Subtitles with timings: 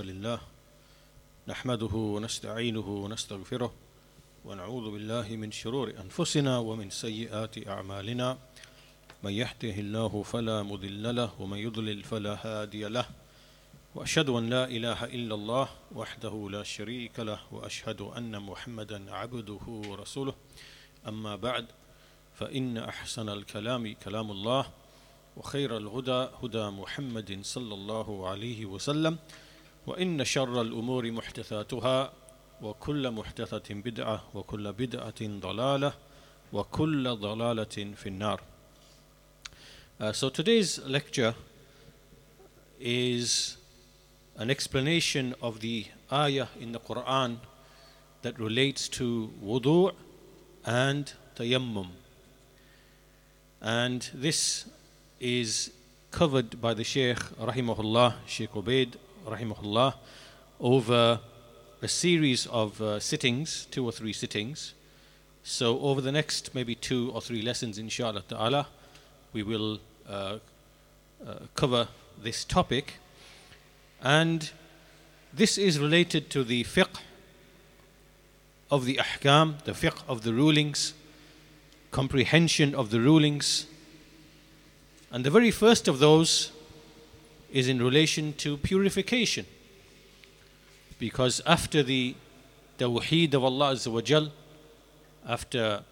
[0.00, 0.40] لله.
[1.48, 3.72] نحمده ونستعينه ونستغفره
[4.44, 8.38] ونعوذ بالله من شرور أنفسنا ومن سيئات أعمالنا.
[9.22, 13.06] من يهده الله فلا مضل له ومن يضلل فلا هادي له.
[13.94, 20.34] وأشهد أن لا إله إلا الله وحده لا شريك له وأشهد أن محمدا عبده ورسوله.
[21.08, 21.66] أما بعد
[22.34, 24.66] فإن أحسن الكلام كلام الله
[25.36, 29.18] وخير الهدى هدى محمد صلى الله عليه وسلم.
[29.90, 32.12] وإن شر الأمور محدثاتها
[32.62, 35.92] وكل محدثة بدعة وكل بدعة ضلالة
[36.52, 38.40] وكل ضلالة في النار
[40.00, 41.34] Uh, so today's lecture
[42.80, 43.58] is
[44.38, 47.36] an explanation of the ayah in the Quran
[48.22, 49.92] that relates to wudu'
[50.64, 51.88] and tayammum.
[53.60, 54.64] And this
[55.20, 55.70] is
[56.10, 58.94] covered by the Shaykh Rahimahullah, Shaykh Ubaid
[59.30, 59.94] Rahimahullah,
[60.60, 61.20] over
[61.80, 64.74] a series of uh, sittings, two or three sittings.
[65.44, 68.66] So over the next maybe two or three lessons, inshallah ta'ala,
[69.32, 70.38] we will uh,
[71.24, 71.86] uh, cover
[72.20, 72.94] this topic.
[74.02, 74.50] And
[75.32, 77.00] this is related to the fiqh
[78.68, 80.92] of the ahkam, the fiqh of the rulings,
[81.92, 83.66] comprehension of the rulings.
[85.12, 86.50] And the very first of those
[87.52, 89.46] is in relation to purification.
[90.98, 92.14] Because after the
[92.78, 94.30] tawheed of Allah Azza
[95.26, 95.82] after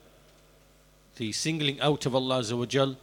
[1.16, 2.96] the singling out of Allah Azza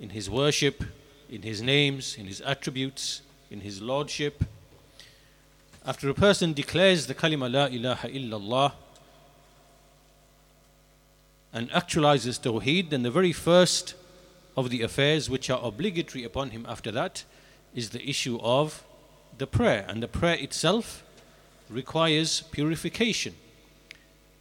[0.00, 0.84] in His worship,
[1.30, 4.44] in His names, in His attributes, in His lordship,
[5.84, 8.72] after a person declares the kalima la ilaha illallah
[11.52, 13.94] and actualizes tawheed, then the very first
[14.56, 17.24] of the affairs which are obligatory upon him after that
[17.74, 18.84] is the issue of
[19.36, 19.84] the prayer.
[19.88, 21.04] And the prayer itself
[21.68, 23.34] requires purification.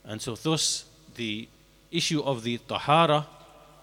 [0.03, 1.47] And so, thus, the
[1.91, 3.27] issue of the tahara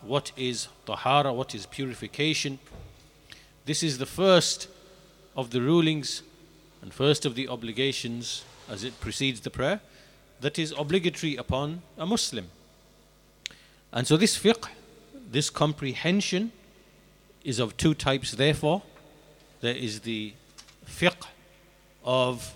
[0.07, 2.59] what is tahara, what is purification,
[3.65, 4.69] this is the first
[5.37, 6.23] of the rulings
[6.83, 9.81] and first of the obligations as it precedes the prayer
[10.41, 12.49] that is obligatory upon a Muslim.
[13.93, 14.69] And so, this fiqh,
[15.31, 16.53] this comprehension,
[17.45, 18.83] is of two types, therefore.
[19.65, 20.35] There is the
[20.87, 21.25] fiqh
[22.05, 22.55] of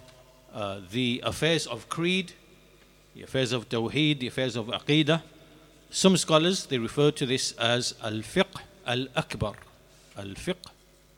[0.52, 2.32] uh, the affairs of creed,
[3.14, 5.22] the affairs of tawheed, the affairs of aqidah.
[5.88, 9.54] Some scholars they refer to this as al fiqh al akbar,
[10.18, 10.66] al fiqh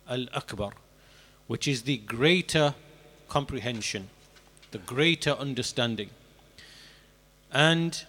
[0.09, 0.71] al akbar,
[1.49, 2.77] which is the greater
[3.29, 4.11] comprehension,
[4.71, 6.11] the greater understanding.
[7.51, 8.01] And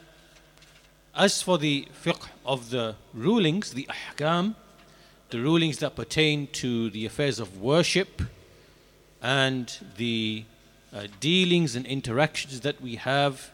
[1.16, 4.54] as for the fiqh of the rulings, the ahkam,
[5.32, 8.22] the rulings that pertain to the affairs of worship
[9.22, 10.44] and the
[10.94, 13.50] uh, dealings and interactions that we have,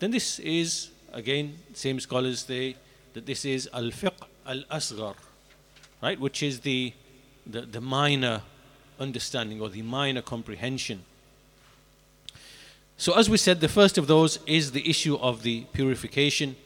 [0.00, 2.76] then this is, again, same scholars say
[3.12, 4.12] that this is al fiqh
[4.44, 5.14] al asghar,
[6.02, 6.92] right, which is the,
[7.46, 8.42] the, the minor
[8.98, 11.04] understanding or the minor comprehension.
[12.96, 16.56] So, as we said, the first of those is the issue of the purification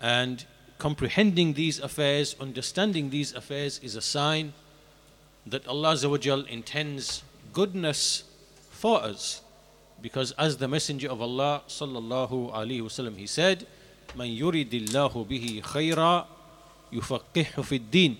[0.00, 0.44] and
[0.78, 4.52] comprehending these affairs, understanding these affairs is a sign
[5.46, 5.96] that Allah
[6.48, 7.22] intends
[7.52, 8.24] goodness
[8.70, 9.42] for us.
[10.02, 13.66] Because as the Messenger of Allah sallallahu alaihi wasallam he said,
[14.14, 16.26] "Man yuridillahu bihi khayra
[16.92, 18.18] yufaqihu fid din."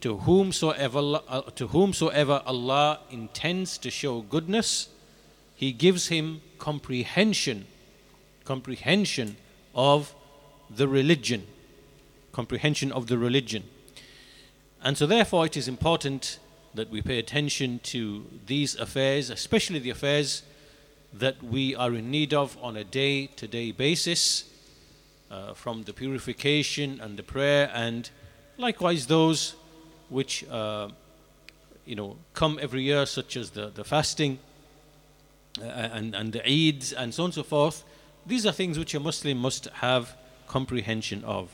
[0.00, 4.88] To whomsoever, uh, to whomsoever Allah intends to show goodness,
[5.54, 7.66] He gives him comprehension,
[8.44, 9.36] comprehension
[9.74, 10.14] of
[10.70, 11.46] the religion,
[12.38, 13.64] comprehension of the religion.
[14.80, 16.38] And so, therefore, it is important
[16.72, 20.44] that we pay attention to these affairs, especially the affairs
[21.12, 24.44] that we are in need of on a day to day basis,
[25.32, 28.10] uh, from the purification and the prayer, and
[28.56, 29.56] likewise those
[30.08, 30.88] which uh,
[31.86, 34.38] you know come every year, such as the, the fasting
[35.60, 37.82] uh, and, and the Eids and so on and so forth.
[38.26, 41.50] These are things which a Muslim must have comprehension of.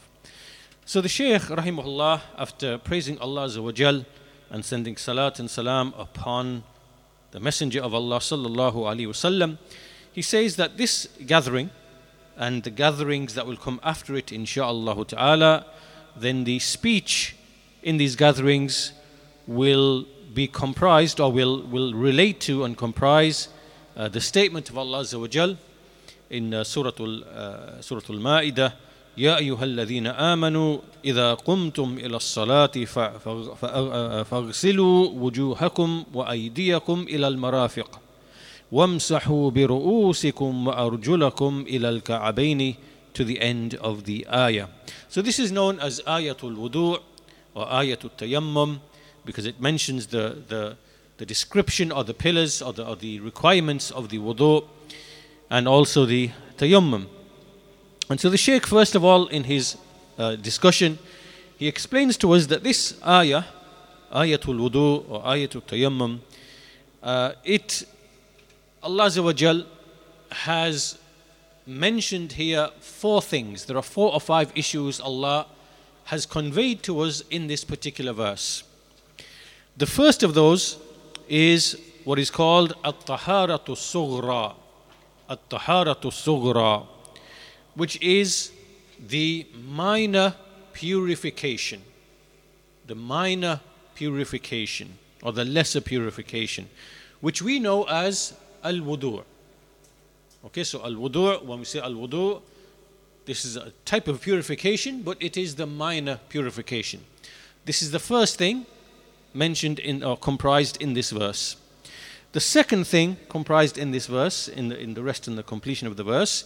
[0.86, 4.04] So the Shaykh, rahimahullah, after praising Allah Azawajal
[4.50, 6.62] and sending salat and salam upon
[7.30, 9.56] the Messenger of Allah sallallahu alaihi wasallam,
[10.12, 11.70] he says that this gathering
[12.36, 15.64] and the gatherings that will come after it, insha'Allah ta'ala,
[16.18, 17.34] then the speech
[17.82, 18.92] in these gatherings
[19.46, 20.04] will
[20.34, 23.48] be comprised or will, will relate to and comprise
[23.96, 25.56] uh, the statement of Allah Azawajal
[26.28, 28.74] in uh, Surah Al uh, Ma'idah
[29.16, 32.72] يا أيها الذين آمنوا إذا قمتم إلى الصلاة
[34.24, 38.00] فاغسلوا وجوهكم وأيديكم إلى المرافق
[38.72, 42.74] وامسحوا برؤوسكم وأرجلكم إلى الكعبين
[43.14, 44.66] to the end of the ayah.
[45.08, 47.00] So this is known as Ayatul Wudu'
[47.54, 48.80] or Ayatul Tayammum
[49.24, 50.76] because it mentions the, the,
[51.18, 54.64] the description of the pillars or the, or the requirements of the wudu'
[55.50, 57.06] and also the tayammum.
[58.10, 59.76] And so the Shaykh, first of all, in his
[60.18, 60.98] uh, discussion,
[61.58, 63.44] he explains to us that this ayah,
[64.12, 66.20] ayatul wudu or ayatul tayammum,
[67.02, 67.86] uh, it,
[68.82, 69.64] Allah
[70.30, 70.98] has
[71.66, 73.64] mentioned here four things.
[73.64, 75.46] There are four or five issues Allah
[76.04, 78.64] has conveyed to us in this particular verse.
[79.76, 80.76] The first of those
[81.26, 84.54] is what is called at-taharatu sughra.
[85.28, 86.86] At-taharatu sughra
[87.74, 88.52] which is
[89.08, 90.34] the minor
[90.72, 91.82] purification.
[92.86, 93.60] The minor
[93.94, 96.68] purification or the lesser purification,
[97.20, 99.24] which we know as al wudu.
[100.44, 102.42] Okay, so al wudu, when we say al wudu,
[103.24, 107.00] this is a type of purification, but it is the minor purification.
[107.64, 108.66] This is the first thing
[109.32, 111.56] mentioned in or comprised in this verse.
[112.32, 115.86] The second thing comprised in this verse, in the, in the rest and the completion
[115.88, 116.44] of the verse,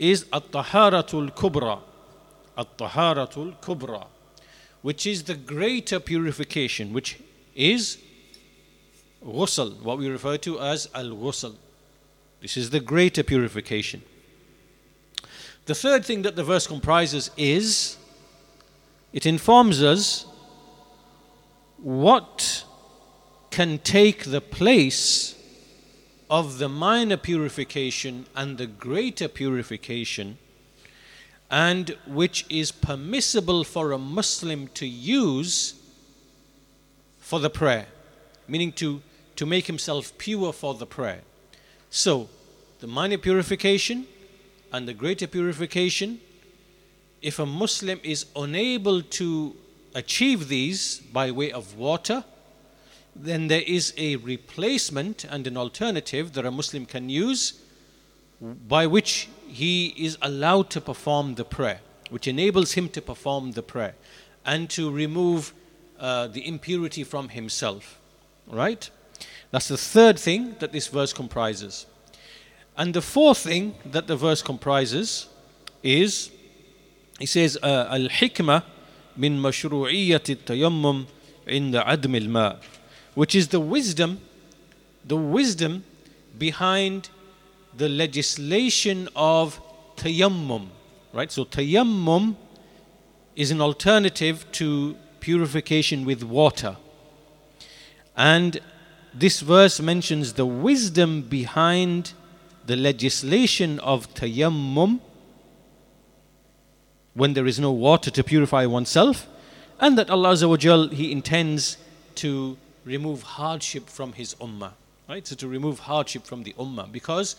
[0.00, 1.78] is at-taharatul kubra.
[2.56, 4.06] At-taharatul kubra,
[4.82, 7.20] which is the greater purification, which
[7.54, 7.98] is
[9.24, 11.54] ghusl, what we refer to as al-ghusl.
[12.40, 14.02] This is the greater purification.
[15.66, 17.98] The third thing that the verse comprises is
[19.12, 20.24] it informs us
[21.76, 22.64] what
[23.50, 25.34] can take the place
[26.30, 30.38] of the minor purification and the greater purification,
[31.50, 35.74] and which is permissible for a Muslim to use
[37.18, 37.86] for the prayer,
[38.46, 39.02] meaning to,
[39.34, 41.22] to make himself pure for the prayer.
[41.90, 42.28] So,
[42.78, 44.06] the minor purification
[44.72, 46.20] and the greater purification,
[47.20, 49.56] if a Muslim is unable to
[49.96, 52.24] achieve these by way of water,
[53.24, 57.60] then there is a replacement and an alternative that a Muslim can use
[58.40, 63.62] by which he is allowed to perform the prayer, which enables him to perform the
[63.62, 63.94] prayer
[64.44, 65.52] and to remove
[65.98, 68.00] uh, the impurity from himself.
[68.46, 68.88] Right?
[69.50, 71.86] That's the third thing that this verse comprises.
[72.76, 75.28] And the fourth thing that the verse comprises
[75.82, 76.30] is,
[77.18, 78.64] he says, uh, Al-Hikmah
[79.16, 81.06] min mashru'iyyati tayammum
[81.46, 82.56] inda adm al-ma'
[83.14, 84.20] which is the wisdom,
[85.04, 85.84] the wisdom
[86.38, 87.10] behind
[87.76, 89.60] the legislation of
[89.96, 90.68] tayammum.
[91.12, 91.30] Right?
[91.30, 92.36] So tayammum
[93.36, 96.76] is an alternative to purification with water.
[98.16, 98.60] And
[99.14, 102.12] this verse mentions the wisdom behind
[102.66, 105.00] the legislation of tayammum
[107.14, 109.26] when there is no water to purify oneself,
[109.80, 111.76] and that Allah He intends
[112.14, 114.72] to remove hardship from his ummah.
[115.08, 115.26] Right?
[115.26, 116.90] So to remove hardship from the ummah.
[116.90, 117.36] Because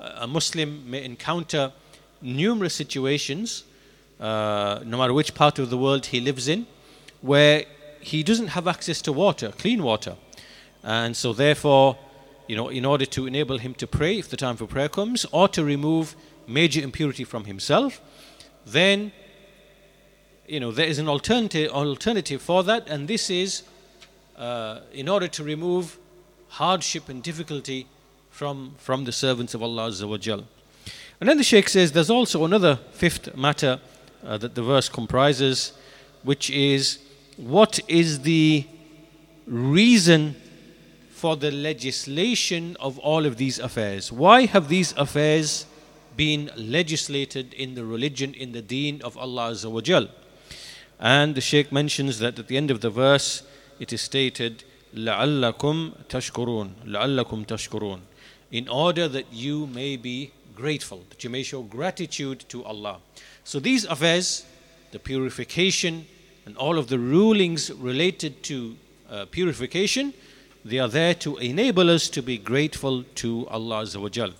[0.00, 1.72] uh, a Muslim may encounter
[2.20, 3.64] numerous situations,
[4.20, 6.66] uh, no matter which part of the world he lives in,
[7.20, 7.64] where
[8.00, 10.16] he doesn't have access to water, clean water.
[10.82, 11.96] And so therefore,
[12.46, 15.24] you know, in order to enable him to pray if the time for prayer comes,
[15.32, 16.14] or to remove
[16.46, 18.00] major impurity from himself,
[18.66, 19.12] then
[20.46, 23.62] you know there is an alternative alternative for that, and this is
[24.36, 25.98] uh, in order to remove
[26.48, 27.86] hardship and difficulty
[28.30, 29.92] from, from the servants of Allah
[31.20, 33.80] And then the Shaykh says there's also another fifth matter
[34.24, 35.72] uh, that the verse comprises,
[36.22, 36.98] which is
[37.36, 38.66] what is the
[39.46, 40.36] reason
[41.10, 44.10] for the legislation of all of these affairs?
[44.10, 45.66] Why have these affairs
[46.16, 49.54] been legislated in the religion, in the deen of Allah
[51.00, 53.42] And the Shaykh mentions that at the end of the verse,
[53.83, 58.01] it is stated لعلكم تشكرون لعلكم تشكرون
[58.51, 62.97] in order that you may be grateful that you may show gratitude to Allah
[63.43, 64.45] so these affairs
[64.91, 66.05] the purification
[66.45, 68.75] and all of the rulings related to
[69.09, 70.13] uh, purification
[70.65, 74.33] they are there to enable us to be grateful to Allah Azza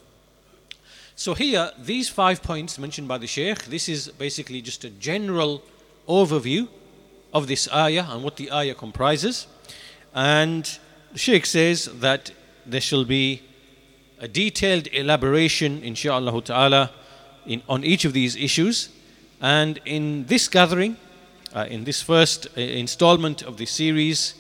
[1.16, 5.62] so here these five points mentioned by the Shaykh this is basically just a general
[6.08, 6.68] overview
[7.35, 9.47] of this ayah and what the ayah comprises.
[10.15, 10.65] And
[11.13, 12.31] the Sheikh says that
[12.65, 13.43] there shall be
[14.21, 16.93] a detailed elaboration, inshaAllah ta'ala,
[17.47, 18.89] in, on each of these issues.
[19.41, 20.97] And in this gathering,
[21.55, 24.35] uh, in this first uh, installment of the series,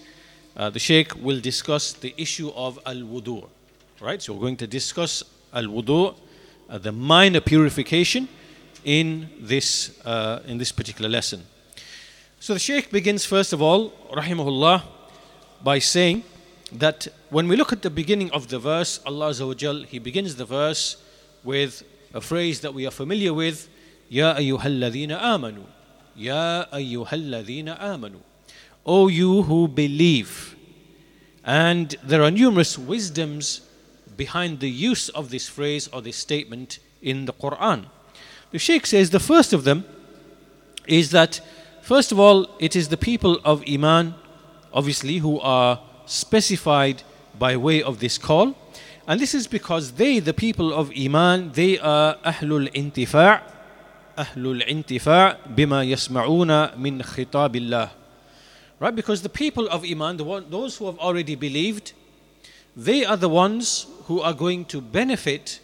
[0.56, 3.48] uh, the Sheikh will discuss the issue of al wudu.
[4.00, 4.22] Right?
[4.22, 6.14] So we're going to discuss al wudu,
[6.70, 8.28] uh, the minor purification,
[8.84, 11.42] in this, uh, in this particular lesson.
[12.44, 14.82] So the Sheikh begins first of all, rahimahullah,
[15.62, 16.24] by saying
[16.72, 20.44] that when we look at the beginning of the verse, Allah Azza He begins the
[20.44, 20.98] verse
[21.42, 21.82] with
[22.12, 23.70] a phrase that we are familiar with,
[24.10, 25.64] Ya ayyuhalladhina amanu.
[26.14, 28.18] Ya ayyuhalladhina amanu.
[28.84, 30.54] O you who believe.
[31.44, 33.62] And there are numerous wisdoms
[34.18, 37.86] behind the use of this phrase or this statement in the Quran.
[38.50, 39.86] The Sheikh says the first of them
[40.86, 41.40] is that,
[41.84, 44.14] first of all, it is the people of Iman,
[44.72, 47.02] obviously, who are specified
[47.38, 48.56] by way of this call.
[49.06, 53.42] And this is because they, the people of Iman, they are Ahlul Intifa'
[54.16, 57.90] Ahlul Intifa' bima yasma'una min khitabillah.
[58.80, 58.94] Right?
[58.94, 61.92] Because the people of Iman, the one, those who have already believed,
[62.74, 65.60] they are the ones who are going to benefit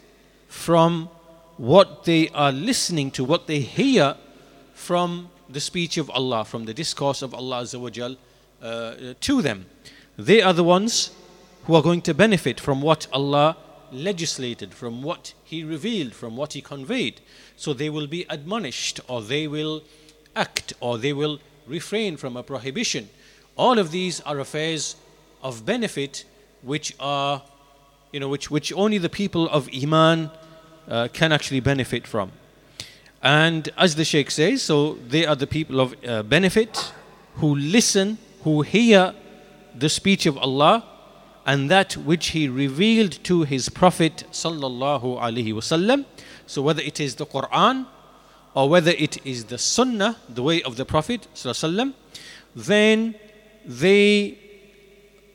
[0.48, 1.08] from
[1.56, 4.16] what they are listening to, what they hear
[4.74, 7.66] from the speech of Allah, from the discourse of Allah
[8.62, 9.66] uh, to them.
[10.16, 11.10] They are the ones
[11.64, 13.56] who are going to benefit from what Allah
[13.92, 17.20] legislated, from what He revealed, from what He conveyed.
[17.56, 19.82] So they will be admonished, or they will
[20.36, 23.08] act, or they will refrain from a prohibition.
[23.56, 24.96] All of these are affairs
[25.42, 26.24] of benefit
[26.62, 27.42] which are,
[28.12, 30.30] you know, which, which only the people of Iman
[30.88, 32.32] uh, can actually benefit from.
[33.22, 36.92] And as the Sheikh says, so they are the people of uh, benefit
[37.34, 39.14] who listen, who hear
[39.74, 40.84] the speech of Allah
[41.46, 46.04] and that which He revealed to His Prophet sallallahu alaihi wasallam.
[46.46, 47.86] So whether it is the Quran
[48.54, 51.28] or whether it is the Sunnah, the way of the Prophet
[52.56, 53.14] then
[53.64, 54.38] they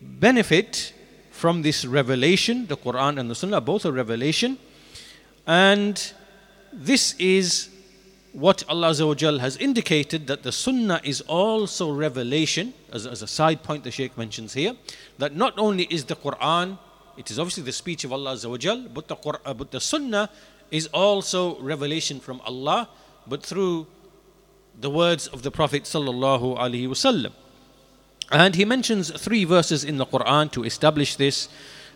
[0.01, 0.93] benefit
[1.31, 2.67] from this revelation.
[2.67, 4.57] The Quran and the Sunnah both are revelation,
[5.47, 6.13] and
[6.73, 7.69] this is
[8.35, 8.93] what Allah
[9.39, 14.17] has indicated that the Sunnah is also revelation, as, as a side point the Shaykh
[14.17, 14.73] mentions here,
[15.19, 16.77] that not only is the Quran,
[17.15, 18.35] it is obviously the speech of Allah
[18.93, 20.29] but the, Quran, but the Sunnah
[20.69, 22.89] is also revelation from Allah,
[23.25, 23.87] but through
[24.81, 27.31] the words of the Prophet sallallahu alaihi wasallam.
[28.33, 31.47] And he mentions three verses in the Quran to establish this.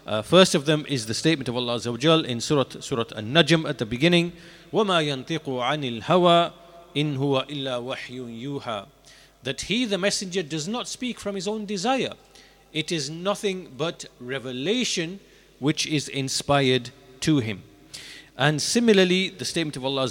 [0.08, 1.76] Uh, first of them is the statement of Allah
[2.24, 4.32] in Surah, Surah An-Najm at the beginning,
[4.73, 6.53] وما ينطق عن الهوى
[6.97, 8.87] إن هو إلا وحي يوحى
[9.43, 12.15] that he the messenger does not speak from his own desire
[12.73, 15.21] it is nothing but revelation
[15.61, 17.63] which is inspired to him
[18.37, 20.05] and similarly the statement of Allah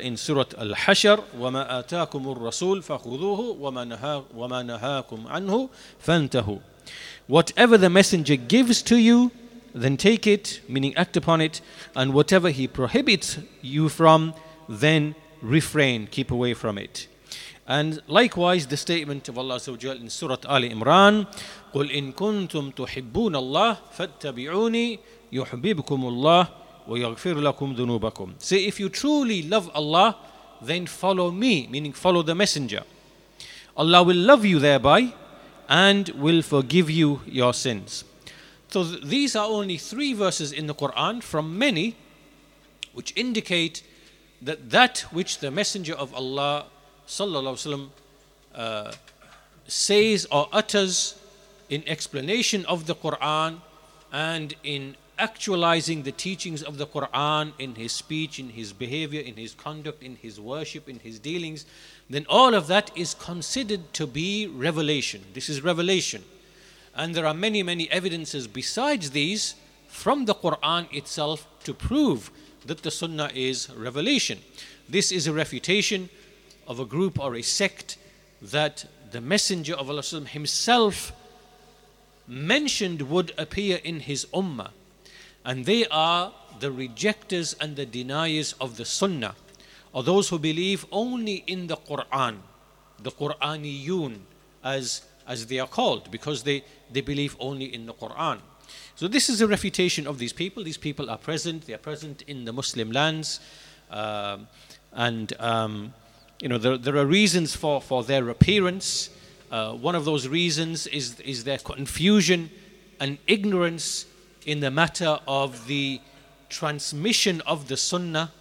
[0.00, 3.56] in Surah Al-Hashr وما آتاكم الرسول فخذوه
[4.34, 5.68] وما نهاكم عنه
[6.00, 6.58] فانتهوا
[7.28, 9.30] whatever the messenger gives to you
[9.74, 11.60] then take it, meaning act upon it,
[11.94, 14.34] and whatever he prohibits you from,
[14.68, 17.06] then refrain, keep away from it.
[17.66, 21.26] And likewise, the statement of Allah in Surah Al Imran,
[21.74, 24.98] قل إن كنتم تحبون الله فاتبعوني
[25.32, 26.48] يحببكم الله
[26.88, 28.34] ويغفر لكم ذنوبكم.
[28.38, 30.16] Say, if you truly love Allah,
[30.62, 32.84] then follow me, meaning follow the messenger.
[33.76, 35.12] Allah will love you thereby
[35.68, 38.04] and will forgive you your sins.
[38.72, 41.96] So th- these are only three verses in the Quran from many
[42.92, 43.82] which indicate
[44.42, 46.66] that that which the Messenger of Allah
[47.06, 47.88] وسلم,
[48.54, 48.92] uh,
[49.66, 51.14] says or utters
[51.68, 53.60] in explanation of the Quran
[54.12, 59.34] and in actualizing the teachings of the Quran in his speech, in his behavior, in
[59.34, 61.66] his conduct, in his worship, in his dealings,
[62.08, 65.22] then all of that is considered to be revelation.
[65.34, 66.24] This is revelation.
[66.95, 69.55] And there are many, many evidences besides these
[69.87, 72.31] from the Quran itself to prove
[72.65, 74.39] that the Sunnah is revelation.
[74.87, 76.09] This is a refutation
[76.67, 77.97] of a group or a sect
[78.41, 81.11] that the Messenger of Allah himself
[82.27, 84.71] mentioned would appear in his ummah.
[85.45, 89.35] And they are the rejectors and the deniers of the Sunnah,
[89.91, 92.37] or those who believe only in the Quran,
[93.01, 94.19] the Quraniyun,
[94.63, 98.39] as as they are called, because they, they believe only in the Quran.
[98.95, 100.63] So this is a refutation of these people.
[100.63, 101.65] These people are present.
[101.67, 103.39] They are present in the Muslim lands,
[103.89, 104.47] um,
[104.93, 105.93] and um,
[106.39, 109.09] you know there, there are reasons for, for their appearance.
[109.51, 112.49] Uh, one of those reasons is is their confusion
[112.99, 114.05] and ignorance
[114.45, 115.99] in the matter of the
[116.49, 118.31] transmission of the Sunnah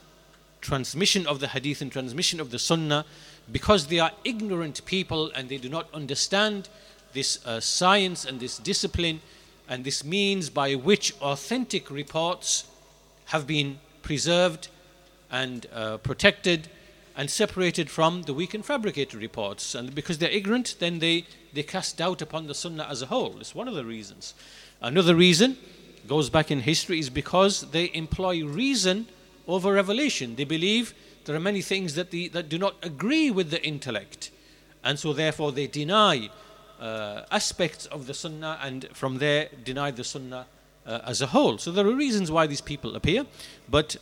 [0.63, 3.05] transmission of the hadith and transmission of the sunnah
[3.51, 6.69] because they are ignorant people and they do not understand
[7.13, 9.21] this uh, science and this discipline
[9.69, 12.65] and this means by which authentic reports
[13.27, 14.69] have been preserved
[15.31, 16.69] and uh, protected
[17.17, 19.75] and separated from the weak and fabricated reports.
[19.75, 23.39] And because they're ignorant, then they, they cast doubt upon the Sunnah as a whole.
[23.41, 24.35] It's one of the reasons.
[24.81, 25.57] Another reason
[26.09, 29.07] goes back in history is because they employ reason
[29.47, 30.37] over revelation.
[30.37, 34.31] They believe there are many things that, the, that do not agree with the intellect.
[34.85, 36.31] And so, therefore, they deny
[36.81, 40.47] uh, aspects of the Sunnah and from there deny the Sunnah
[40.85, 41.59] uh, as a whole.
[41.59, 43.27] So, there are reasons why these people appear.
[43.69, 43.97] But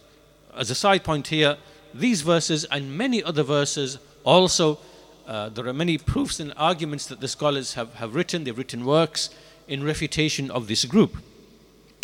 [0.57, 1.59] as a side point here,
[1.93, 4.79] these verses and many other verses also,
[5.27, 8.85] uh, there are many proofs and arguments that the scholars have, have written, they've written
[8.85, 9.31] works
[9.69, 11.17] in refutation of this group.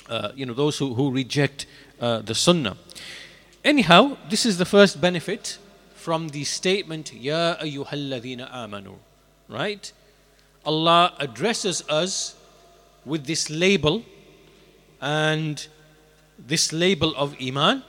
[0.08, 1.66] Uh, you know, those who, who reject
[2.00, 2.76] uh, the Sunnah.
[3.66, 5.58] Anyhow, this is the first benefit
[5.96, 8.94] from the statement, Ya ayyuhalladhina amanu.
[9.48, 9.92] Right?
[10.64, 12.36] Allah addresses us
[13.04, 14.04] with this label
[15.00, 15.66] and
[16.38, 17.82] this label of Iman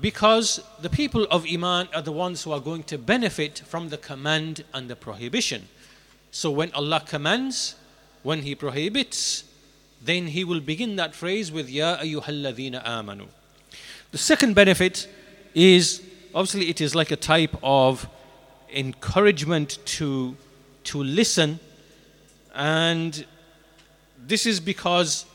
[0.00, 3.98] because the people of Iman are the ones who are going to benefit from the
[3.98, 5.68] command and the prohibition.
[6.32, 7.76] So when Allah commands,
[8.24, 9.44] when He prohibits,
[10.02, 13.28] then He will begin that phrase with Ya ayyuhalladhina amanu.
[14.14, 15.08] The second benefit
[15.56, 16.00] is
[16.32, 18.08] obviously it is like a type of
[18.72, 20.36] encouragement to,
[20.84, 21.58] to listen,
[22.54, 23.26] and
[24.16, 25.26] this is because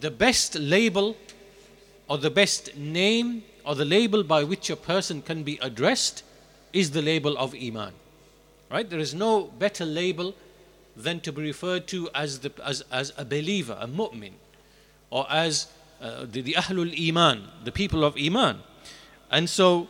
[0.00, 1.16] the best label
[2.08, 6.24] or the best name or the label by which a person can be addressed
[6.72, 7.92] is the label of Iman.
[8.72, 8.90] Right?
[8.90, 10.34] There is no better label
[10.96, 14.32] than to be referred to as, the, as, as a believer, a mu'min,
[15.10, 15.68] or as
[16.00, 18.60] uh, the, Ahlul Iman, the people of Iman.
[19.30, 19.88] And so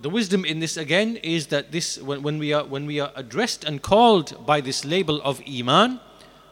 [0.00, 3.12] the wisdom in this again is that this when, when, we are when we are
[3.16, 6.00] addressed and called by this label of Iman,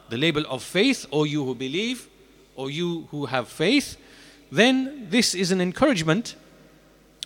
[0.09, 2.07] the label of faith, or you who believe,
[2.55, 3.97] or you who have faith,
[4.51, 6.35] then this is an encouragement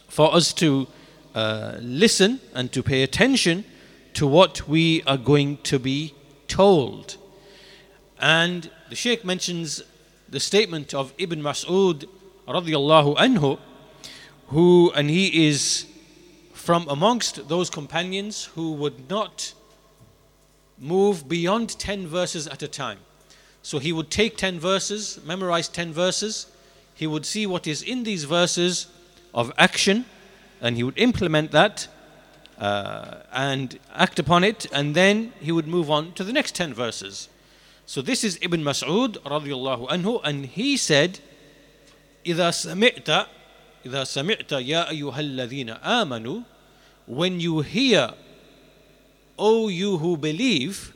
[0.08, 0.88] for us to
[1.34, 3.65] uh, listen and to pay attention
[4.13, 6.13] to what we are going to be
[6.48, 7.17] told.
[8.19, 9.82] And the Sheikh mentions
[10.34, 12.06] the statement of Ibn Mas'ud
[12.48, 13.60] radiallahu anhu,
[14.48, 15.86] who, and he is
[16.54, 19.54] from amongst those companions who would not
[20.80, 22.98] move beyond 10 verses at a time.
[23.62, 26.48] So he would take 10 verses, memorize 10 verses,
[26.96, 28.88] he would see what is in these verses
[29.36, 30.04] of action,
[30.60, 31.88] and he would implement that
[32.58, 36.74] uh, and act upon it, and then he would move on to the next 10
[36.74, 37.30] verses.
[37.86, 41.19] So this is Ibn Mas'ud radiallahu anhu, and he said,
[42.26, 43.28] إذا سمعت
[43.86, 46.39] إذا سمعت يا أيها الذين آمنوا
[47.08, 48.13] when you hear
[49.38, 50.93] O you who believe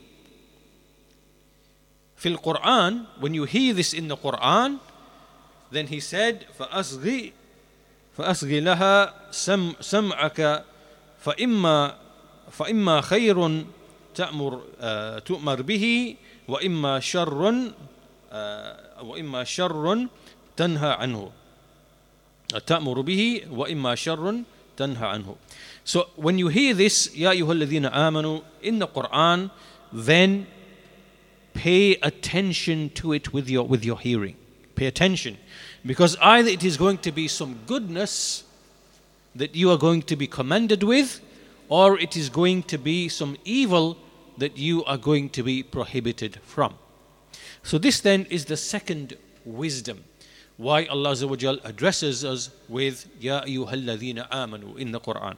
[2.16, 4.80] في القرآن when you hear this in the Quran
[5.72, 7.34] then he said فأصغي
[8.18, 10.64] فأصغي لها سم سمعك
[11.20, 11.96] فإما
[12.52, 13.66] فإما خير
[14.16, 14.62] تأمر
[15.26, 16.16] تؤمر به
[16.49, 17.73] وإما شر
[19.03, 20.07] وإما شر
[20.57, 21.31] تنهى عنه
[22.67, 24.43] تأمر به وإما شر
[24.77, 25.37] تنهى عنه
[25.85, 29.51] So when you hear this يا أيها الذين آمنوا in the Quran
[29.93, 30.47] then
[31.55, 34.37] pay attention to it with your with your hearing
[34.75, 35.37] pay attention
[35.85, 38.45] because either it is going to be some goodness
[39.35, 41.21] that you are going to be commended with
[41.69, 43.97] or it is going to be some evil
[44.38, 46.76] that you are going to be prohibited from.
[47.64, 50.04] So, this then is the second wisdom
[50.58, 51.12] why Allah
[51.64, 55.38] addresses us with Ya ayyuhalladhina amanu in the Quran.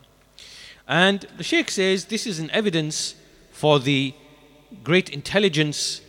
[0.87, 3.15] And the Sheikh says this is an evidence
[3.51, 4.13] for the
[4.83, 6.01] great intelligence,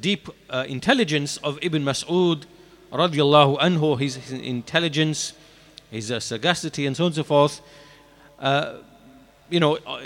[0.00, 2.44] deep uh, intelligence of Ibn Mas'ud
[2.92, 5.32] radiallahu anhu, his, his intelligence,
[5.90, 7.60] his uh, sagacity, and so on and so forth.
[8.38, 8.76] Uh,
[9.54, 10.00] you know, uh,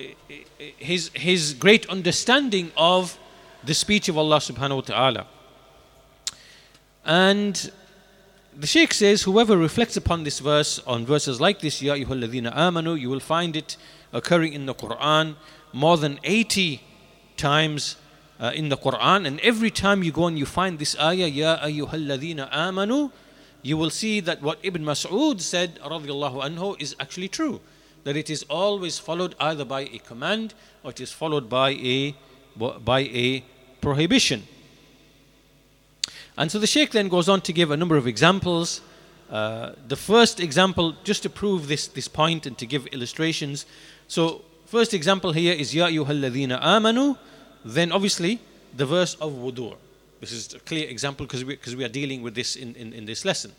[0.76, 3.18] his, his great understanding of
[3.64, 5.26] the speech of Allah subhanahu wa ta'ala.
[7.06, 7.72] And
[8.54, 13.00] the Sheikh says, whoever reflects upon this verse, on verses like this, Ya ayyuhalladhina amanu,
[13.00, 13.78] you will find it
[14.12, 15.36] occurring in the Quran
[15.72, 16.82] more than 80
[17.38, 17.96] times
[18.38, 19.26] uh, in the Quran.
[19.26, 23.12] And every time you go and you find this ayah, Ya ayyuhalladhina amanu,
[23.62, 27.62] you will see that what Ibn Mas'ud said, radiallahu anhu, is actually true
[28.08, 32.14] that it is always followed either by a command or it is followed by a
[32.56, 33.44] by a
[33.82, 34.40] prohibition.
[36.38, 38.80] And so the Sheikh then goes on to give a number of examples
[39.30, 43.66] Uh, the first example, just to prove this, this point and to give illustrations.
[44.08, 47.18] So, first example here is Ya ayyuhalladhina amanu.
[47.64, 48.40] Then, obviously,
[48.74, 49.76] the verse of wudu.
[50.20, 52.92] This is a clear example because we, because we are dealing with this in, in,
[52.92, 53.52] in this lesson.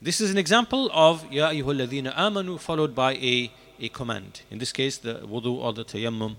[0.00, 3.50] This is an example of Ya ayyuhalladhina amanu followed by a,
[3.80, 4.42] a command.
[4.50, 6.36] In this case, the wudu or the tayammum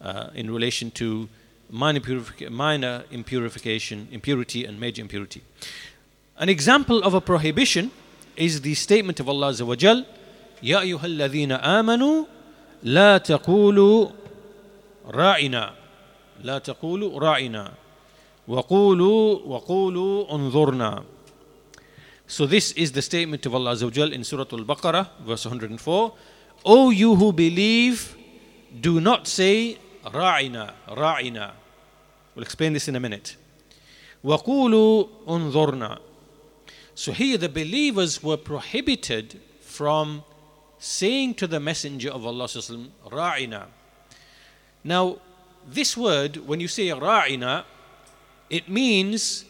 [0.00, 1.28] uh, in relation to
[1.70, 5.42] minor, purific- minor impurification, impurity, and major impurity.
[6.38, 7.90] An example of a prohibition
[8.36, 10.04] is the statement of Allah Azza wa Jal,
[10.60, 12.26] Ya ayyuhalladhina amanu
[12.82, 14.12] la taqulu
[15.08, 15.72] ra'ina
[16.44, 17.72] لا تقولوا راعنا
[18.48, 21.04] وقولوا وقولوا انظرنا
[22.30, 26.14] So this is the statement of Allah Azza wa Jal in Surah Al-Baqarah verse 104
[26.64, 28.16] O you who believe
[28.80, 31.52] do not say ra'ina ra'ina
[32.34, 33.36] We'll explain this in a minute
[34.24, 35.98] وقولوا انظرنا
[36.94, 40.24] So here the believers were prohibited from
[40.78, 43.66] saying to the messenger of Allah ra'ina
[44.82, 45.18] Now
[45.66, 47.64] this word, when you say ra'ina,
[48.48, 49.44] it means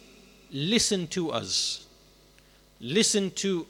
[0.51, 1.87] listen to us,
[2.82, 3.65] listen to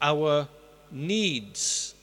[0.00, 0.46] our
[0.92, 1.94] needs,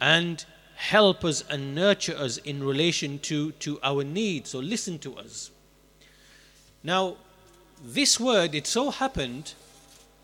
[0.00, 0.44] and
[0.76, 4.50] help us and nurture us in relation to, to our needs.
[4.50, 5.50] So listen to us.
[6.82, 7.16] Now,
[7.82, 9.54] this word, it so happened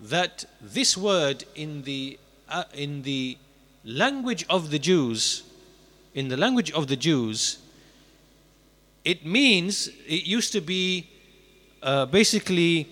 [0.00, 3.36] that this word in the uh, in the
[3.84, 5.42] language of the Jews,
[6.14, 7.58] in the language of the Jews,
[9.04, 11.08] it means it used to be
[11.82, 12.88] uh, basically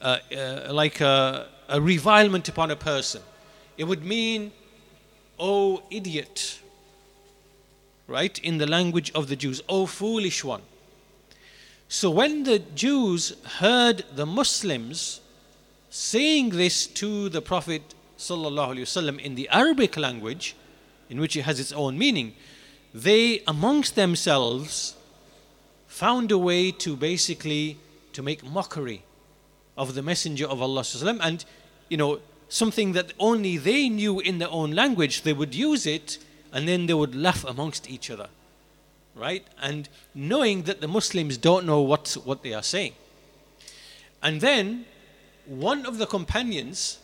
[0.00, 3.22] uh, uh, like a, a, revilement upon a person.
[3.78, 4.52] It would mean,
[5.38, 6.60] oh idiot,
[8.06, 8.38] right?
[8.40, 10.62] In the language of the Jews, oh foolish one.
[11.88, 15.20] So when the Jews heard the Muslims
[15.90, 20.54] saying this to the Prophet وسلم, in the Arabic language,
[21.08, 22.34] in which it has its own meaning,
[22.92, 24.96] they amongst themselves
[25.86, 27.78] found a way to basically
[28.12, 29.02] to make mockery
[29.79, 30.83] of the messenger of Allah
[31.21, 31.43] and
[31.89, 36.17] you know something that only they knew in their own language they would use it
[36.53, 38.29] and then they would laugh amongst each other
[39.15, 42.93] right and knowing that the muslims don't know what what they are saying
[44.21, 44.85] and then
[45.45, 46.99] one of the companions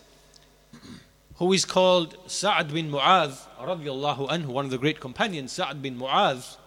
[1.38, 6.58] who is called Sa'ad bin Mu'adh anhu one of the great companions Sa'ad bin Mu'adh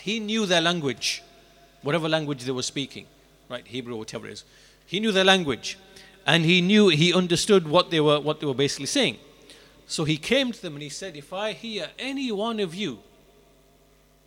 [0.00, 1.22] he knew their language
[1.84, 3.06] whatever language they were speaking,
[3.48, 3.66] right?
[3.66, 4.44] Hebrew, whatever it is.
[4.86, 5.78] He knew their language
[6.26, 9.18] and he knew, he understood what they were, what they were basically saying.
[9.86, 13.00] So he came to them and he said, If I hear any one of you,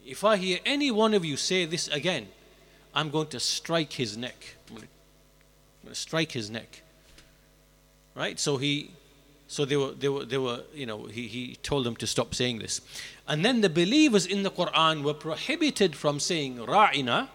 [0.06, 2.28] if I hear any one of you say this again,
[2.94, 4.56] I'm going to strike his neck.
[4.70, 4.88] I'm going
[5.88, 6.84] to strike his neck.
[8.16, 8.40] Right?
[8.40, 8.92] So he
[9.48, 12.36] so they were they were they were, you know, he, he told them to stop
[12.36, 12.82] saying this.
[13.28, 17.30] And then the believers in the Quran were prohibited from saying ra'ina,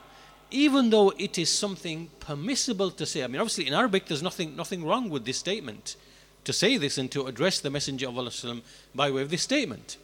[0.52, 3.24] even though it is something permissible to say.
[3.24, 5.96] I mean, obviously, in Arabic, there's nothing, nothing wrong with this statement
[6.44, 8.62] to say this and to address the Messenger of Allah
[8.94, 9.96] by way of this statement.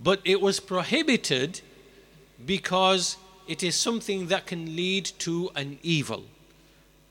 [0.00, 1.60] But it was prohibited
[2.44, 6.24] because it is something that can lead to an evil.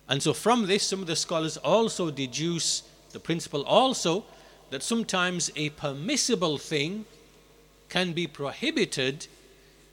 [0.07, 4.25] And so, from this, some of the scholars also deduce the principle also
[4.69, 7.05] that sometimes a permissible thing
[7.89, 9.27] can be prohibited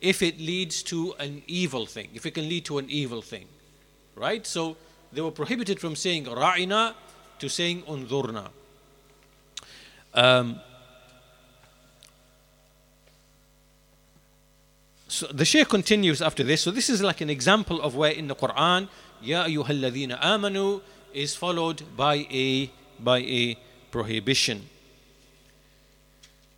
[0.04, 3.46] if it leads to an evil thing, if it can lead to an evil thing.
[4.14, 4.46] Right?
[4.46, 4.76] So
[5.12, 6.94] they were prohibited from saying ra'ina
[7.38, 8.48] to saying unzurna.
[10.12, 10.60] Um,
[15.08, 16.62] so the Shaykh continues after this.
[16.62, 18.88] So this is like an example of where in the Quran,
[19.22, 23.56] Ya ayyuhalladhina amanu is followed by a by a
[23.90, 24.68] prohibition.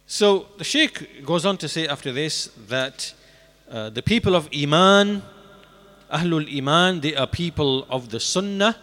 [0.06, 3.14] So the Shaykh goes on to say after this that
[3.70, 5.22] uh, the people of Iman,
[6.12, 8.76] Ahlul Iman, they are people of the Sunnah.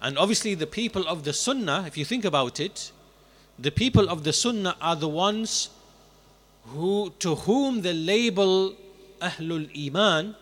[0.00, 2.90] And obviously, the people of the Sunnah, if you think about it,
[3.58, 5.68] the people of the Sunnah are the ones
[6.68, 8.74] who, to whom the label
[9.20, 10.34] Ahlul Iman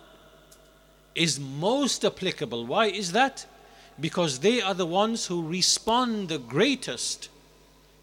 [1.16, 2.66] is most applicable.
[2.66, 3.46] Why is that?
[3.98, 7.28] Because they are the ones who respond the greatest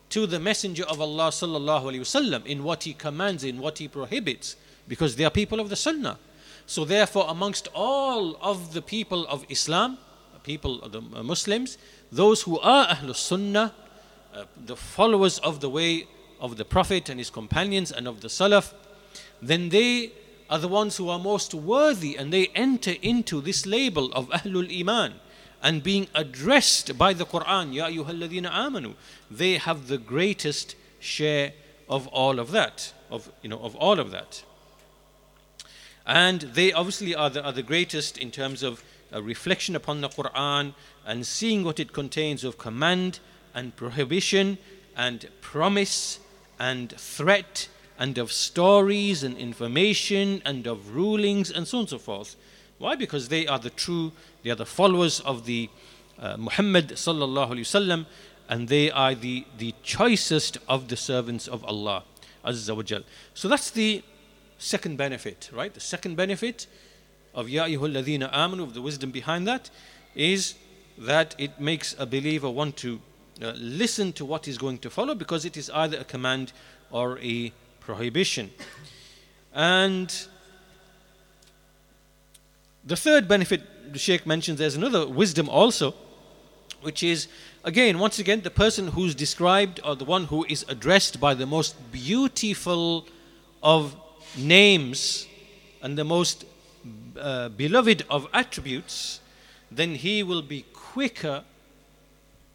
[0.09, 4.57] to the Messenger of Allah sallallahu wasallam in what he commands, in what he prohibits
[4.87, 6.17] because they are people of the Sunnah.
[6.67, 9.97] So, therefore, amongst all of the people of Islam,
[10.43, 11.77] people of the Muslims,
[12.11, 13.73] those who are Ahlul Sunnah,
[14.33, 16.07] uh, the followers of the way
[16.39, 18.73] of the Prophet and his companions and of the Salaf,
[19.41, 20.11] then they
[20.49, 24.69] are the ones who are most worthy and they enter into this label of Ahlul
[24.79, 25.15] Iman.
[25.65, 28.93] and being addressed by the Quran, Ya ayyuhalladhina amanu,
[29.31, 31.53] they have the greatest share
[31.89, 34.43] of all of that, of you know, of all of that.
[36.05, 40.73] And they obviously are the, are the greatest in terms of reflection upon the Quran
[41.05, 43.19] and seeing what it contains of command
[43.53, 44.57] and prohibition
[44.95, 46.19] and promise
[46.59, 51.97] and threat and of stories and information and of rulings and so on and so
[51.97, 52.35] forth.
[52.77, 52.95] Why?
[52.95, 54.11] Because they are the true,
[54.43, 55.69] they are the followers of the
[56.19, 58.05] uh, Muhammad sallallahu alaihi wasallam,
[58.49, 62.03] and they are the, the choicest of the servants of Allah
[62.43, 63.03] azza.
[63.33, 64.03] So that's the
[64.57, 65.73] second benefit, right?
[65.73, 66.67] The second benefit
[67.33, 69.69] of Ya ayyuhalladhina amanu, of the wisdom behind that,
[70.15, 70.55] is
[70.97, 73.01] that it makes a believer want to
[73.41, 76.53] uh, listen to what is going to follow because it is either a command
[76.89, 78.51] or a prohibition.
[79.53, 80.13] And
[82.85, 85.93] the third benefit the Sheikh mentions there's another wisdom also,
[86.81, 87.27] which is
[87.63, 91.45] again, once again, the person who's described or the one who is addressed by the
[91.45, 93.05] most beautiful
[93.61, 93.95] of
[94.37, 95.27] names
[95.81, 96.45] and the most
[97.19, 99.19] uh, beloved of attributes,
[99.71, 101.43] then he will be quicker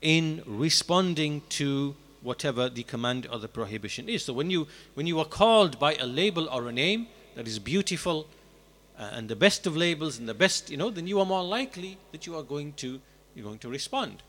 [0.01, 4.25] in responding to whatever the command or the prohibition is.
[4.25, 7.59] So when you when you are called by a label or a name that is
[7.59, 8.27] beautiful
[8.99, 11.43] uh, and the best of labels and the best, you know, then you are more
[11.43, 13.01] likely that you are going to
[13.35, 14.23] you're going to respond.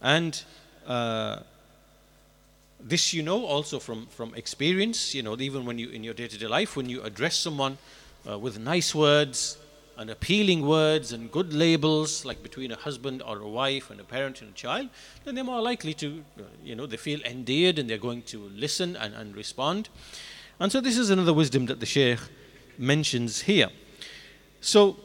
[0.00, 0.42] And
[0.86, 1.40] uh,
[2.80, 5.14] this you know also from from experience.
[5.14, 7.78] You know, even when you in your day-to-day life, when you address someone
[8.28, 9.58] uh, with nice words
[9.98, 14.04] and appealing words and good labels, like between a husband or a wife and a
[14.04, 14.88] parent and a child,
[15.24, 18.50] then they're more likely to, uh, you know, they feel endeared and they're going to
[18.54, 19.88] listen and, and respond.
[20.60, 22.18] And so this is another wisdom that the Shaykh
[22.76, 23.70] mentions here.
[24.60, 24.96] So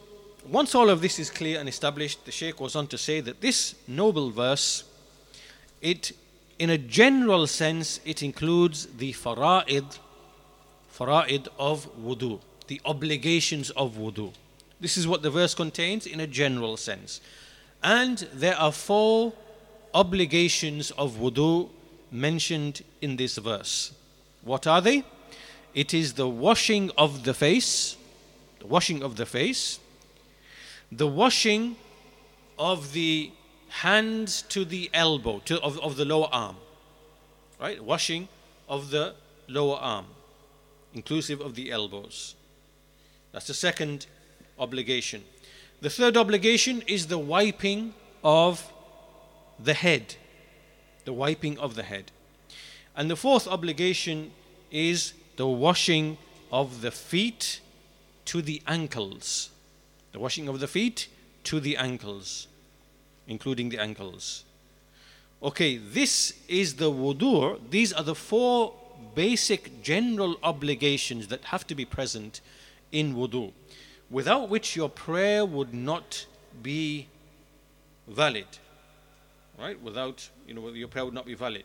[0.50, 3.40] once all of this is clear and established, the Shaykh goes on to say that
[3.40, 4.84] this noble verse,
[5.82, 6.12] it,
[6.62, 9.98] in a general sense, it includes the fara'id,
[10.96, 14.32] fara'id of wudu, the obligations of wudu.
[14.80, 17.20] This is what the verse contains in a general sense.
[17.82, 19.34] And there are four
[19.96, 21.70] obligations of wudu
[22.12, 23.92] mentioned in this verse.
[24.44, 25.04] What are they?
[25.74, 27.98] It is the washing of the face,
[28.60, 29.80] the washing of the face,
[30.92, 31.76] the washing
[32.60, 33.32] of the
[33.72, 36.58] hands to the elbow, to, of, of the lower arm.
[37.60, 37.84] Right?
[37.84, 38.28] Washing
[38.68, 39.16] of the
[39.48, 40.06] lower arm,
[40.94, 42.36] inclusive of the elbows.
[43.32, 44.08] That's the second
[44.60, 45.24] obligation.
[45.82, 48.72] The third obligation is the wiping of
[49.60, 50.16] the head.
[51.06, 52.12] The wiping of the head.
[52.96, 54.32] And the fourth obligation
[54.70, 56.18] is the washing
[56.52, 57.62] of the feet
[58.26, 59.50] to the ankles.
[60.12, 61.08] The washing of the feet
[61.46, 62.48] to the ankles,
[63.28, 64.44] including the ankles.
[65.42, 67.60] Okay, this is the wudu.
[67.70, 68.74] These are the four
[69.16, 72.42] basic general obligations that have to be present
[72.92, 73.52] in wudu
[74.12, 76.26] without which your prayer would not
[76.62, 77.08] be
[78.08, 78.46] valid.
[79.58, 79.82] Right?
[79.82, 81.64] Without, you know, your prayer would not be valid.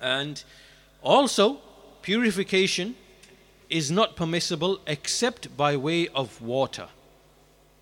[0.00, 0.42] And
[1.02, 1.58] also,
[2.02, 2.96] purification
[3.68, 6.88] is not permissible except by way of water.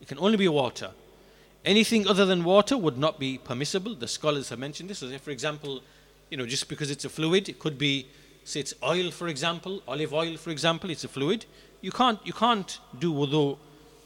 [0.00, 0.90] It can only be water.
[1.64, 3.94] Anything other than water would not be permissible.
[3.94, 4.98] The scholars have mentioned this.
[4.98, 5.82] So, for example,
[6.30, 8.08] you know, just because it's a fluid, it could be,
[8.44, 11.46] say, it's oil, for example, olive oil, for example, it's a fluid
[11.82, 13.58] you can't you can't do wudu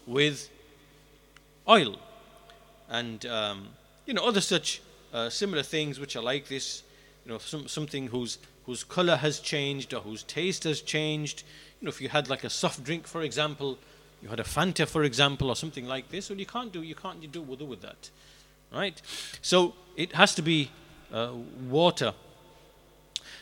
[0.07, 0.49] with
[1.69, 1.97] oil
[2.89, 3.69] and um,
[4.07, 4.81] you know other such
[5.13, 6.83] uh, similar things which are like this
[7.25, 11.45] you know some, something whose whose color has changed or whose taste has changed
[11.81, 13.79] you know if you had like a soft drink for example
[14.27, 16.95] you had a fanta for example or something like this well you can't do you
[16.95, 18.11] can't do wudu with that
[18.73, 19.01] right
[19.41, 20.71] so it has to be
[21.13, 21.31] uh,
[21.69, 22.13] water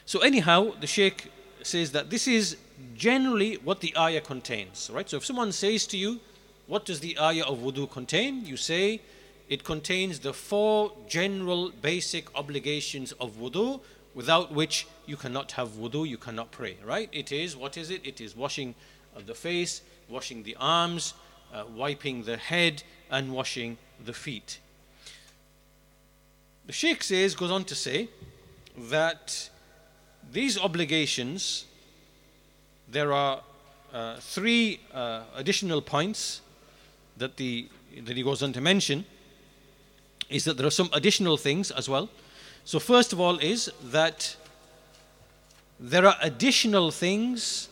[0.04, 1.30] so anyhow the sheikh
[1.66, 2.56] says that this is
[2.94, 5.08] generally what the ayah contains, right?
[5.08, 6.20] So if someone says to you,
[6.66, 8.44] what does the ayah of wudu contain?
[8.44, 9.00] You say,
[9.48, 13.80] it contains the four general basic obligations of wudu
[14.14, 17.08] without which you cannot have wudu, you cannot pray, right?
[17.12, 18.00] It is, what is it?
[18.04, 18.74] It is washing
[19.14, 21.14] of the face, washing the arms,
[21.52, 24.58] uh, wiping the head, and washing the feet.
[26.66, 28.08] The Sheikh says, goes on to say
[28.90, 29.50] that
[30.32, 31.66] these obligations
[32.90, 33.40] there are
[33.92, 36.40] uh, three uh, additional points
[37.16, 37.68] that, the,
[38.02, 39.04] that he goes on to mention
[40.28, 42.08] is that there are some additional things as well.
[42.64, 44.36] So, first of all, is that
[45.78, 47.68] there are additional things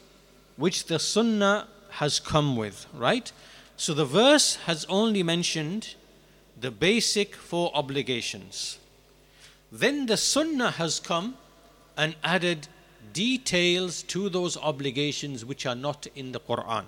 [0.56, 3.30] which the Sunnah has come with, right?
[3.76, 5.94] So, the verse has only mentioned
[6.60, 8.78] the basic four obligations.
[9.70, 11.36] Then the Sunnah has come
[11.96, 12.68] and added
[13.12, 16.84] details to those obligations which are not in the Quran.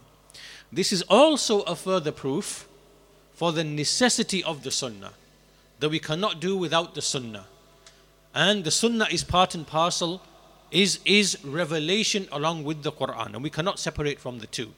[0.73, 2.69] This is also a further proof
[3.33, 5.13] for the necessity of the Sunnah,
[5.81, 7.47] that we cannot do without the Sunnah.
[8.35, 10.23] And the Sunnah is part and parcel,
[10.71, 14.73] is, is revelation along with the Quran, and we cannot separate from the two.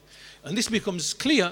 [0.47, 1.51] And this becomes clear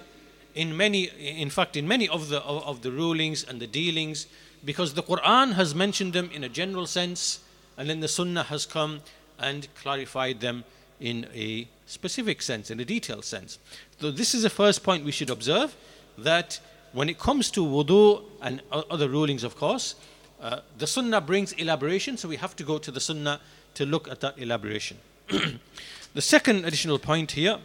[0.53, 4.25] in many, in fact, in many of the, of, of the rulings and the dealings,
[4.63, 7.41] because the Quran has mentioned them in a general sense,
[7.77, 9.01] and then the Sunnah has come
[9.38, 10.63] and clarified them
[11.01, 13.60] in a specific sense, in a detailed sense.
[13.99, 15.75] So, this is the first point we should observe
[16.17, 16.62] that
[16.93, 19.95] when it comes to wudu and other rulings, of course,
[20.39, 23.41] uh, the Sunnah brings elaboration, so we have to go to the Sunnah
[23.73, 24.97] to look at that elaboration.
[26.13, 27.60] the second additional point here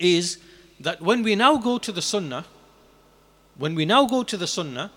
[0.00, 0.38] is
[0.80, 2.44] that when we now go to the Sunnah,
[3.56, 4.90] when we now go to the Sunnah,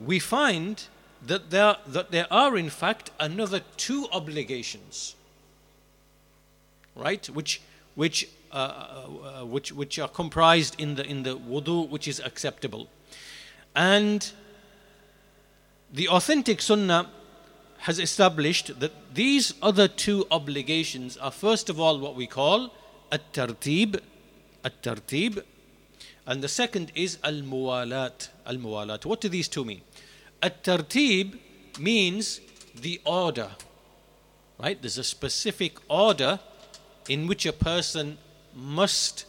[0.00, 0.84] we find
[1.26, 5.14] that there, that there are in fact another two obligations,
[6.96, 7.24] right?
[7.28, 7.60] Which,
[7.94, 12.88] which, uh, uh, which, which are comprised in the, in the wudu, which is acceptable.
[13.76, 14.32] And
[15.92, 17.08] the authentic Sunnah
[17.78, 22.74] has established that these other two obligations are first of all what we call
[23.10, 24.00] at-tartib,
[24.64, 25.42] at-tartib,
[26.26, 29.04] and the second is al-muwalat, al-muwalat.
[29.04, 29.82] What do these two mean?
[30.42, 31.38] At-tartib
[31.78, 32.40] means
[32.74, 33.50] the order,
[34.58, 34.80] right?
[34.80, 36.38] There's a specific order
[37.08, 38.18] in which a person
[38.54, 39.24] must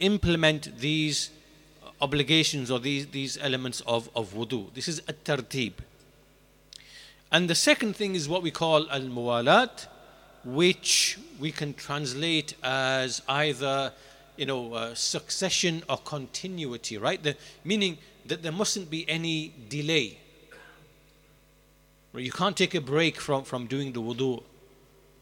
[0.00, 1.30] implement these
[2.00, 4.72] obligations or these, these elements of, of wudu.
[4.74, 5.74] This is at-tartib.
[7.30, 9.86] And the second thing is what we call al-muwalat,
[10.44, 13.92] which we can translate as either
[14.40, 17.22] you know uh, succession or continuity, right?
[17.22, 20.18] The, meaning that there mustn't be any delay.
[22.14, 22.24] Right?
[22.24, 24.42] You can't take a break from, from doing the wudu,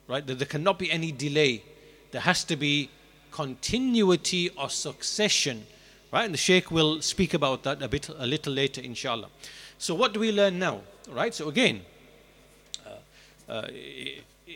[0.07, 0.25] right?
[0.25, 1.65] That there cannot be any delay.
[2.13, 2.91] There has to be
[3.33, 5.67] continuity or succession,
[6.13, 6.25] right?
[6.25, 9.29] And the Sheikh will speak about that a bit, a little later, inshallah.
[9.79, 11.35] So what do we learn now, right?
[11.35, 11.83] So again,
[13.49, 13.67] uh,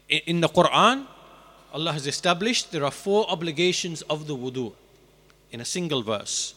[0.09, 1.07] in the Quran,
[1.73, 4.73] Allah has established there are four obligations of the wudu
[5.51, 6.55] in a single verse.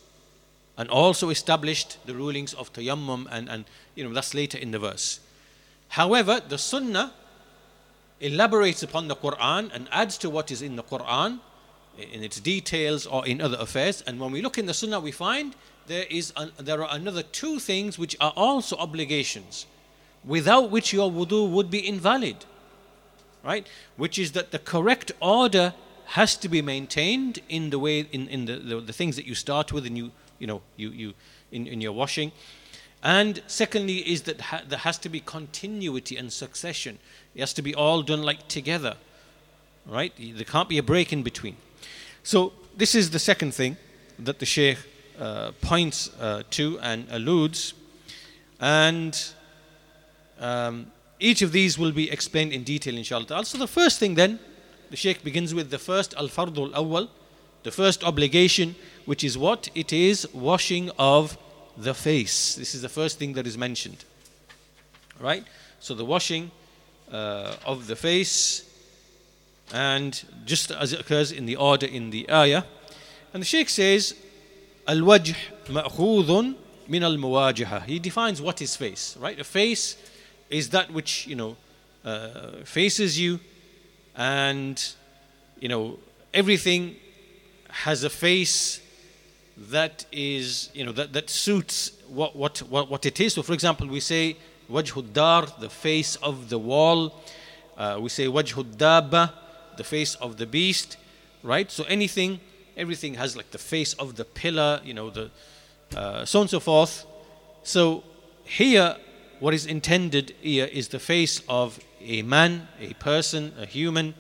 [0.77, 3.63] And also established the rulings of tayammum, and, and
[3.95, 5.21] you know that's later in the verse.
[5.87, 7.13] However, the Sunnah
[8.19, 11.39] elaborates upon the Quran and adds to what is in the Quran
[11.97, 14.01] in its details or in other affairs.
[14.05, 15.55] And when we look in the Sunnah, we find
[15.87, 19.65] there is an, there are another two things which are also obligations
[20.25, 22.43] without which your wudu would be invalid.
[23.45, 23.67] Right?
[23.95, 25.73] Which is that the correct order
[26.05, 29.35] has to be maintained in the way in, in the, the, the things that you
[29.35, 31.13] start with and you you know you, you
[31.51, 32.31] in, in your washing.
[33.03, 36.97] And secondly is that ha- there has to be continuity and succession.
[37.35, 38.97] It has to be all done like together.
[39.85, 40.11] Right?
[40.17, 41.57] There can't be a break in between.
[42.23, 43.77] So this is the second thing
[44.17, 44.79] that the Sheikh
[45.19, 47.75] uh, points uh, to and alludes.
[48.59, 49.15] And
[50.39, 53.27] um, each of these will be explained in detail, inshallah.
[53.29, 54.39] Also, the first thing then,
[54.89, 57.09] the Sheikh begins with the first al fardul awwal,
[57.63, 58.75] the first obligation,
[59.05, 59.69] which is what?
[59.73, 61.37] It is washing of
[61.77, 62.55] the face.
[62.55, 64.05] This is the first thing that is mentioned.
[65.19, 65.43] Right?
[65.79, 66.51] So, the washing
[67.11, 68.63] uh, of the face,
[69.73, 72.63] and just as it occurs in the order in the ayah.
[73.33, 74.15] And the Sheikh says,
[74.87, 75.35] Al wajh
[75.67, 76.55] ma'khudun
[76.87, 77.81] min al.
[77.81, 79.39] He defines what is face, right?
[79.39, 79.97] A face
[80.49, 81.55] is that which you know
[82.03, 83.39] uh, faces you,
[84.15, 84.93] and
[85.59, 85.99] you know
[86.33, 86.95] everything
[87.69, 88.81] has a face
[89.57, 93.33] that is you know that, that suits what, what what what it is.
[93.33, 94.37] So, for example, we say
[94.69, 97.21] wajhud dar, the face of the wall.
[97.77, 99.31] Uh, we say wajhud dabba,
[99.77, 100.97] the face of the beast,
[101.43, 101.69] right?
[101.69, 102.39] So anything,
[102.77, 105.29] everything has like the face of the pillar, you know, the
[105.95, 107.05] uh, so on and so forth.
[107.63, 108.03] So
[108.43, 108.95] here
[109.39, 114.13] what is intended here is the face of a man, a person, a human.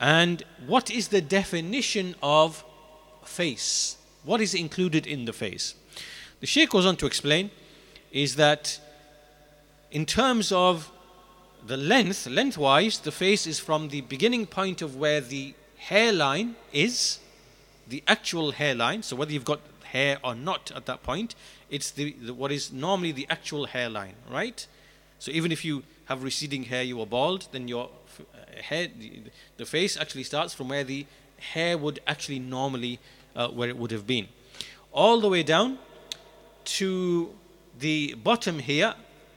[0.00, 2.64] And what is the definition of
[3.24, 3.96] face?
[4.24, 5.74] What is included in the face?
[6.40, 7.50] The Sheikh goes on to explain
[8.10, 8.80] is that
[9.90, 10.90] in terms of
[11.66, 17.18] the length, lengthwise, the face is from the beginning point of where the hairline is,
[17.88, 21.34] the actual hairline, so whether you've got hair or not at that point,
[21.72, 24.66] it's the, the, what is normally the actual hairline, right?
[25.18, 27.88] So even if you have receding hair, you are bald, then your
[28.20, 29.22] uh, head, the,
[29.56, 31.06] the face actually starts from where the
[31.38, 33.00] hair would actually normally,
[33.34, 34.28] uh, where it would have been,
[34.92, 35.78] all the way down
[36.64, 37.30] to
[37.78, 38.94] the bottom here,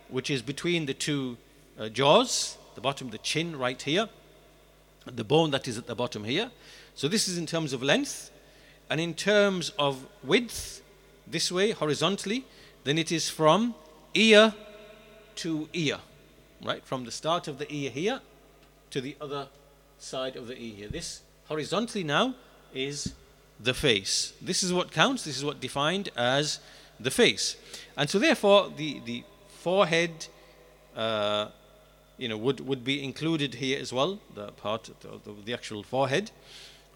[0.10, 1.38] which is between the two
[1.80, 4.10] uh, jaws, the bottom, the chin right here,
[5.06, 6.52] the bone that is at the bottom here.
[6.96, 8.32] So this is in terms of length.
[8.90, 10.82] And in terms of width,
[11.28, 12.45] this way, horizontally,
[12.84, 13.76] then it is from
[14.13, 14.53] ear
[15.36, 15.97] to ear,
[16.63, 16.84] right?
[16.86, 18.21] From the start of the ear here
[18.91, 19.47] to the other
[19.97, 20.88] side of the ear here.
[20.88, 22.36] This horizontally now
[22.73, 23.13] is
[23.59, 24.34] the face.
[24.41, 26.59] This is what counts, this is what defined as
[26.99, 27.55] the face.
[27.97, 29.23] And so therefore the, the
[29.59, 30.28] forehead
[30.95, 31.47] uh,
[32.17, 35.84] you know would, would be included here as well, the part of the, the actual
[35.84, 36.32] forehead.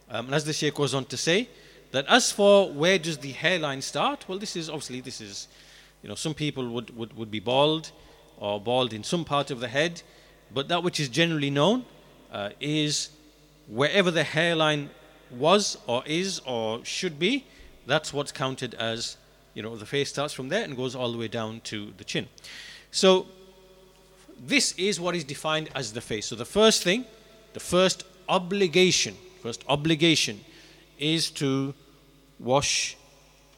[0.09, 1.49] Um, and as the Shaykh goes on to say,
[1.91, 5.47] that as for where does the hairline start, well this is obviously this is
[6.01, 7.91] you know some people would, would, would be bald
[8.37, 10.01] or bald in some part of the head,
[10.53, 11.85] but that which is generally known
[12.31, 13.09] uh, is
[13.67, 14.89] wherever the hairline
[15.31, 17.45] was or is or should be,
[17.85, 19.17] that's what's counted as,
[19.53, 22.03] you know, the face starts from there and goes all the way down to the
[22.03, 22.27] chin.
[22.91, 23.27] So
[24.39, 26.25] this is what is defined as the face.
[26.27, 27.05] So the first thing,
[27.53, 30.39] the first obligation, first obligation
[30.99, 31.73] is to
[32.39, 32.95] wash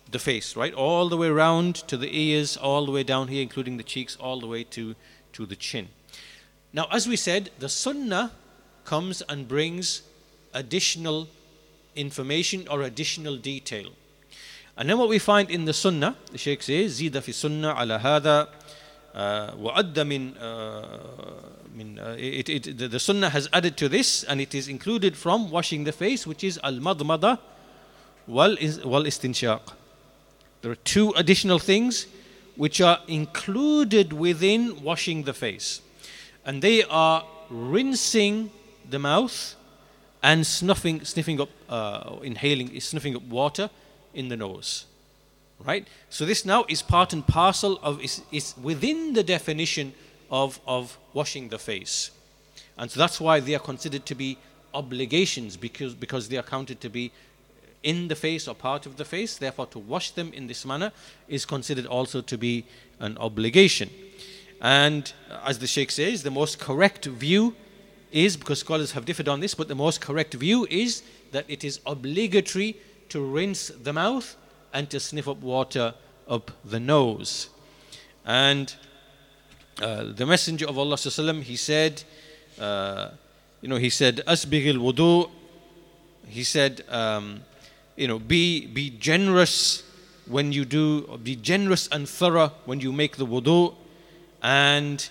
[0.09, 0.73] the face, right?
[0.73, 4.15] All the way round to the ears, all the way down here, including the cheeks,
[4.15, 4.95] all the way to,
[5.33, 5.89] to the chin.
[6.73, 8.31] Now, as we said, the sunnah
[8.85, 10.03] comes and brings
[10.53, 11.27] additional
[11.95, 13.91] information or additional detail.
[14.77, 17.99] And then what we find in the sunnah, the Sheikh says, Zida fi sunnah ala
[17.99, 18.47] hada
[19.14, 20.34] وأدى من
[21.74, 25.50] من it, it, the, the Sunnah has added to this and it is included from
[25.50, 27.38] washing the face which is al-madmada
[28.26, 29.60] wal-istinshaq.
[30.62, 32.06] There are two additional things
[32.56, 35.80] which are included within washing the face.
[36.44, 38.50] And they are rinsing
[38.88, 39.54] the mouth
[40.22, 43.70] and snuffing, sniffing up, uh, inhaling, sniffing up water
[44.14, 44.86] in the nose.
[45.65, 45.87] Right?
[46.09, 49.93] So this now is part and parcel of, is, is within the definition
[50.29, 52.11] of, of washing the face.
[52.77, 54.37] And so that's why they are considered to be
[54.73, 57.11] obligations because, because they are counted to be
[57.83, 59.37] in the face or part of the face.
[59.37, 60.91] Therefore, to wash them in this manner
[61.27, 62.65] is considered also to be
[62.99, 63.89] an obligation.
[64.61, 65.11] And
[65.43, 67.55] as the Sheikh says, the most correct view
[68.11, 71.01] is, because scholars have differed on this, but the most correct view is
[71.31, 72.77] that it is obligatory
[73.09, 74.35] to rinse the mouth
[74.73, 75.93] and to sniff up water
[76.27, 77.49] up the nose.
[78.25, 78.73] And
[79.81, 82.03] uh, the Messenger of Allah وسلم, he said,
[82.59, 83.09] uh,
[83.61, 85.29] you know, he said, Asbigil wudu.
[86.27, 87.41] He said, um,
[87.95, 89.83] you know, be, be generous
[90.27, 93.75] when you do, be generous and thorough when you make the wudu.
[94.41, 95.07] And,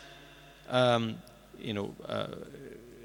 [0.69, 1.19] um,
[1.59, 2.27] you know, uh,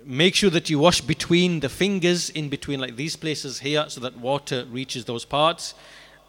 [0.05, 3.99] make sure that you wash between the fingers, in between like these places here, so
[4.01, 5.73] that water reaches those parts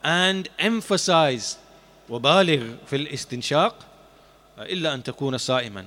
[0.04, 1.58] And emphasize
[2.10, 3.76] وبالغ في الاستنشاق
[4.60, 5.86] إلا أن تكون صائما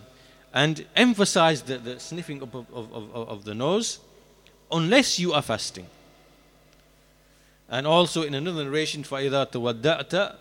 [0.55, 3.99] and emphasize the, the sniffing of, of, of, of the nose
[4.71, 5.87] unless you are fasting.
[7.69, 10.37] And also in another narration, فَإِذَا تَوَدَّأْتَ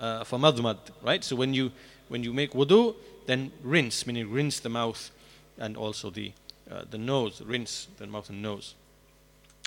[0.00, 1.24] فَمَضْمَدْ Right?
[1.24, 1.72] So when you,
[2.08, 2.94] when you make wudu,
[3.26, 5.10] then rinse, meaning rinse the mouth
[5.58, 6.32] and also the,
[6.70, 8.74] uh, the nose, rinse the mouth and nose.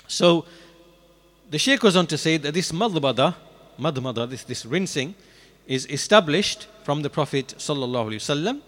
[0.06, 0.46] So
[1.49, 3.35] the Shaykh goes on to say that this madbada,
[3.79, 5.15] madmada, this, this rinsing,
[5.67, 8.61] is established from the Prophet sallallahu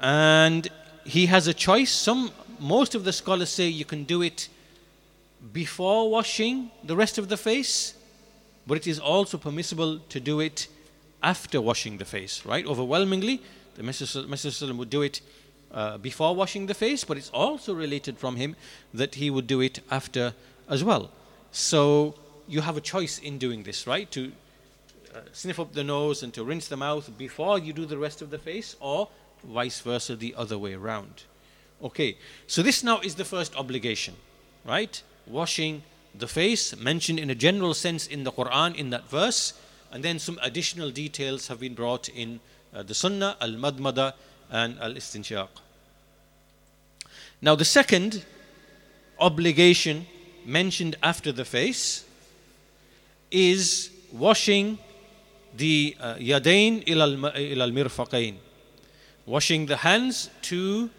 [0.00, 0.68] and
[1.04, 1.90] he has a choice.
[1.90, 4.48] Some, most of the scholars say you can do it
[5.52, 7.94] before washing the rest of the face,
[8.66, 10.68] but it is also permissible to do it
[11.22, 12.44] after washing the face.
[12.44, 12.66] Right?
[12.66, 13.42] Overwhelmingly,
[13.76, 15.20] the Messenger would do it
[15.72, 18.56] uh, before washing the face, but it's also related from him
[18.92, 20.34] that he would do it after
[20.68, 21.10] as well.
[21.52, 22.14] So
[22.48, 24.10] you have a choice in doing this, right?
[24.12, 24.32] To
[25.14, 28.22] uh, sniff up the nose and to rinse the mouth before you do the rest
[28.22, 29.08] of the face, or
[29.44, 31.24] vice versa, the other way around.
[31.82, 34.14] Okay, so this now is the first obligation,
[34.64, 35.02] right?
[35.26, 35.82] Washing
[36.14, 39.54] the face, mentioned in a general sense in the Quran in that verse,
[39.90, 42.40] and then some additional details have been brought in
[42.74, 44.14] uh, the Sunnah, al madmada,
[44.50, 45.48] and al istinshaq.
[47.42, 48.24] Now, the second
[49.18, 50.06] obligation
[50.50, 52.04] mentioned after the face
[53.30, 54.78] is washing
[55.56, 58.36] the uh, yadain ila al mirfaqain,
[59.26, 60.90] washing the hands to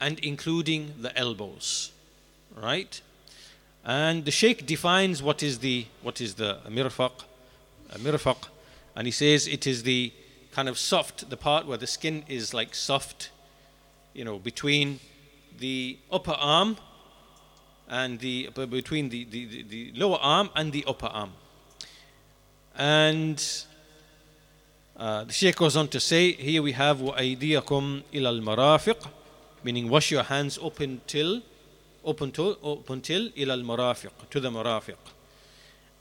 [0.00, 1.92] and including the elbows,
[2.56, 3.00] right?
[3.84, 7.12] And the Sheikh defines what is the what is the mirfaq,
[7.98, 8.48] mirfaq,
[8.94, 10.12] and he says it is the
[10.52, 13.30] kind of soft, the part where the skin is like soft,
[14.14, 15.00] you know, between
[15.58, 16.76] the upper arm
[17.89, 21.31] and the between the, the, the, the lower arm and the upper arm.
[22.75, 23.41] And
[24.97, 29.07] Uh, the Shaykh goes on to say, here we have وَأَيْدِيَكُمْ إِلَى الْمَرَافِقِ
[29.63, 31.41] meaning wash your hands open till
[32.03, 34.97] open till open till إلى المرافق to the marafiq.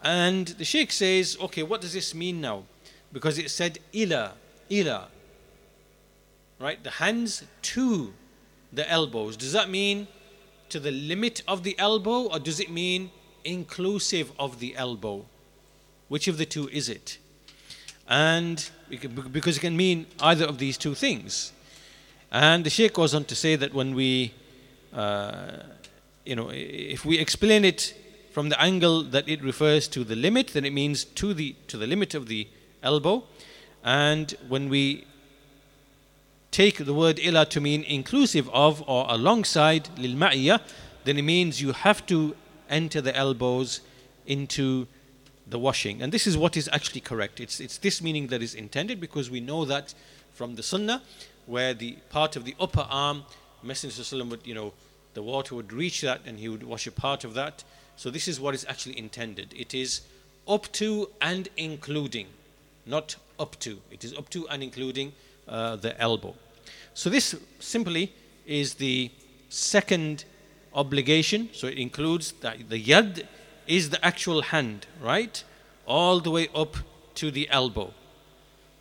[0.03, 2.65] And the Sheikh says, okay, what does this mean now?
[3.13, 4.33] Because it said ila,
[4.71, 5.09] ila.
[6.59, 6.83] Right?
[6.83, 8.15] The hands to
[8.73, 9.37] the elbows.
[9.37, 10.09] Does that mean
[10.76, 13.10] to the limit of the elbow or does it mean
[13.46, 15.26] inclusive of the elbow?
[16.10, 17.18] Which of the two is it?
[18.10, 18.70] And
[19.32, 21.54] because it can mean either of these two things.
[22.30, 24.34] And the Sheikh goes on to say that when we,
[24.94, 25.60] uh,
[26.26, 27.96] you know, if we explain it
[28.32, 31.78] from the angle that it refers to the limit, then it means to the to
[31.78, 32.50] the limit of the
[32.84, 33.24] elbow.
[33.82, 35.06] And when we
[36.56, 40.16] take the word ila to mean inclusive of or alongside lil
[41.04, 42.34] then it means you have to
[42.70, 43.82] enter the elbows
[44.26, 44.88] into
[45.46, 46.02] the washing.
[46.02, 47.42] And this is what is actually correct.
[47.42, 49.94] It's, it's this meaning that is intended because we know that
[50.32, 51.02] from the sunnah
[51.46, 53.24] where the part of the upper arm,
[53.62, 54.72] Messenger would, you know,
[55.14, 57.66] the water would reach that and he would wash a part of that.
[57.98, 59.54] So this is what is actually intended.
[59.56, 60.02] It is
[60.48, 62.28] up to and including,
[62.86, 63.82] not up to.
[63.92, 65.12] It is up to and including
[65.50, 66.34] uh, the elbow.
[66.96, 68.14] So this simply
[68.48, 69.12] is the
[69.50, 70.26] second
[70.74, 71.50] obligation.
[71.52, 73.28] So it includes that the yad
[73.68, 75.44] is the actual hand, right?
[75.86, 76.78] All the way up
[77.16, 77.94] to the elbow.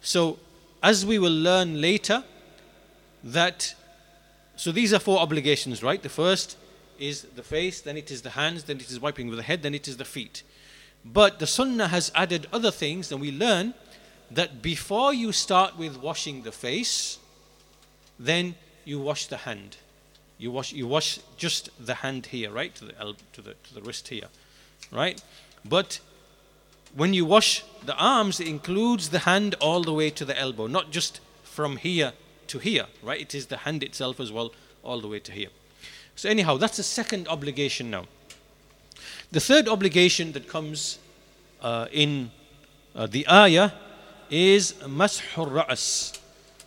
[0.01, 0.39] So
[0.83, 2.25] as we will learn later,
[3.25, 3.75] that
[4.57, 6.01] so these are four obligations, right?
[6.01, 6.57] The first
[7.01, 9.63] is the face, then it is the hands, then it is wiping with the head,
[9.63, 10.45] then it is the feet.
[11.05, 13.75] But the Sunnah has added other things, and we learn
[14.31, 17.19] that before you start with washing the face,
[18.19, 18.55] then
[18.85, 19.77] you wash the hand.
[20.39, 23.75] You wash, you wash just the hand here, right, to the elbow, to the to
[23.75, 24.29] the wrist here,
[24.91, 25.23] right?
[25.65, 26.01] But
[26.95, 30.67] when you wash the arms, it includes the hand all the way to the elbow,
[30.67, 32.13] not just from here
[32.49, 33.21] to here, right?
[33.21, 34.53] It is the hand itself as well,
[34.83, 35.49] all the way to here.
[36.17, 38.07] So, anyhow, that's the second obligation now.
[39.33, 40.99] The third obligation that comes
[41.61, 42.31] uh, in
[42.95, 43.73] uh, the ayah
[44.31, 46.19] is mashur ra'as,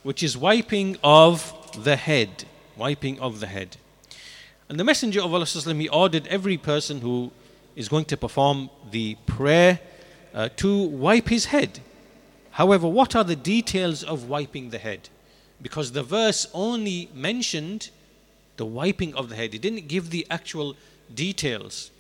[0.07, 1.53] which is wiping of
[1.83, 2.45] the head.
[2.77, 3.75] Wiping of the head.
[4.69, 7.29] And the Messenger of Allah, he ordered every person who
[7.75, 9.81] is going to perform the prayer
[10.33, 11.81] uh, to wipe his head.
[12.51, 15.09] However, what are the details of wiping the head?
[15.61, 17.89] Because the verse only mentioned
[18.55, 19.51] the wiping of the head.
[19.51, 20.77] He didn't give the actual
[21.13, 21.91] details.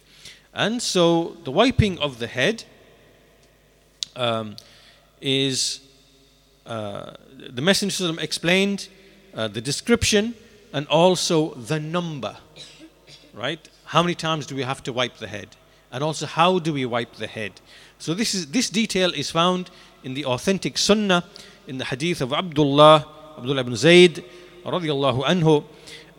[0.53, 2.63] And so the wiping of the head
[4.15, 4.55] um,
[5.19, 5.81] is
[6.67, 7.13] uh,
[7.49, 8.89] the Messenger explained
[9.33, 10.35] uh, the description
[10.73, 12.35] and also the number,
[13.33, 13.67] right?
[13.85, 15.55] How many times do we have to wipe the head?
[15.91, 17.61] And also, how do we wipe the head?
[17.99, 19.69] So, this, is, this detail is found
[20.03, 21.23] in the authentic Sunnah,
[21.67, 23.07] in the hadith of Abdullah,
[23.37, 24.25] Abdullah ibn Zayd,
[24.65, 25.63] radiallahu anhu,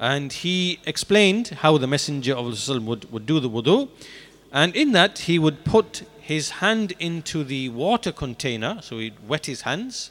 [0.01, 3.89] and he explained how the Messenger of Allah would, would do the wudu.
[4.51, 9.47] And in that, he would put his hand into the water container, so he'd wet
[9.47, 10.11] his hands,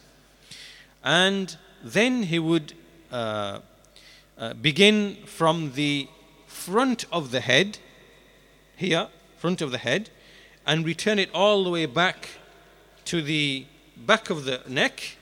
[1.08, 2.74] and then he would
[3.12, 3.60] uh,
[4.38, 6.08] uh, begin from the
[6.47, 7.78] front of the head,
[8.76, 10.10] here, front of the head,
[10.66, 12.30] and return it all the way back
[13.05, 15.18] to the back of the neck,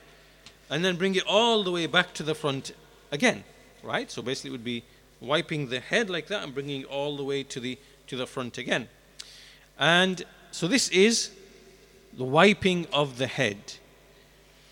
[0.70, 2.74] and then bring it all the way back to the front
[3.12, 3.44] again
[3.86, 4.10] right?
[4.12, 4.84] So basically, it would be
[5.22, 7.78] wiping the head like that and bringing it all the way to the
[8.08, 8.88] to the front again.
[9.80, 11.32] And so this is
[12.14, 13.58] the wiping of the head.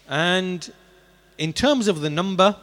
[0.07, 0.71] And
[1.37, 2.55] in terms of the number,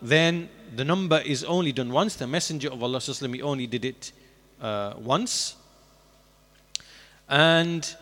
[0.00, 2.16] then the number is only done once.
[2.16, 4.12] The Messenger of Allah he only did it
[4.60, 5.56] uh, once.
[7.28, 7.94] And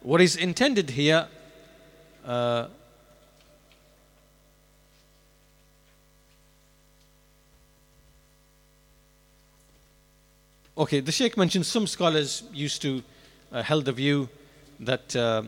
[0.00, 1.26] what is intended here
[2.24, 2.66] uh,
[10.74, 13.02] Okay, the Sheikh mentioned some scholars used to
[13.52, 14.30] uh, held the view
[14.80, 15.42] that uh,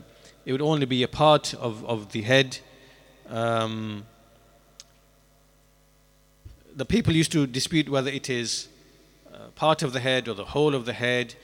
[0.45, 2.59] it would only be a part of, of the head.
[3.29, 4.05] Um,
[6.75, 8.69] the people used to dispute whether it is
[9.33, 11.35] uh, part of the head or the whole of the head.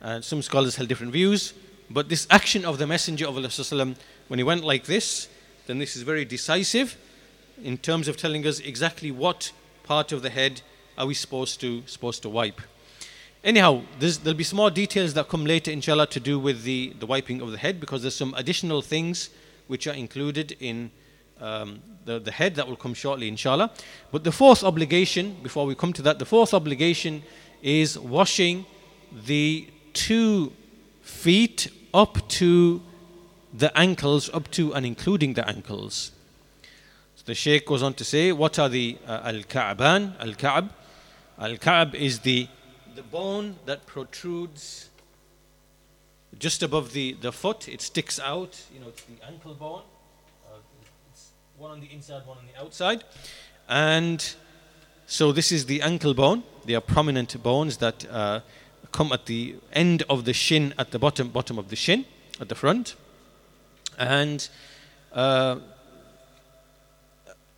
[0.00, 1.54] And some scholars held different views.
[1.88, 3.94] But this action of the Messenger of Allah,
[4.28, 5.28] when he went like this,
[5.66, 6.96] then this is very decisive
[7.62, 9.52] in terms of telling us exactly what
[9.84, 10.62] part of the head
[10.98, 12.60] are we supposed to supposed to wipe.
[13.44, 17.06] Anyhow, there'll be some more details that come later, inshallah, to do with the, the
[17.06, 19.30] wiping of the head because there's some additional things
[19.66, 20.92] which are included in
[21.42, 23.70] um, the, the head that will come shortly, inshallah.
[24.10, 27.22] But the fourth obligation, before we come to that, the fourth obligation
[27.62, 28.64] is washing
[29.26, 30.52] the two
[31.02, 32.80] feet up to
[33.52, 36.12] the ankles up to and including the ankles.
[37.16, 40.70] So the Sheikh goes on to say, what are the uh, al-Ka'ban, al-Ka'b?
[41.38, 42.48] Al-Ka'b is the,
[42.94, 44.88] the bone that protrudes
[46.38, 47.68] just above the, the foot.
[47.68, 49.82] It sticks out, you know, it's the ankle bone.
[51.62, 53.04] One on the inside, one on the outside.
[53.68, 54.34] And
[55.06, 56.42] so this is the ankle bone.
[56.64, 58.40] They are prominent bones that uh,
[58.90, 62.04] come at the end of the shin, at the bottom, bottom of the shin,
[62.40, 62.96] at the front.
[63.96, 64.48] And
[65.12, 65.60] uh,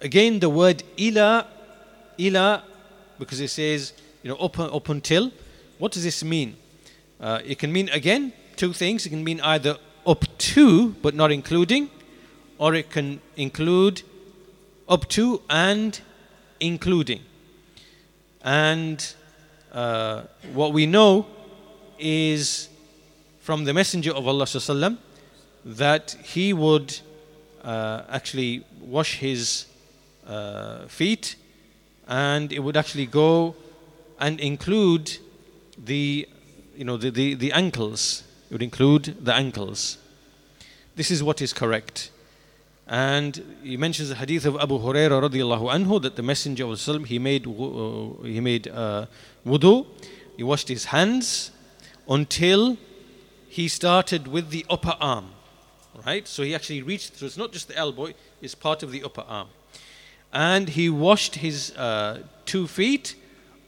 [0.02, 1.46] again, the word ila,
[2.20, 2.62] ila,
[3.18, 5.32] because it says, you know, up, up until.
[5.78, 6.56] What does this mean?
[7.18, 9.06] Uh, it can mean, again, two things.
[9.06, 11.88] It can mean either up to, but not including,
[12.57, 14.01] or it can include
[14.87, 16.01] up to and
[16.59, 17.21] including.
[18.43, 19.13] And
[19.71, 21.25] uh, what we know
[21.97, 22.69] is
[23.39, 24.97] from the Messenger of Allah وسلم,
[25.65, 26.99] that he would
[27.63, 29.65] uh, actually wash his
[30.25, 31.35] uh, feet
[32.07, 33.55] and it would actually go
[34.19, 35.17] and include
[35.77, 36.27] the
[36.75, 39.97] you know the, the, the ankles it would include the ankles
[40.95, 42.11] this is what is correct
[42.86, 47.06] and he mentions the hadith of Abu Hurairah radiallahu anhu that the Messenger of Allah
[47.06, 49.06] he made uh, he made uh,
[49.46, 49.86] wudu,
[50.36, 51.50] he washed his hands
[52.08, 52.76] until
[53.48, 55.30] he started with the upper arm,
[56.04, 56.28] right?
[56.28, 57.16] So he actually reached.
[57.16, 58.08] So it's not just the elbow;
[58.42, 59.48] it's part of the upper arm,
[60.32, 63.14] and he washed his uh, two feet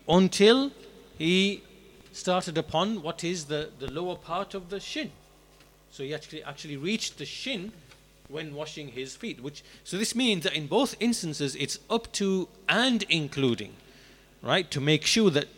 [0.09, 0.73] until
[1.17, 1.63] he
[2.13, 5.11] started upon what is the, the lower part of the shin.
[5.91, 7.73] So he actually actually reached the shin
[8.29, 9.43] when washing his feet.
[9.43, 13.75] Which so this means that in both instances it's up to and including,
[14.43, 14.71] right?
[14.71, 15.49] To make sure that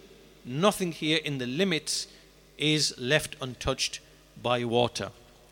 [0.45, 2.09] nothing here in the limits
[2.57, 4.01] is left untouched
[4.43, 5.11] by water.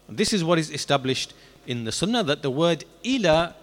[0.09, 1.35] This is what is established
[1.67, 3.55] in the Sunnah that the word ila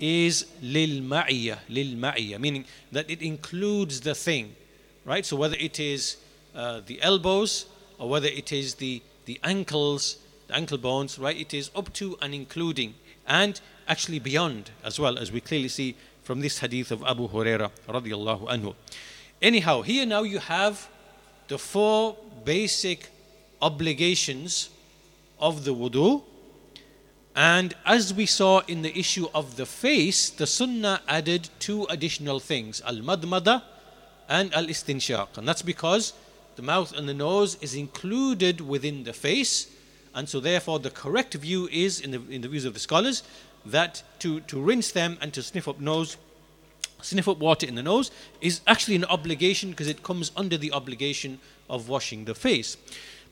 [0.00, 4.56] is lil ma'iyah, lil ma'iyah, meaning that it includes the thing,
[5.04, 5.24] right?
[5.24, 6.16] So whether it is
[6.56, 7.66] uh, the elbows
[7.98, 10.16] or whether it is the the ankles,
[10.48, 11.36] the ankle bones, right?
[11.36, 12.94] It is up to and including
[13.26, 17.70] and actually beyond as well as we clearly see from this hadith of Abu Huraira
[17.88, 18.74] radiallahu anhu.
[19.40, 20.88] Anyhow, here now you have
[21.48, 23.08] the four basic
[23.60, 24.70] obligations
[25.38, 26.22] of the wudu.
[27.34, 32.40] And as we saw in the issue of the face, the sunnah added two additional
[32.40, 33.62] things al madmada
[34.28, 35.38] and al istinshaq.
[35.38, 36.12] And that's because
[36.56, 39.66] the mouth and the nose is included within the face
[40.14, 43.22] and so, therefore, the correct view is, in the, in the views of the scholars,
[43.64, 46.16] that to, to rinse them and to sniff up nose,
[47.00, 48.10] sniff up water in the nose
[48.40, 51.38] is actually an obligation because it comes under the obligation
[51.70, 52.76] of washing the face.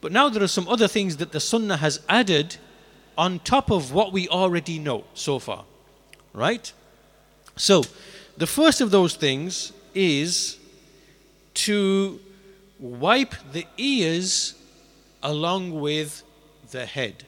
[0.01, 2.57] But now there are some other things that the Sunnah has added
[3.19, 5.65] on top of what we already know so far.
[6.33, 6.73] Right?
[7.57, 7.85] So,
[8.39, 10.57] the first of those things is
[11.53, 12.21] to
[12.79, 14.55] wipe the ears
[15.23, 16.23] along with
[16.71, 17.25] the head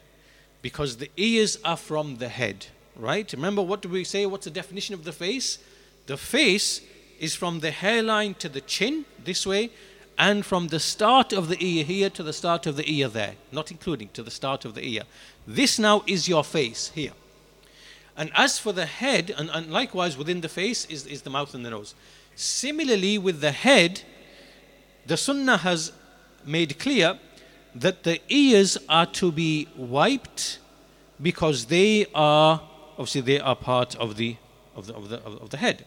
[0.62, 2.66] because the ears are from the head,
[2.96, 3.32] right?
[3.32, 4.26] Remember, what do we say?
[4.26, 5.58] What's the definition of the face?
[6.06, 6.80] The face
[7.18, 9.70] is from the hairline to the chin, this way,
[10.18, 13.34] and from the start of the ear here to the start of the ear there,
[13.50, 15.02] not including to the start of the ear.
[15.46, 17.12] This now is your face here.
[18.16, 21.54] And as for the head, and, and likewise within the face is, is the mouth
[21.54, 21.94] and the nose.
[22.36, 24.02] Similarly, with the head,
[25.06, 25.92] the Sunnah has
[26.44, 27.18] made clear
[27.74, 30.58] that the ears are to be wiped
[31.20, 32.60] because they are
[32.92, 34.36] obviously they are part of the
[34.74, 35.84] of the, of the, of the head.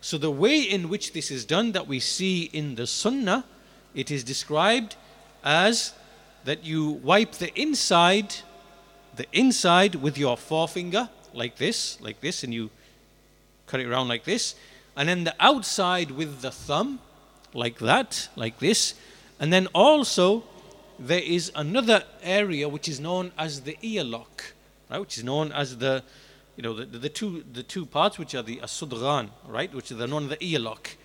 [0.00, 3.44] So the way in which this is done that we see in the Sunnah,
[3.94, 4.96] it is described
[5.42, 5.94] as
[6.44, 8.34] that you wipe the inside,
[9.16, 12.70] the inside with your forefinger like this, like this, and you
[13.66, 14.54] cut it around like this,
[14.96, 17.00] and then the outside with the thumb,
[17.52, 18.94] like that, like this,
[19.40, 20.44] and then also
[20.98, 24.52] there is another area which is known as the earlock,
[24.90, 24.98] right?
[24.98, 26.02] Which is known as the,
[26.56, 29.72] you know, the, the two the two parts which are the asudran, right?
[29.74, 30.96] Which are known as the earlock,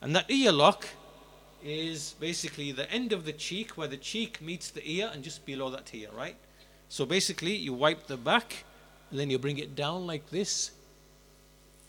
[0.00, 0.84] and that earlock
[1.64, 5.44] is basically the end of the cheek where the cheek meets the ear and just
[5.44, 6.36] below that here, right?
[6.88, 8.64] So basically, you wipe the back,
[9.10, 10.70] and then you bring it down like this,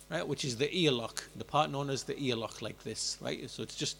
[0.10, 0.28] right?
[0.28, 3.50] Which is the earlock, the part known as the earlock, like this, right?
[3.50, 3.98] So it's just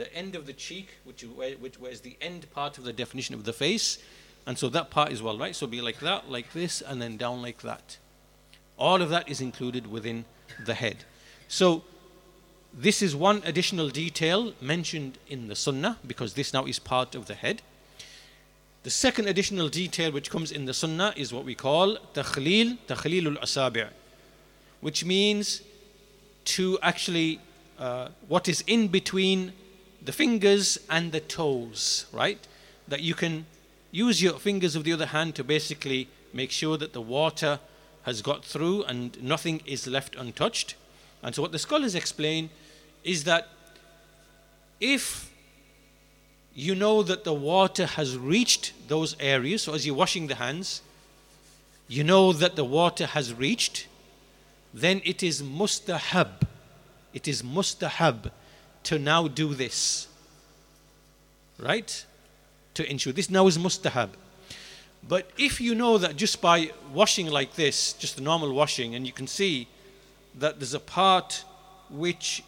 [0.00, 3.52] the end of the cheek, which, which the end part of the definition of the
[3.52, 3.98] face.
[4.46, 5.54] And so that part is well, right?
[5.54, 7.98] So be like that, like this, and then down like that.
[8.78, 10.24] All of that is included within
[10.64, 11.04] the head.
[11.48, 11.84] So
[12.72, 17.26] this is one additional detail mentioned in the Sunnah because this now is part of
[17.26, 17.60] the head.
[18.82, 23.26] The second additional detail which comes in the Sunnah is what we call takhleel, takhleel
[23.26, 23.90] al-asabi',
[24.80, 25.60] which means
[26.56, 27.38] to actually
[27.78, 29.52] uh, what is in between
[30.02, 32.38] the fingers and the toes, right?
[32.88, 33.46] That you can
[33.90, 37.60] use your fingers of the other hand to basically make sure that the water
[38.02, 40.74] has got through and nothing is left untouched.
[41.22, 42.50] And so, what the scholars explain
[43.04, 43.48] is that
[44.80, 45.30] if
[46.54, 50.82] you know that the water has reached those areas, so as you're washing the hands,
[51.88, 53.86] you know that the water has reached,
[54.72, 56.46] then it is mustahab.
[57.12, 58.30] It is mustahab
[58.84, 60.08] to now do this.
[61.58, 62.04] Right?
[62.74, 64.10] To ensure this now is mustahab.
[65.06, 69.06] But if you know that just by washing like this, just the normal washing, and
[69.06, 69.66] you can see
[70.38, 71.44] that there's a part
[71.88, 72.42] which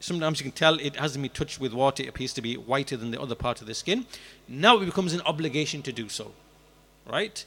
[0.00, 2.96] sometimes you can tell it hasn't been touched with water, it appears to be whiter
[2.96, 4.06] than the other part of the skin.
[4.48, 6.32] Now it becomes an obligation to do so.
[7.10, 7.44] Right?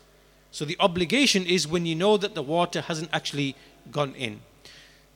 [0.51, 3.55] So the obligation is when you know that the water hasn't actually
[3.91, 4.41] gone in.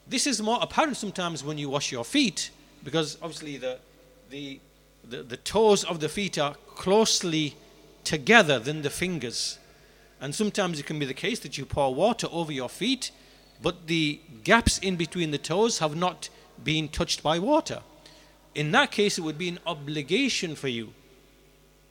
[0.08, 2.49] This is more apparent sometimes when you wash your feet,
[2.84, 3.78] because obviously the,
[4.30, 4.60] the,
[5.08, 7.56] the, the toes of the feet are closely
[8.04, 9.60] together than the fingers.
[10.20, 13.12] And sometimes it can be the case that you pour water over your feet,
[13.62, 16.30] but the gaps in between the toes have not
[16.64, 17.82] been touched by water.
[18.54, 20.94] In that case, it would be an obligation for you,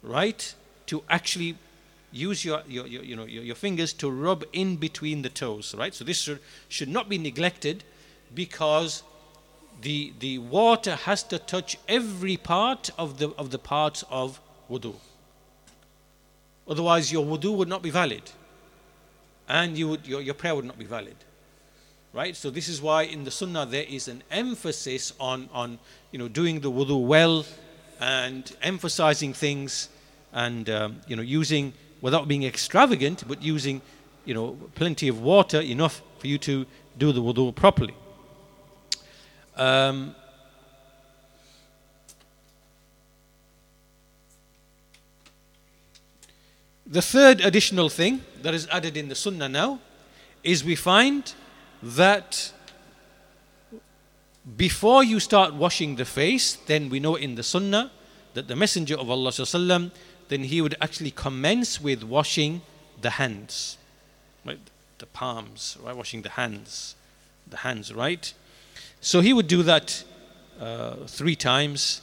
[0.03, 0.55] right,
[0.86, 1.57] to actually
[2.12, 5.74] use your, your, your you know, your, your, fingers to rub in between the toes,
[5.76, 5.95] right?
[5.95, 7.84] So this should, should not be neglected
[8.34, 9.03] because
[9.80, 14.94] the, the water has to touch every part of the, of the parts of wudu.
[16.68, 18.22] Otherwise, your wudu would not be valid.
[19.48, 21.16] And you would, your, your prayer would not be valid.
[22.12, 22.36] Right?
[22.36, 25.78] So this is why in the sunnah there is an emphasis on, on
[26.10, 27.44] you know, doing the wudu well
[28.00, 29.88] and emphasizing things
[30.32, 33.80] and um, you know, using, without being extravagant, but using
[34.24, 36.66] you know, plenty of water, enough for you to
[36.98, 37.94] do the wudu properly.
[39.59, 40.15] Um,
[46.86, 49.79] the third additional thing that is added in the Sunnah now
[50.43, 51.33] is we find
[51.81, 52.51] that
[54.57, 57.91] before you start washing the face, then we know in the Sunnah
[58.36, 59.91] that the Messenger of Allah وسلم,
[60.27, 62.61] then he would actually commence with washing
[63.01, 63.77] the hands,
[64.45, 64.59] right?
[64.99, 65.95] The palms, right?
[65.95, 66.95] Washing the hands,
[67.47, 68.33] the hands, right?
[69.01, 70.05] So he would do that
[70.61, 72.03] uh, three times.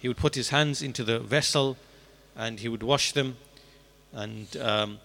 [0.00, 1.76] He would put his hands into the vessel
[2.36, 3.36] and he would wash them.
[4.12, 4.98] And um,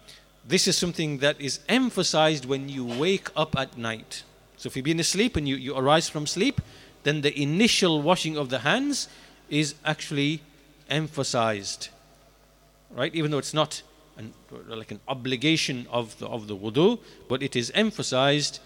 [0.47, 4.23] this is something that is emphasized when you wake up at night.
[4.57, 6.59] So if you've been asleep and you, you arise from sleep,
[7.03, 9.07] then the initial washing of the hands
[9.49, 10.41] is actually
[10.89, 11.89] emphasized.
[12.89, 13.13] Right?
[13.13, 13.83] Even though it's not
[14.17, 14.33] an,
[14.67, 18.59] like an obligation of the, of the wudu, but it is emphasized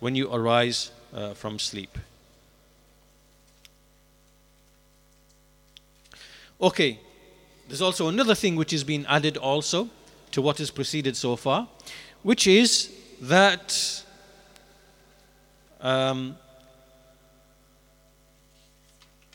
[0.00, 1.98] when you arise uh, from sleep.
[6.60, 7.00] Okay,
[7.68, 9.88] there's also another thing which has been added also
[10.30, 11.68] to what has preceded so far,
[12.22, 14.04] which is that
[15.80, 16.36] um,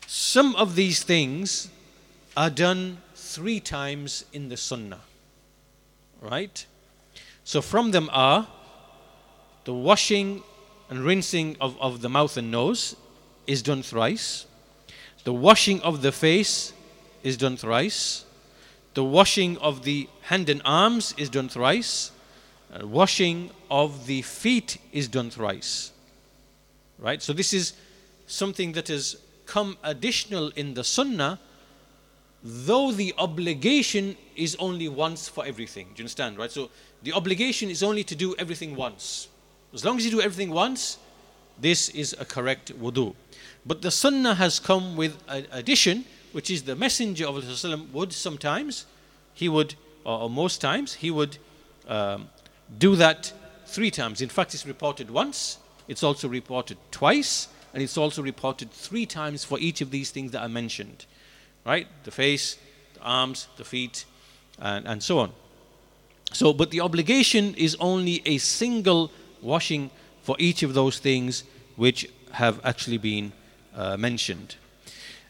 [0.07, 1.69] some of these things
[2.35, 5.01] are done three times in the Sunnah.
[6.21, 6.65] Right?
[7.43, 8.47] So from them are
[9.65, 10.43] the washing
[10.89, 12.95] and rinsing of, of the mouth and nose
[13.45, 14.45] is done thrice.
[15.23, 16.73] The washing of the face
[17.23, 18.25] is done thrice.
[18.93, 22.11] The washing of the hand and arms is done thrice.
[22.73, 25.91] Uh, washing of the feet is done thrice.
[26.99, 27.21] Right?
[27.21, 27.73] So this is
[28.25, 31.39] something that has come additional in the sunnah,
[32.43, 35.87] though the obligation is only once for everything.
[35.87, 36.37] Do you understand?
[36.37, 36.51] Right?
[36.51, 36.69] So
[37.03, 39.27] the obligation is only to do everything once.
[39.73, 40.97] As long as you do everything once,
[41.59, 43.13] this is a correct wudu.
[43.65, 48.13] But the sunnah has come with an addition, which is the messenger of Allah would
[48.13, 48.85] sometimes,
[49.33, 51.37] he would, or most times, he would
[51.87, 52.29] um,
[52.77, 53.33] do that
[53.65, 54.21] three times.
[54.21, 55.57] In fact, it's reported once,
[55.87, 60.31] it's also reported twice, and it's also reported three times for each of these things
[60.31, 61.05] that I mentioned.
[61.65, 61.87] Right?
[62.05, 62.57] The face,
[62.93, 64.05] the arms, the feet,
[64.59, 65.33] and, and so on.
[66.31, 69.11] So, but the obligation is only a single
[69.41, 69.89] washing
[70.21, 71.43] for each of those things
[71.75, 73.31] which have actually been
[73.75, 74.55] uh, mentioned.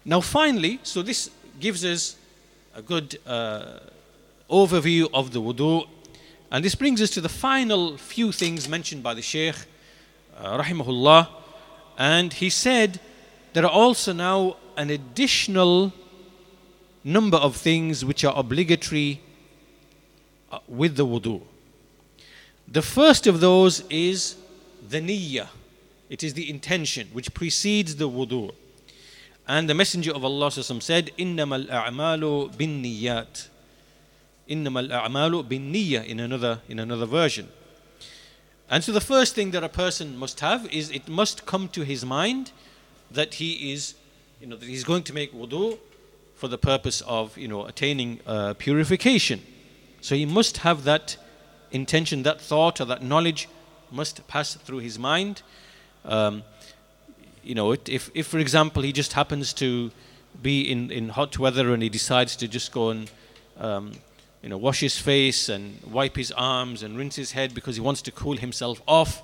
[0.05, 1.29] Now, finally, so this
[1.59, 2.15] gives us
[2.73, 3.79] a good uh,
[4.49, 5.87] overview of the wudu,
[6.51, 9.55] and this brings us to the final few things mentioned by the Shaykh,
[10.37, 11.27] uh, rahimahullah,
[11.97, 12.99] and he said
[13.53, 15.91] there are also now an additional
[17.03, 19.21] number of things which are obligatory
[20.51, 21.41] uh, with the wudu.
[22.68, 24.36] The first of those is
[24.88, 25.48] the niyyah.
[26.08, 28.52] It is the intention which precedes the wudu.
[29.48, 33.48] And the Messenger of Allah said, إِنَّمَا الْأَعْمَالُ بِالنِّيَّاتِ
[34.48, 37.48] إِنَّمَا الْأَعْمَالُ بِالنِّيَّةِ in another, in another version.
[38.70, 41.82] And so the first thing that a person must have is it must come to
[41.82, 42.52] his mind
[43.10, 43.94] that he is,
[44.40, 45.78] you know, that he's going to make wudu
[46.34, 49.42] for the purpose of, you know, attaining uh, purification.
[50.00, 51.16] So he must have that
[51.71, 53.47] intention, that thought, or that knowledge
[53.91, 55.41] must pass through his mind.
[56.05, 56.43] Um,
[57.43, 59.91] you know, if, if for example he just happens to
[60.41, 63.09] be in, in hot weather and he decides to just go and
[63.57, 63.93] um,
[64.41, 67.81] you know, wash his face and wipe his arms and rinse his head because he
[67.81, 69.23] wants to cool himself off.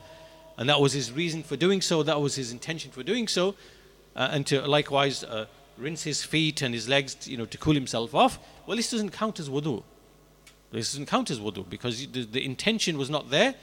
[0.57, 3.55] And that was his reason for doing so, that was his intention for doing so.
[4.15, 5.45] Uh, and to likewise uh,
[5.77, 8.39] rinse his feet and his legs, you know, to cool himself off.
[8.65, 9.83] Well, this doesn't count as wudu.
[10.73, 13.55] This doesn't count as wudu because the, the intention was not there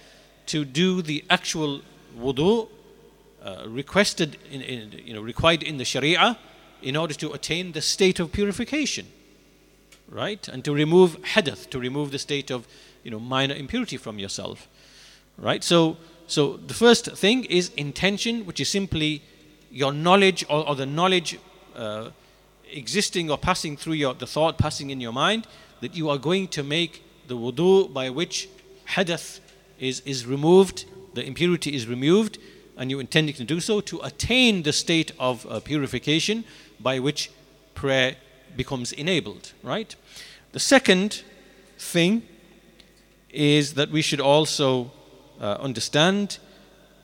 [0.47, 1.83] to do the actual
[2.19, 2.69] wudu
[3.43, 6.39] uh, requested, in, in, you know, required in the Sharia
[6.83, 9.07] in order to attain the state of purification
[10.11, 10.49] right?
[10.49, 12.67] And to remove hadath, to remove the state of
[13.03, 14.69] you know minor impurity from yourself,
[15.39, 15.63] right?
[15.65, 15.97] So
[16.27, 19.23] so the first thing is intention, which is simply
[19.71, 21.39] your knowledge or, or the knowledge
[21.77, 22.11] uh,
[22.73, 25.47] existing or passing through your the thought passing in your mind
[25.81, 28.49] that you are going to make the wudu by which
[28.85, 29.41] hadath
[29.79, 32.39] is is removed, the impurity is removed,
[32.77, 36.45] and you're intending to do so to attain the state of uh, purification
[36.81, 37.31] by which
[37.75, 38.17] prayer
[38.57, 39.95] becomes enabled, right?
[40.53, 41.23] The second
[41.79, 42.23] thing
[43.31, 44.91] is that we should also
[45.41, 46.39] uh, understand,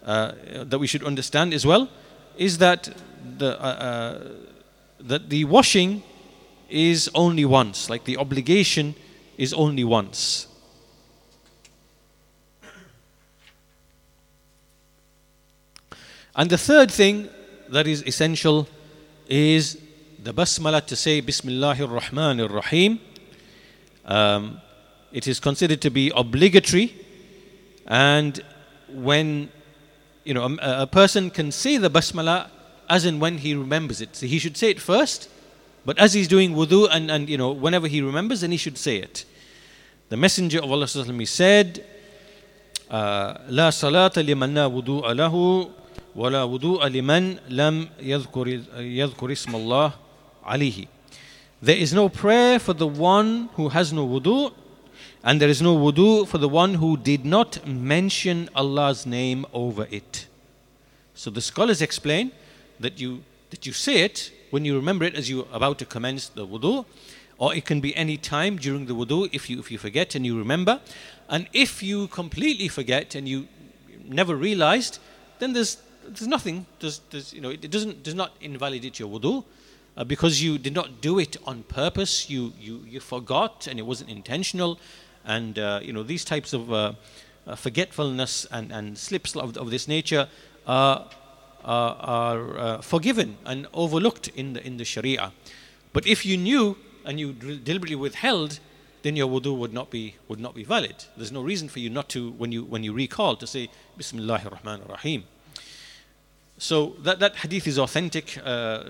[0.05, 0.33] uh,
[0.65, 1.89] that we should understand as well,
[2.37, 2.89] is that
[3.39, 4.29] the, uh, uh,
[5.01, 6.03] that the washing
[6.69, 8.95] is only once, like the obligation
[9.39, 10.49] is only once.
[16.35, 17.29] And the third thing
[17.71, 18.69] that is essential
[19.29, 19.81] is
[20.23, 23.01] the basmala to say Bismillahir Rahmanir Rahim.
[24.05, 24.61] Um,
[25.13, 26.95] it is considered to be obligatory,
[27.87, 28.43] and
[28.89, 29.49] when
[30.25, 32.51] you know a, a, person can say the basmala
[32.89, 34.15] as and when he remembers it.
[34.15, 35.29] So he should say it first,
[35.86, 38.78] but as he's doing wudu and, and you know whenever he remembers, then he should
[38.78, 39.26] say it.
[40.10, 41.84] The Messenger of Allah said,
[42.92, 45.70] لا صلاة لمن لا وضوء له
[46.16, 49.94] ولا وضوء لمن لم يذكر يذكر اسم الله
[50.46, 50.88] عليه.
[51.62, 54.54] There is no prayer for the one who has no wudu,
[55.24, 59.88] and there is no wudu for the one who did not mention Allah's name over
[59.90, 60.28] it.
[61.14, 62.32] So the scholars explain
[62.80, 66.29] that you that you say it when you remember it as you're about to commence
[66.29, 66.85] the wudu,
[67.39, 70.25] or it can be any time during the wudu if you if you forget and
[70.25, 70.81] you remember,
[71.29, 73.49] and if you completely forget and you
[74.05, 74.99] never realized,
[75.39, 76.67] then there's there's nothing.
[76.81, 79.45] There's, there's you know it doesn't does not invalidate your wudu
[79.97, 83.83] uh, because you did not do it on purpose, you, you, you forgot and it
[83.83, 84.79] wasn't intentional.
[85.25, 86.93] And, uh, you know, these types of uh,
[87.47, 90.29] uh forgetfulness and, and slips of, of this nature
[90.67, 91.09] are,
[91.67, 95.33] are, uh, forgiven and overlooked in the, in the Sharia.
[95.93, 98.61] But if you knew and you deliberately withheld,
[99.03, 101.05] then your wudu would not be would not be valid.
[101.17, 104.51] There's no reason for you not to when you when you recall to say Bismillahir
[104.59, 105.25] Rahmanir Rahim.
[106.59, 108.85] So that, that hadith is authentic, uh,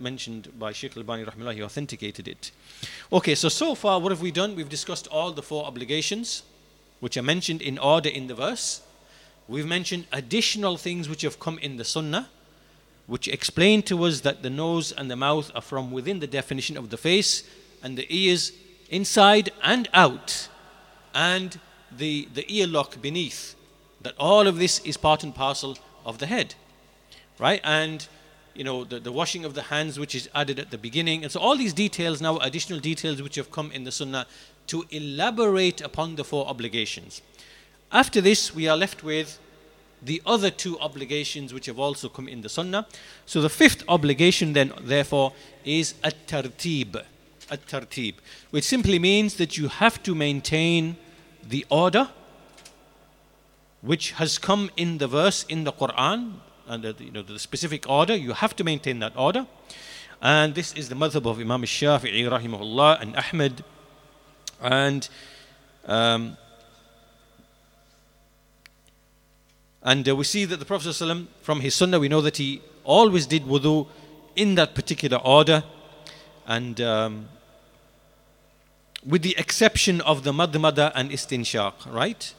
[0.00, 2.50] mentioned by Sheikh Albani he authenticated it.
[3.12, 4.56] Okay, so so far what have we done?
[4.56, 6.42] We've discussed all the four obligations,
[7.00, 8.80] which are mentioned in order in the verse.
[9.50, 12.28] We've mentioned additional things which have come in the sunnah,
[13.06, 16.76] which explain to us that the nose and the mouth are from within the definition
[16.76, 17.42] of the face,
[17.82, 18.52] and the ears
[18.88, 20.48] inside and out,
[21.14, 21.58] and
[21.90, 23.56] the, the earlock beneath.
[24.02, 25.76] That all of this is part and parcel
[26.06, 26.54] of the head
[27.40, 27.60] right?
[27.64, 28.06] And
[28.54, 31.32] you know the, the washing of the hands, which is added at the beginning, and
[31.32, 34.26] so all these details now, additional details which have come in the Sunnah
[34.68, 37.22] to elaborate upon the four obligations.
[37.92, 39.38] After this, we are left with
[40.02, 42.86] the other two obligations which have also come in the Sunnah.
[43.26, 45.32] So the fifth obligation, then, therefore,
[45.64, 47.02] is at tartib,
[47.50, 48.14] at tartib,
[48.50, 50.96] which simply means that you have to maintain
[51.42, 52.08] the order
[53.82, 56.34] which has come in the verse in the Quran
[56.68, 58.14] and the, you know, the specific order.
[58.14, 59.46] You have to maintain that order.
[60.22, 63.64] And this is the madhab of Imam Shafi'i rahimahullah and Ahmed.
[64.60, 65.08] And
[65.86, 66.36] um,
[69.82, 72.60] and uh, we see that the Prophet ﷺ, from his sunnah, we know that he
[72.84, 73.86] always did wudu
[74.36, 75.64] in that particular order.
[76.46, 77.28] And um,
[79.06, 82.34] with the exception of the madmada and istinshaq, right?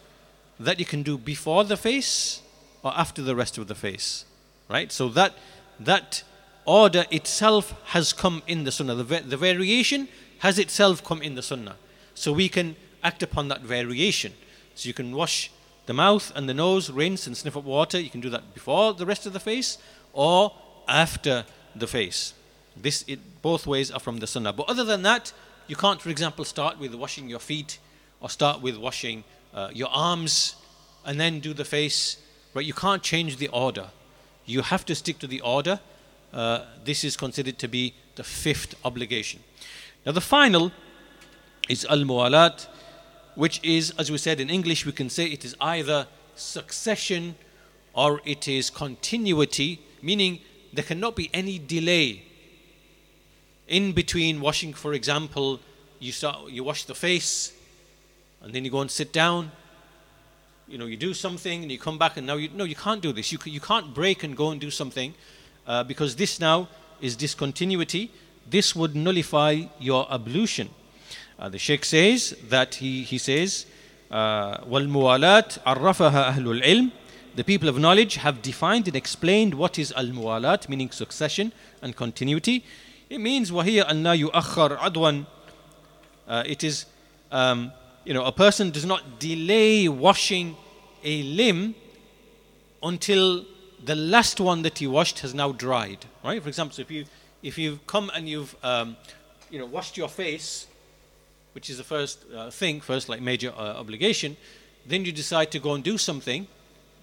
[0.60, 2.42] That you can do before the face
[2.84, 4.26] or after the rest of the face,
[4.70, 4.92] right?
[4.92, 5.34] So that
[5.80, 6.24] that
[6.66, 8.96] order itself has come in the sunnah.
[8.96, 10.08] The, the variation
[10.40, 11.76] has itself come in the sunnah.
[12.14, 14.34] So we can act upon that variation.
[14.76, 15.52] So you can wash
[15.86, 18.00] the mouth and the nose, rinse and sniff up water.
[18.00, 19.78] You can do that before the rest of the face
[20.14, 20.54] or
[20.88, 22.34] after the face.
[22.76, 24.54] This it, both ways are from the sunnah.
[24.54, 25.34] But other than that,
[25.68, 27.80] you can't, for example, start with washing your feet
[28.20, 29.24] or start with washing
[29.54, 30.56] uh, your arms
[31.06, 32.18] and then do the face.
[32.54, 32.66] Right?
[32.66, 33.90] You can't change the order.
[34.46, 35.80] You have to stick to the order.
[36.34, 39.42] Uh, this is considered to be the fifth obligation.
[40.06, 40.72] Now, the final
[41.70, 42.68] is al muwalat,
[43.36, 47.36] which is, as we said in English, we can say it is either succession
[47.94, 50.40] or it is continuity, meaning
[50.74, 52.24] there cannot be any delay
[53.72, 55.60] in between washing, for example,
[56.00, 57.54] you start you wash the face,
[58.42, 59.52] and then you go and sit down.
[60.68, 63.02] You know, you do something and you come back, and now you no, you can't
[63.02, 63.32] do this.
[63.32, 65.14] You you can't break and go and do something,
[65.66, 66.68] uh, because this now
[67.00, 68.12] is discontinuity.
[68.50, 70.70] This would nullify your ablution.
[71.41, 73.67] Uh, the Sheikh says that he he says.
[74.11, 76.91] والموالاة عرفها أهل العلم
[77.37, 81.53] the people of knowledge have defined and explained what is al-muwalat meaning succession
[81.83, 82.65] and continuity
[83.11, 85.25] it means وهي أن لا يؤخر عضوا
[86.29, 86.87] uh, it is
[87.31, 87.73] um,
[88.05, 90.57] you know a person does not delay washing
[91.05, 91.75] a limb
[92.83, 93.45] until
[93.85, 97.05] the last one that he washed has now dried right for example so if you
[97.43, 98.97] if you've come and you've um,
[99.51, 100.67] you know washed your face
[101.54, 104.38] which is the first uh, thing first like major uh, obligation
[104.86, 106.48] then you decide to go and do something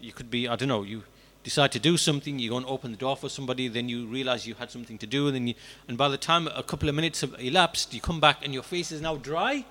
[0.01, 1.03] you could be i don't know you
[1.49, 4.46] decide to do something, you go and open the door for somebody, then you realize
[4.46, 5.55] you had something to do, and then you,
[5.88, 8.62] and by the time a couple of minutes have elapsed, you come back and your
[8.62, 9.64] face is now dry.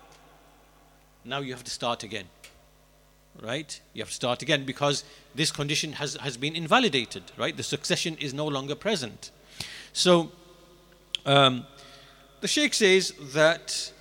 [1.23, 2.25] Now you have to start again.
[3.39, 3.79] Right?
[3.93, 5.03] You have to start again because
[5.35, 7.55] this condition has, has been invalidated, right?
[7.55, 9.29] The succession is no longer present.
[9.93, 10.31] So,
[11.27, 11.67] um,
[12.41, 13.91] the Sheikh says that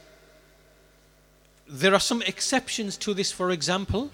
[1.69, 4.11] there are some exceptions to this, for example.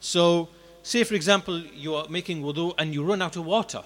[0.00, 0.48] So,
[0.86, 3.82] Say, for example, you are making wudu and you run out of water.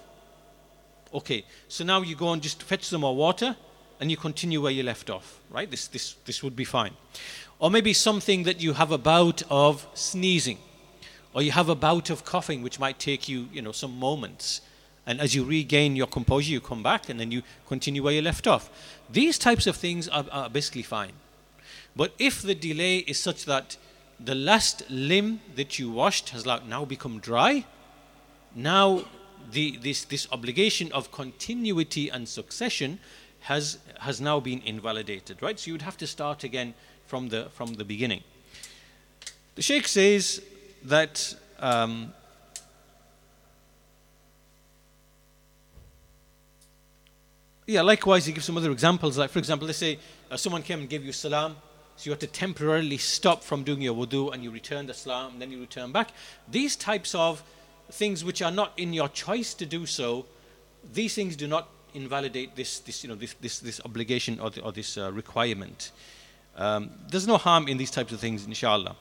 [1.15, 3.57] Okay, so now you go and just fetch some more water
[3.99, 5.71] and you continue where you left off, right?
[5.71, 6.93] This, this, this would be fine.
[7.59, 10.59] Or maybe something that you have a bout of sneezing,
[11.33, 14.61] or you have a bout of coughing, which might take you, you know, some moments.
[15.07, 18.21] And as you regain your composure, you come back and then you continue where you
[18.21, 18.69] left off.
[19.09, 21.13] These types of things are, are basically fine.
[21.97, 23.77] But if the delay is such that
[24.23, 27.65] the last limb that you washed has like now become dry.
[28.55, 29.05] Now
[29.51, 33.01] the, this, this obligation of continuity and succession
[33.41, 35.59] has, has now been invalidated, right?
[35.59, 36.75] So you would have to start again
[37.07, 38.23] from the, from the beginning.
[39.55, 40.43] The Sheikh says
[40.85, 42.13] that um,
[47.67, 49.17] yeah, likewise, he gives some other examples.
[49.17, 49.99] Like, for example, let's say
[50.31, 51.57] uh, someone came and gave you salam,
[52.01, 55.33] so you have to temporarily stop from doing your wudu and you return the salam
[55.33, 56.13] and then you return back.
[56.51, 57.43] These types of
[57.91, 60.25] things which are not in your choice to do so,
[60.95, 64.63] these things do not invalidate this, this, you know, this, this, this obligation or, the,
[64.63, 65.91] or this uh, requirement.
[66.57, 68.97] Um, there's no harm in these types of things, inshallah.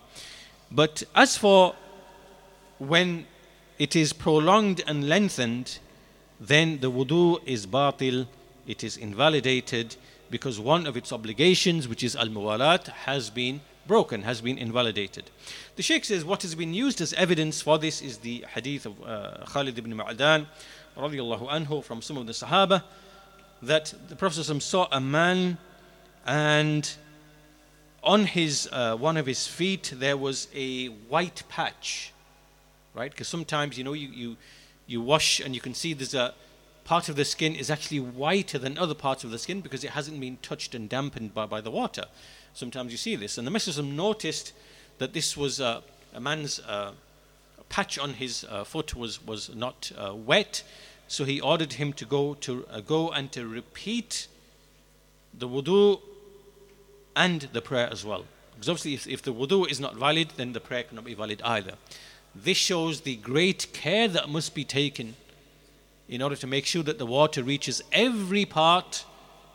[0.69, 1.75] But as for
[2.79, 3.27] when
[3.77, 5.79] it is prolonged and lengthened,
[6.37, 8.27] then the wudu is batil,
[8.67, 9.95] it is invalidated
[10.29, 15.31] because one of its obligations, which is al muwalat, has been broken, has been invalidated.
[15.75, 19.03] The Sheikh says what has been used as evidence for this is the hadith of
[19.03, 20.45] uh, Khalid ibn Ma'adan
[20.95, 22.83] radiallahu anhu from some of the Sahaba
[23.61, 25.57] that the Prophet saw a man
[26.25, 26.93] and
[28.03, 32.13] on his uh, one of his feet there was a white patch
[32.93, 34.37] right because sometimes you know you, you
[34.87, 36.33] you wash and you can see there's a
[36.89, 39.91] part of the skin is actually whiter than other parts of the skin because it
[39.91, 42.05] hasn't been touched and dampened by, by the water.
[42.55, 43.37] Sometimes you see this.
[43.37, 44.53] And the Messenger noticed
[44.97, 45.81] that this was uh,
[46.15, 46.93] a man's uh,
[47.69, 50.63] patch on his uh, foot was, was not uh, wet.
[51.07, 54.27] So he ordered him to go to uh, go and to repeat
[55.31, 56.01] the wudu
[57.15, 58.25] and the prayer as well.
[58.55, 61.43] Because obviously, if, if the wudu is not valid, then the prayer cannot be valid
[61.43, 61.73] either.
[62.33, 65.15] This shows the great care that must be taken
[66.09, 69.05] in order to make sure that the water reaches every part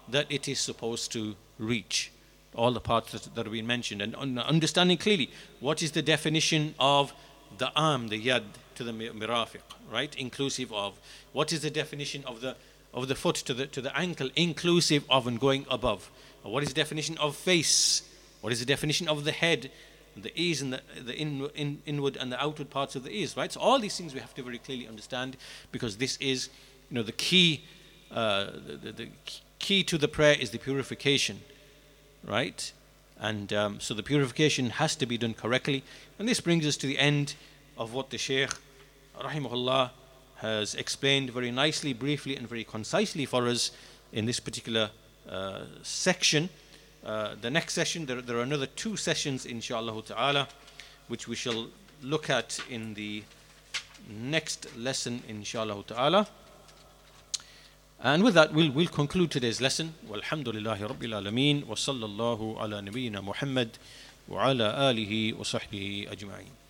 [0.09, 2.13] that it is supposed to reach.
[2.55, 4.01] All the parts that, have been mentioned.
[4.01, 7.13] And understanding clearly what is the definition of
[7.59, 8.45] the arm, the yad,
[8.77, 10.15] to the mirafiq, right?
[10.17, 10.99] Inclusive of.
[11.33, 12.57] What is the definition of the
[12.93, 16.11] of the foot to the to the ankle, inclusive of and going above.
[16.43, 18.03] What is the definition of face?
[18.41, 19.71] What is the definition of the head,
[20.17, 23.37] the ears, and the, the in, in, inward and the outward parts of the ears,
[23.37, 23.51] right?
[23.53, 25.37] So all these things we have to very clearly understand
[25.73, 26.49] because this is,
[26.91, 27.65] you know, the key,
[28.11, 29.09] uh, the, the, the
[29.59, 31.41] key to the prayer is the purification,
[32.25, 32.73] right?
[33.19, 35.83] And um, so the purification has to be done correctly.
[36.19, 37.35] And this brings us to the end
[37.77, 38.51] of what the Shaykh,
[39.19, 39.91] rahimahullah,
[40.37, 43.71] has explained very nicely, briefly, and very concisely for us
[44.13, 44.91] in this particular
[45.29, 46.51] uh, section.
[47.05, 50.49] Uh, the next session, there, there, are another two sessions, inshallah ta'ala,
[51.09, 51.67] which we shall
[52.03, 53.23] look at in the
[54.09, 56.27] next lesson, inshallah ta'ala.
[58.03, 59.95] And with that, we'll, we'll conclude today's lesson.
[60.09, 63.79] Walhamdulillahi Rabbil Alameen, wa sallallahu ala nabiyyina Muhammad
[64.27, 66.64] wa ala alihi wa sahbihi ajma'in.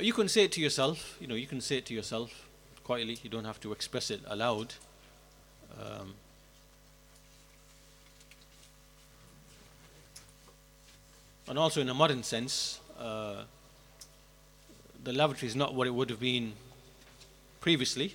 [0.00, 1.16] You can say it to yourself.
[1.20, 2.48] You know, you can say it to yourself
[2.84, 3.18] quietly.
[3.22, 4.74] You don't have to express it aloud.
[5.78, 6.14] Um,
[11.48, 13.42] and also, in a modern sense, uh,
[15.04, 16.54] the lavatory is not what it would have been
[17.60, 18.14] previously,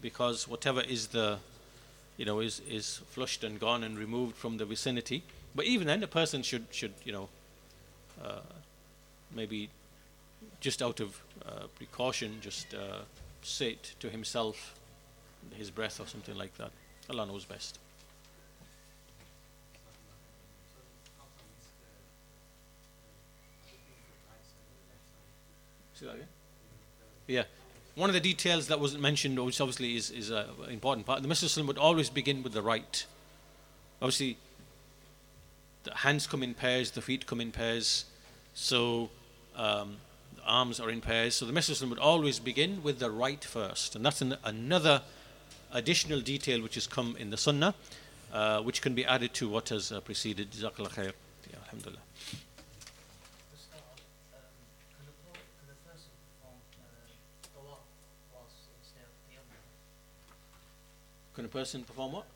[0.00, 1.38] because whatever is the,
[2.16, 5.22] you know, is is flushed and gone and removed from the vicinity.
[5.54, 7.28] But even then, a person should should you know,
[8.24, 8.40] uh,
[9.34, 9.68] maybe
[10.60, 12.98] just out of uh, precaution, just uh,
[13.42, 14.74] sit to himself,
[15.54, 16.70] his breath or something like that.
[17.08, 17.78] Allah knows best.
[25.94, 26.28] See that again?
[27.26, 27.42] Yeah.
[27.94, 31.28] One of the details that wasn't mentioned, which obviously is, is an important part, the
[31.28, 33.04] Muslim would always begin with the right.
[34.00, 34.38] Obviously,
[35.84, 38.06] the hands come in pairs, the feet come in pairs.
[38.54, 39.10] So,
[39.56, 39.96] um,
[40.50, 41.36] arms are in pairs.
[41.36, 43.94] So the Messenger would always begin with the right first.
[43.96, 45.02] And that's an, another
[45.72, 47.74] additional detail which has come in the Sunnah,
[48.32, 50.50] uh, which can be added to what has uh, preceded.
[50.50, 51.12] Jazakallah khair.
[51.48, 52.00] Yeah, alhamdulillah.
[61.34, 62.26] Can a person perform what?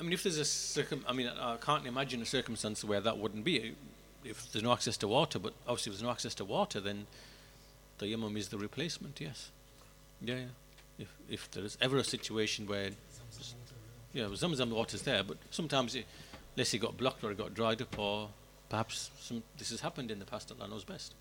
[0.00, 3.18] I mean, if there's a circum, I mean, I can't imagine a circumstance where that
[3.18, 3.74] wouldn't be.
[4.24, 7.06] If there's no access to water, but obviously if there's no access to water, then
[7.98, 9.20] the tayammum is the replacement.
[9.20, 9.50] Yes.
[10.22, 10.44] Yeah, yeah.
[10.98, 12.90] If if there is ever a situation where,
[14.14, 16.06] yeah, Zamzam water's there, but sometimes, it,
[16.56, 18.30] unless it got blocked or it got dried up, or
[18.70, 20.50] perhaps some this has happened in the past.
[20.50, 21.14] Allah knows best.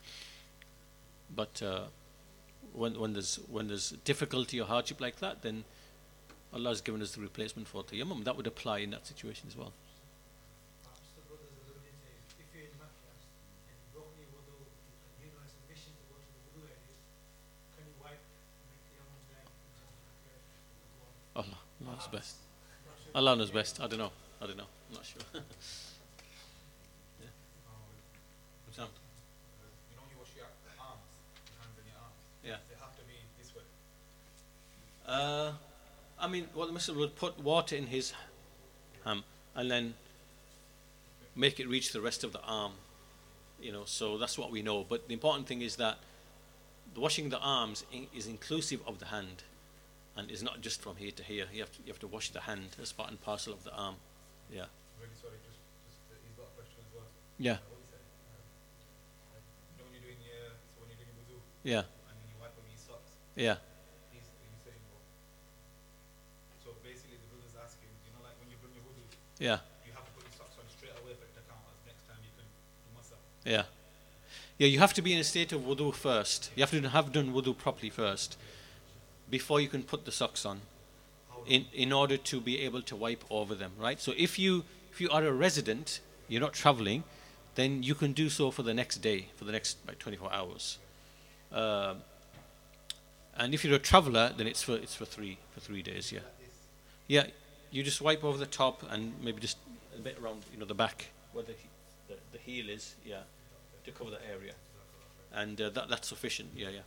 [1.35, 1.83] But uh,
[2.73, 5.65] when when there's when there's difficulty or hardship like that, then
[6.51, 8.23] Allah has given us the replacement for tayammum.
[8.23, 9.71] That would apply in that situation as well.
[21.35, 22.35] Allah knows best.
[23.15, 23.79] Allah knows best.
[23.79, 24.11] I don't know.
[24.41, 24.65] I don't know.
[24.89, 25.21] I'm not sure.
[27.21, 27.27] yeah.
[28.71, 28.89] Sound.
[32.43, 32.55] Yeah.
[32.69, 33.61] They have to be this way.
[35.07, 35.51] Uh,
[36.19, 38.13] I mean, well, the Muslim would put water in his
[39.05, 39.23] ham
[39.55, 39.93] and then
[41.35, 42.73] make it reach the rest of the arm.
[43.61, 44.85] You know, so that's what we know.
[44.87, 45.97] But the important thing is that
[46.93, 49.43] the washing the arms in, is inclusive of the hand,
[50.15, 51.45] and is not just from here to here.
[51.53, 53.73] You have to you have to wash the hand as part and parcel of the
[53.75, 53.95] arm.
[54.51, 54.65] Yeah.
[54.99, 57.07] Really sorry, just, just uh, he's got a question as well.
[57.37, 57.59] Yeah.
[57.59, 59.43] Uh, what said, um,
[59.75, 61.83] you know when you're doing your, so when you're doing wudu, Yeah.
[61.87, 63.59] and then you wipe on your socks, Yeah.
[64.11, 65.03] he's, he's saying, well,
[66.63, 69.03] so basically the brother's asking, you know, like when you've done your wudu,
[69.39, 69.59] Yeah.
[69.85, 72.07] you have to put your socks on straight away for it to count as next
[72.07, 73.15] time you can do masa.
[73.45, 73.63] Yeah.
[74.57, 76.51] Yeah, you have to be in a state of wudu first.
[76.55, 78.37] You have to have done wudu properly first
[79.29, 80.61] before you can put the socks on
[81.47, 83.99] in, in order to be able to wipe over them, right?
[83.99, 87.03] So if you if you are a resident, you're not traveling,
[87.55, 90.77] then you can do so for the next day, for the next like 24 hours.
[91.51, 91.97] Um,
[93.37, 96.19] and if you're a traveler, then it's for it's for three for three days, yeah.
[97.07, 97.27] Yeah,
[97.71, 99.57] you just wipe over the top and maybe just
[99.95, 101.53] a bit around, you know, the back where the
[102.07, 103.21] the, the heel is, yeah,
[103.85, 104.53] to cover that area,
[105.33, 106.81] and uh, that that's sufficient, yeah, yeah.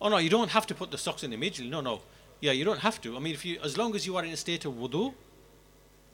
[0.00, 1.70] Oh no, you don't have to put the socks in immediately.
[1.70, 2.02] No, no.
[2.40, 3.16] Yeah, you don't have to.
[3.16, 5.14] I mean, if you, as long as you are in a state of wudu,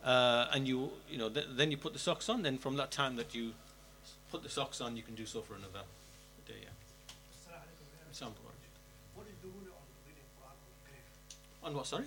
[0.04, 2.42] uh, and you, you know, th- then you put the socks on.
[2.42, 3.52] Then from that time that you
[4.30, 5.82] put the socks on, you can do so for another
[6.46, 6.54] day.
[6.62, 6.68] Yeah.
[11.62, 11.86] On what?
[11.86, 12.04] Sorry.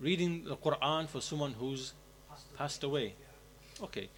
[0.00, 1.08] Reading the Quran?
[1.08, 1.92] For someone who's
[2.56, 3.14] Passed away.
[3.82, 4.08] Okay.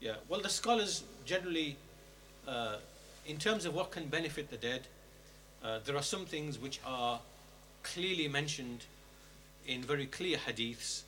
[0.00, 0.14] Yeah.
[0.28, 1.76] Well, the scholars generally,
[2.48, 2.76] uh,
[3.26, 4.86] in terms of what can benefit the dead,
[5.62, 7.20] uh, there are some things which are
[7.82, 8.86] clearly mentioned
[9.66, 11.02] in very clear hadiths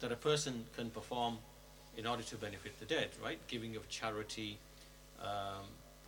[0.00, 1.38] that a person can perform
[1.96, 3.38] in order to benefit the dead, right?
[3.46, 4.58] Giving of charity,
[5.22, 5.64] um,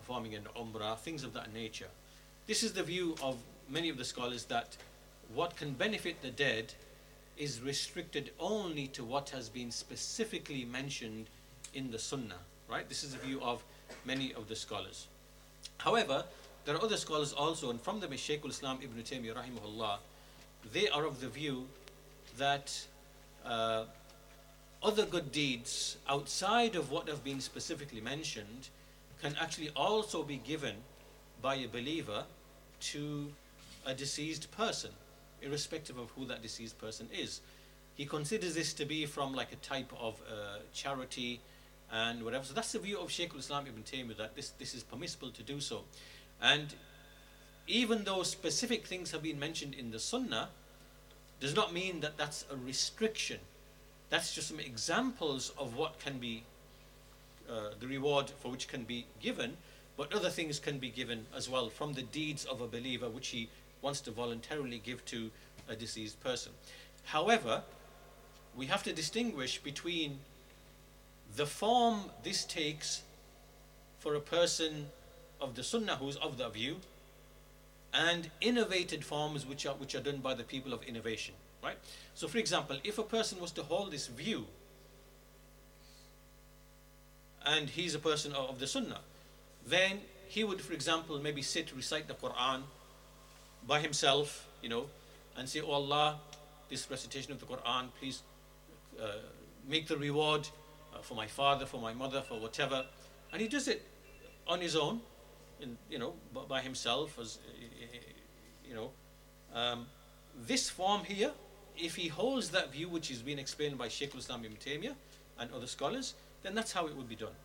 [0.07, 1.89] performing an umrah, things of that nature.
[2.45, 3.35] This is the view of
[3.67, 4.77] many of the scholars that
[5.35, 6.73] what can benefit the dead
[7.35, 11.25] is restricted only to what has been specifically mentioned
[11.73, 12.39] in the Sunnah,
[12.69, 12.87] right?
[12.87, 13.61] This is the view of
[14.05, 15.07] many of the scholars.
[15.79, 16.23] However,
[16.63, 19.97] there are other scholars also, and from them is Shaykh Islam Ibn Taymiyyah rahimahullah,
[20.71, 21.67] they are of the view
[22.37, 22.73] that
[23.45, 23.83] uh,
[24.81, 28.69] other good deeds outside of what have been specifically mentioned
[29.21, 30.75] can actually also be given
[31.41, 32.23] by a believer
[32.79, 33.31] to
[33.85, 34.91] a deceased person,
[35.41, 37.41] irrespective of who that deceased person is.
[37.95, 41.41] He considers this to be from like a type of uh, charity
[41.91, 42.45] and whatever.
[42.45, 45.41] So that's the view of Shaykh al-Islam Ibn Taymiyyah that this, this is permissible to
[45.41, 45.83] do so.
[46.41, 46.75] And
[47.67, 50.49] even though specific things have been mentioned in the Sunnah,
[51.39, 53.39] does not mean that that's a restriction.
[54.09, 56.43] That's just some examples of what can be
[57.49, 59.57] uh, the reward for which can be given,
[59.95, 63.29] but other things can be given as well from the deeds of a believer which
[63.29, 63.49] he
[63.81, 65.31] wants to voluntarily give to
[65.69, 66.51] a deceased person.
[67.05, 67.63] However,
[68.55, 70.19] we have to distinguish between
[71.35, 73.03] the form this takes
[73.99, 74.87] for a person
[75.39, 76.77] of the Sunnah who's of that view
[77.93, 81.33] and innovated forms which are which are done by the people of innovation
[81.63, 81.77] right
[82.13, 84.45] so for example if a person was to hold this view
[87.47, 89.01] and he's a person of the sunnah
[89.65, 92.61] then he would for example maybe sit recite the quran
[93.67, 94.85] by himself you know
[95.37, 96.19] and say oh allah
[96.69, 98.21] this recitation of the quran please
[99.01, 99.07] uh,
[99.67, 100.47] make the reward
[100.93, 102.85] uh, for my father for my mother for whatever.
[103.31, 103.83] And he does it
[104.47, 105.01] on his own
[105.61, 106.13] in, you know,
[106.47, 107.39] by himself, as
[108.67, 108.91] you know,
[109.53, 109.87] um,
[110.45, 111.31] this form here,
[111.77, 114.95] if he holds that view, which is being explained by Sheikh al-Islam Ibn Taymiyyah
[115.39, 117.35] and other scholars, then that's how it would be done.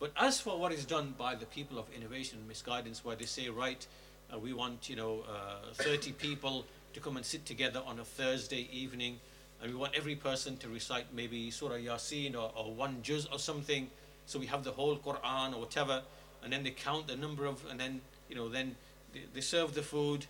[0.00, 3.24] But as for what is done by the people of innovation and misguidance, where they
[3.24, 3.86] say, right,
[4.32, 8.04] uh, we want, you know, uh, 30 people to come and sit together on a
[8.04, 9.18] Thursday evening,
[9.62, 13.38] and we want every person to recite maybe Surah Yasin or, or one juz or
[13.38, 13.88] something,
[14.26, 16.02] so we have the whole Quran or whatever,
[16.42, 18.76] and then they count the number of, and then, you know, then
[19.12, 20.26] they, they serve the food,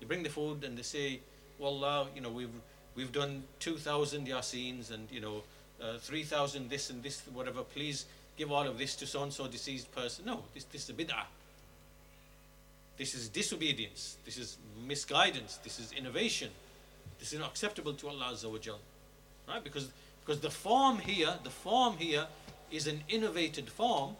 [0.00, 1.20] they bring the food, and they say,
[1.58, 2.50] well, uh, you know, we've,
[2.94, 5.42] we've done 2,000 Yasins and, you know,
[5.82, 8.06] uh, 3,000 this and this, whatever, please
[8.36, 10.24] give all of this to so and so deceased person.
[10.24, 11.24] No, this, this is a bid'ah.
[12.96, 14.16] This is disobedience.
[14.24, 15.58] This is misguidance.
[15.64, 16.50] This is innovation.
[17.18, 18.76] This is not acceptable to Allah Azza.
[19.48, 19.64] Right?
[19.64, 19.90] Because,
[20.24, 22.26] because the form here, the form here
[22.70, 24.16] is an innovated form,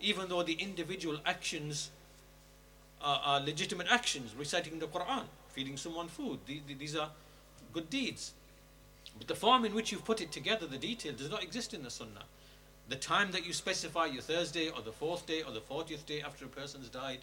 [0.00, 1.90] even though the individual actions
[3.00, 6.38] are, are legitimate actions, reciting the Quran, feeding someone food.
[6.46, 7.10] The- the- These are
[7.72, 8.32] good deeds.
[9.18, 11.82] But the form in which you've put it together, the detail, does not exist in
[11.82, 12.24] the Sunnah.
[12.88, 16.22] The time that you specify, your Thursday or the fourth day or the 40th day
[16.22, 17.18] after a person's died,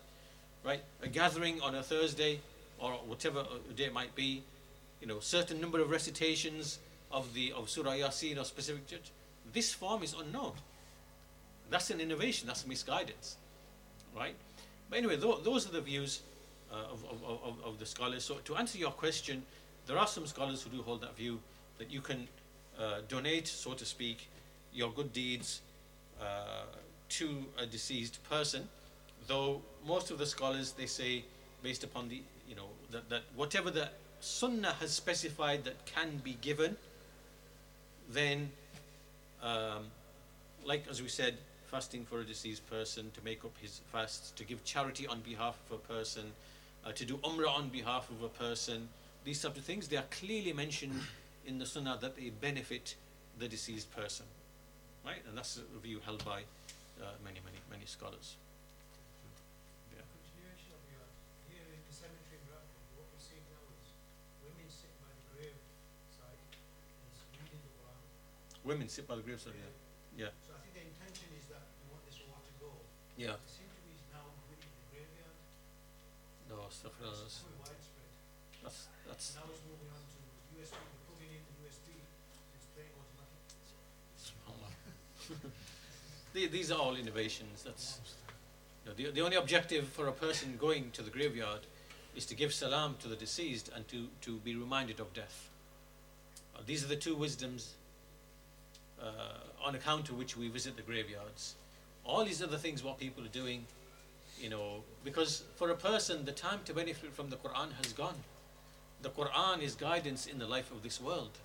[0.65, 0.81] right?
[1.01, 2.39] A gathering on a Thursday
[2.79, 4.43] or whatever uh, day it might be,
[4.99, 6.79] you know, certain number of recitations
[7.11, 9.11] of the of Surah Yasin or specific juz.
[9.53, 10.53] This form is unknown.
[11.69, 12.47] That's an innovation.
[12.47, 13.37] That's misguidance,
[14.15, 14.35] right?
[14.89, 16.21] But anyway, tho- those are the views
[16.71, 18.23] uh, of, of, of, of the scholars.
[18.23, 19.43] So to answer your question,
[19.87, 21.39] there are some scholars who do hold that view
[21.77, 22.27] that you can
[22.79, 24.29] uh, donate, so to speak,
[24.73, 25.61] your good deeds
[26.21, 26.65] uh,
[27.09, 28.67] to a deceased person.
[29.27, 31.23] Though most of the scholars they say,
[31.61, 33.89] based upon the you know that, that whatever the
[34.19, 36.77] Sunnah has specified that can be given,
[38.09, 38.49] then
[39.41, 39.85] um,
[40.65, 41.35] like as we said,
[41.67, 45.57] fasting for a deceased person, to make up his fasts, to give charity on behalf
[45.69, 46.31] of a person,
[46.85, 48.87] uh, to do umrah on behalf of a person,
[49.23, 50.93] these types of things, they are clearly mentioned
[51.45, 52.95] in the sunnah that they benefit
[53.39, 54.25] the deceased person.
[55.05, 55.19] Right?
[55.27, 56.47] And that's a view held by
[57.01, 58.39] uh, many, many, many scholars.
[59.91, 59.99] Yeah.
[60.07, 61.03] Continuation of your,
[61.51, 62.63] here in the cemetery in what
[63.11, 63.19] we're
[63.51, 63.91] now is
[64.47, 65.59] women sit by the grave
[66.15, 67.99] side and s- the Quran.
[68.63, 69.75] Women sit by the graveside, yeah.
[70.15, 70.31] Yeah.
[70.47, 72.71] So I think the intention is that you want this war to go.
[73.19, 73.35] Yeah.
[73.35, 74.63] It seems to be now really
[76.73, 77.27] Astaghfirullah.
[77.27, 78.09] It's quite widespread.
[78.63, 80.17] That's, that's, Now it's moving on to
[80.59, 80.75] USB,
[81.21, 81.87] in the USB,
[82.55, 83.43] it's playing automatic.
[84.19, 85.51] subhanAllah.
[86.33, 87.63] The- These are all innovations.
[87.63, 87.99] That's
[88.83, 91.61] you know, the, the only objective for a person going to the graveyard
[92.15, 95.49] is to give salam to the deceased and to, to be reminded of death.
[96.55, 97.73] Uh, these are the two wisdoms
[99.01, 99.05] uh,
[99.63, 101.55] on account of which we visit the graveyards.
[102.05, 103.65] All these other things, what people are doing,
[104.39, 108.15] you know, because for a person, the time to benefit from the Quran has gone.
[109.03, 111.37] The Quran is guidance in the life of this world,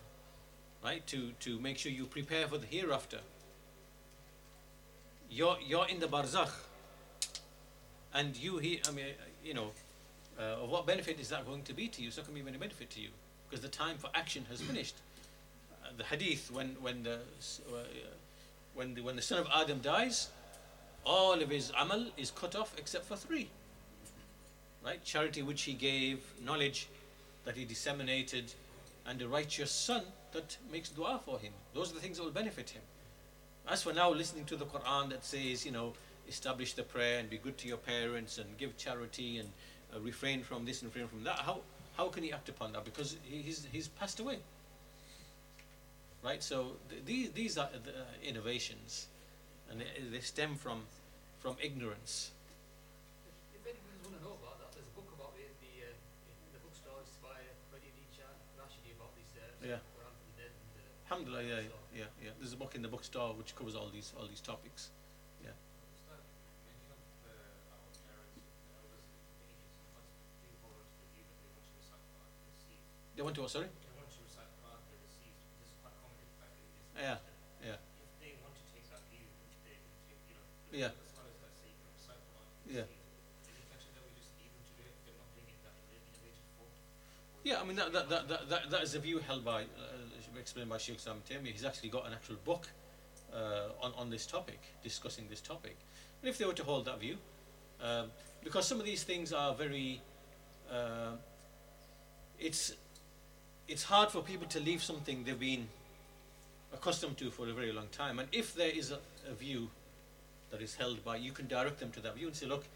[0.82, 1.04] right?
[1.08, 3.18] To, to make sure you prepare for the hereafter.
[5.28, 6.52] You're, you're in the barzakh,
[8.14, 9.06] and you he, I mean,
[9.44, 9.72] you know,
[10.38, 12.08] uh, what benefit is that going to be to you?
[12.08, 13.08] It's not going to be any benefit to you
[13.50, 14.94] because the time for action has finished.
[15.82, 17.82] Uh, the hadith when when the uh,
[18.74, 20.28] when the when the son of Adam dies,
[21.04, 23.48] all of his amal is cut off except for three.
[24.84, 26.88] Right, charity which he gave, knowledge
[27.48, 28.52] that he disseminated,
[29.06, 30.02] and a righteous son
[30.32, 31.54] that makes dua for him.
[31.72, 32.82] Those are the things that will benefit him.
[33.66, 35.94] As for now, listening to the Quran that says, you know,
[36.28, 39.48] establish the prayer and be good to your parents and give charity and
[39.96, 41.36] uh, refrain from this and refrain from that.
[41.36, 41.60] How
[41.96, 42.84] how can he act upon that?
[42.84, 44.40] Because he, he's he's passed away.
[46.22, 46.42] Right.
[46.42, 49.06] So th- these these are the uh, innovations,
[49.70, 50.82] and they, they stem from
[51.40, 52.30] from ignorance.
[59.62, 59.82] Yeah.
[59.94, 60.52] Quran for the dead.
[60.54, 61.62] And, Alhamdulillah, yeah,
[61.94, 62.30] yeah, yeah.
[62.38, 64.90] There's a book in the bookstore which covers all these all these topics.
[65.42, 66.20] Ustad,
[66.68, 67.34] mention of the,
[67.74, 71.50] our parents, the elders, the ages, sometimes do hold on to the view that they
[71.50, 72.86] want to recite Quran to the deceased.
[73.18, 73.68] They want to, oh, sorry?
[73.72, 75.42] They want to recite Quran to the deceased.
[75.58, 76.54] This is quite common in fact.
[76.54, 77.18] it is- Yeah,
[77.66, 77.78] yeah.
[77.98, 79.26] If they want to take that view,
[79.66, 80.92] they can take, you know, Yeah.
[80.94, 82.86] the scholars that say you can recite Quran to the Yeah.
[82.86, 83.10] deceased.
[83.42, 85.50] Is the intention that we just leave them to do it if they're not doing
[85.50, 86.72] it that in the innovative form?
[87.34, 90.38] Or Yeah, I mean that that, that, that, that, is a view held by uh,
[90.38, 91.52] explained by Sheikh Islam Taymiyyah.
[91.52, 92.68] He's actually got an actual book
[93.32, 95.78] uh, on on this topic, discussing this topic.
[96.20, 97.16] And if they were to hold that view,
[97.82, 98.10] um,
[98.44, 100.02] because some of these things are very,
[100.70, 101.12] uh,
[102.38, 102.74] it's
[103.66, 105.68] it's hard for people to leave something they've been
[106.74, 108.18] accustomed to for a very long time.
[108.18, 109.70] And if there is a, a view
[110.50, 112.66] that is held by, you can direct them to that view and say, look,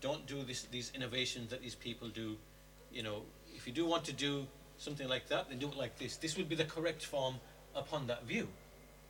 [0.00, 2.36] don't do this, these innovations that these people do.
[2.92, 3.22] You know,
[3.60, 4.46] if you do want to do
[4.78, 6.16] something like that, then do it like this.
[6.16, 7.34] This would be the correct form
[7.76, 8.48] upon that view,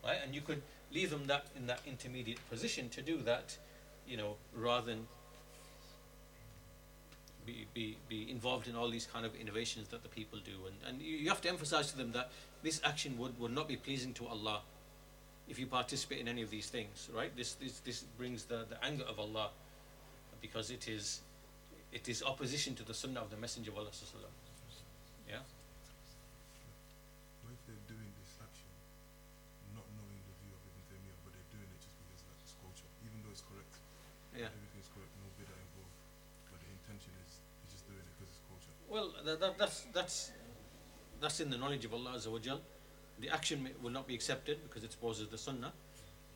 [0.05, 0.18] right?
[0.24, 0.60] And you could
[0.93, 3.56] leave them that in that intermediate position to do that,
[4.09, 5.06] you know, rather than
[7.47, 10.66] be, be, be involved in all these kind of innovations that the people do.
[10.66, 12.32] And, and you, have to emphasize to them that
[12.64, 14.62] this action would, would not be pleasing to Allah
[15.48, 17.35] if you participate in any of these things, right?
[17.36, 19.51] This, this, this brings the, the anger of Allah
[20.43, 21.20] because it is,
[21.93, 23.90] it is opposition to the sunnah of the Messenger of Allah.
[25.31, 25.47] Yeah?
[27.47, 28.66] What if they're doing this action,
[29.78, 32.59] not knowing the view of Ibn Taymiyyah, but they're doing it just because like it's
[32.59, 33.70] culture, even though it's correct,
[34.35, 34.51] Yeah.
[34.51, 35.94] everything's correct, no bid'ah involved,
[36.51, 38.74] but the intention is he's just doing it because it's culture.
[38.90, 40.35] Well, that, that, that's, that's,
[41.23, 42.59] that's in the knowledge of Allah Azza wa Jal.
[43.23, 45.70] The action may, will not be accepted because it opposes the sunnah,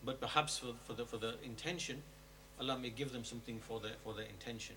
[0.06, 1.98] but perhaps for, for, the, for the intention,
[2.62, 4.76] Allah may give them something for their, for their intention.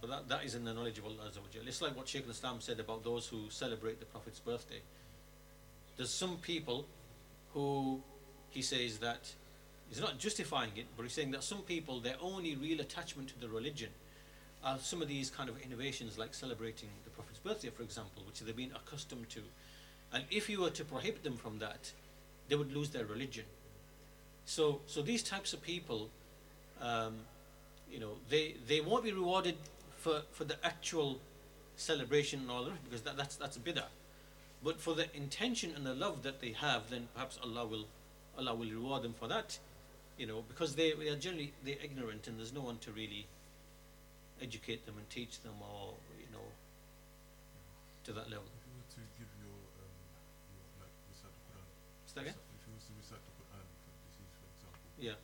[0.00, 1.30] But that, that is in the knowledge of Allah.
[1.66, 4.80] It's like what Shaykh al-Islam said about those who celebrate the Prophet's birthday.
[5.96, 6.86] There's some people
[7.52, 8.00] who
[8.50, 9.32] he says that
[9.88, 13.40] he's not justifying it, but he's saying that some people, their only real attachment to
[13.40, 13.90] the religion
[14.64, 18.40] are some of these kind of innovations like celebrating the Prophet's birthday, for example, which
[18.40, 19.40] they've been accustomed to.
[20.12, 21.92] And if you were to prohibit them from that,
[22.48, 23.44] they would lose their religion.
[24.46, 26.08] So, so these types of people,
[26.80, 27.18] um,
[27.90, 29.56] you know, they, they won't be rewarded
[29.98, 31.20] for, for the actual
[31.76, 33.84] celebration and all that because that, that's that's a bid'ah.
[34.64, 37.86] But for the intention and the love that they have, then perhaps Allah will
[38.38, 39.58] Allah will reward them for that.
[40.16, 43.26] You know, because they, they are generally they're ignorant and there's no one to really
[44.42, 46.46] educate them and teach them or you know
[48.04, 48.46] to that level.
[48.58, 49.94] If you were to give your, um,
[50.54, 51.68] your like recite the Quran,
[52.06, 52.34] Is that again?
[52.58, 53.66] if you was to recite the Quran
[54.34, 55.18] for example, Yeah.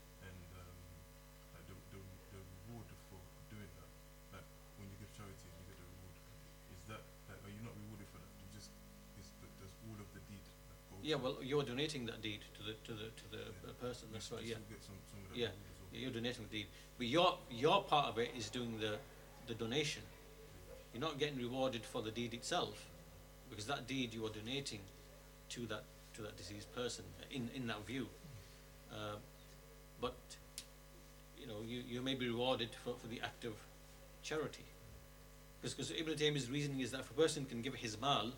[11.04, 13.72] Yeah, well, you're donating that deed to the to the to the Yeah.
[13.78, 14.08] person.
[14.10, 14.42] That's right.
[14.42, 15.48] Yeah, some, some of Yeah.
[15.48, 16.00] well.
[16.00, 16.66] you're donating the deed,
[16.96, 18.98] but your your part of it is doing the
[19.46, 20.02] the donation.
[20.94, 22.86] You're not getting rewarded for the deed itself,
[23.50, 24.80] because that deed you are donating
[25.50, 28.08] to that to that deceased person in in that view.
[28.90, 29.16] Uh,
[30.00, 30.14] but
[31.38, 33.52] you know, you, you may be rewarded for, for the act of
[34.22, 34.64] charity.
[35.60, 38.32] Because, because Ibn Taymiyyah's reasoning is that if a person can give his mal,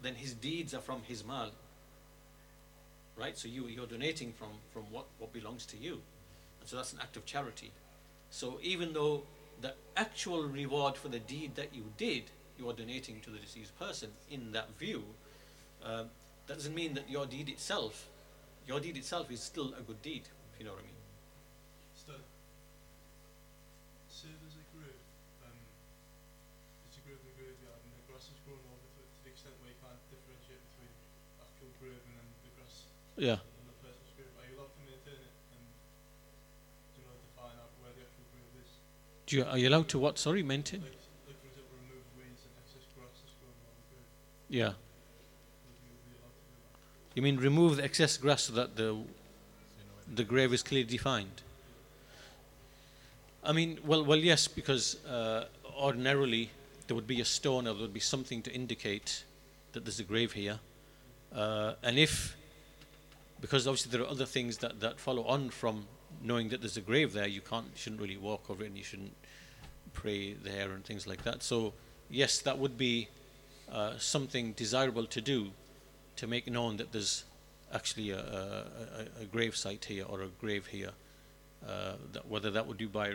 [0.00, 1.50] then his deeds are from his mal.
[3.16, 3.36] Right?
[3.38, 6.00] So you, you're donating from, from what, what belongs to you.
[6.60, 7.70] And so that's an act of charity.
[8.30, 9.22] So even though
[9.60, 12.24] the actual reward for the deed that you did,
[12.58, 15.04] you are donating to the deceased person in that view,
[15.84, 16.04] uh,
[16.46, 18.08] that doesn't mean that your deed itself,
[18.66, 20.22] your deed itself is still a good deed,
[20.52, 21.00] if you know what I mean.
[21.94, 22.20] Stud.
[24.10, 24.98] Say there's a grave,
[25.44, 25.54] um,
[26.84, 29.18] there's a grave in the graveyard and the grass has grown over to it to
[29.24, 30.92] the extent where you can't differentiate between
[31.42, 32.94] actual grave and then the grass Yeah.
[32.94, 32.94] on the person's grave.
[32.94, 33.02] Are you allowed to maintain it and you know define out where the actual grave
[33.16, 33.38] is?
[39.26, 40.18] Do you, are you allowed to what?
[40.18, 40.80] Sorry, maintain?
[40.80, 40.90] Like,
[41.26, 44.06] like for example, remove weeds and excess grass that's grown around the grave.
[44.48, 44.74] Yeah.
[45.64, 47.14] You be to do?
[47.14, 49.04] You mean remove the excess grass so that the So you know
[50.06, 51.42] where the grave is clearly defined?
[53.42, 55.44] I mean, well, well, yes, because uh,
[55.76, 56.50] ordinarily
[56.86, 59.24] there would be a stone or there would be something to indicate
[59.72, 60.60] that there's a grave here,
[61.34, 62.36] uh, and if
[63.40, 65.86] because obviously there are other things that, that follow on from
[66.22, 68.78] knowing that there's a grave there, you can't, you shouldn't really walk over it, and
[68.78, 69.14] you shouldn't
[69.92, 71.42] pray there and things like that.
[71.42, 71.74] So
[72.10, 73.08] yes, that would be
[73.70, 75.50] uh, something desirable to do
[76.16, 77.24] to make known that there's
[77.72, 80.90] actually a, a, a, a grave site here or a grave here.
[81.66, 83.14] Uh, that whether that would do by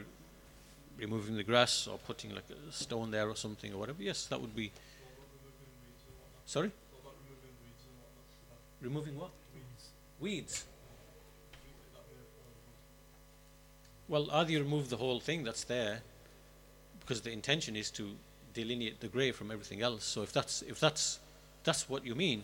[0.98, 4.02] removing the grass or putting like a stone there or something or whatever.
[4.02, 4.72] Yes, that would be.
[4.72, 5.14] What
[5.46, 6.50] removing weeds and whatnot?
[6.50, 8.26] Sorry, What about removing weeds and whatnot?
[8.34, 9.30] Should that removing what?
[10.20, 10.32] Weeds?
[10.46, 10.66] Weeds.
[11.52, 12.28] Do you think that may have
[14.08, 16.02] fallen Well, either you remove the whole thing that's there,
[17.00, 18.16] because the intention is to
[18.54, 20.04] delineate the grave from everything else.
[20.04, 21.20] So if that's if that's
[21.64, 22.44] that's what you mean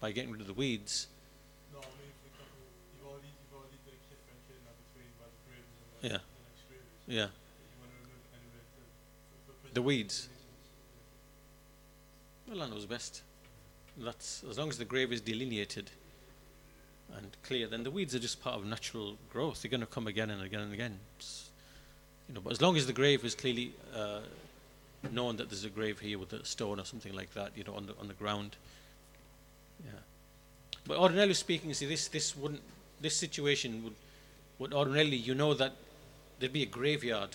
[0.00, 1.06] by getting rid of the weeds,
[1.72, 5.88] No, I mean, example, already, already like, differentiated now between where the grave is and
[6.02, 6.18] where Yeah.
[6.18, 7.14] the next grave is.
[7.14, 8.80] yeah, You want to remove it anyway to,
[9.46, 10.28] for, for The weeds.
[12.48, 13.22] well, I knows best.
[13.96, 15.90] That's as long as the grave is delineated
[17.16, 19.62] and clear, then the weeds are just part of natural growth.
[19.62, 20.98] They're going to come again and again and again.
[21.16, 21.50] It's,
[22.28, 24.20] you know, but as long as the grave is clearly uh,
[25.12, 27.74] known that there's a grave here with a stone or something like that, you know,
[27.74, 28.56] on the on the ground.
[29.84, 29.92] Yeah.
[30.86, 32.62] But ordinarily speaking, see, this this wouldn't
[33.00, 33.94] this situation would
[34.58, 35.72] would ordinarily you know that
[36.38, 37.30] there'd be a graveyard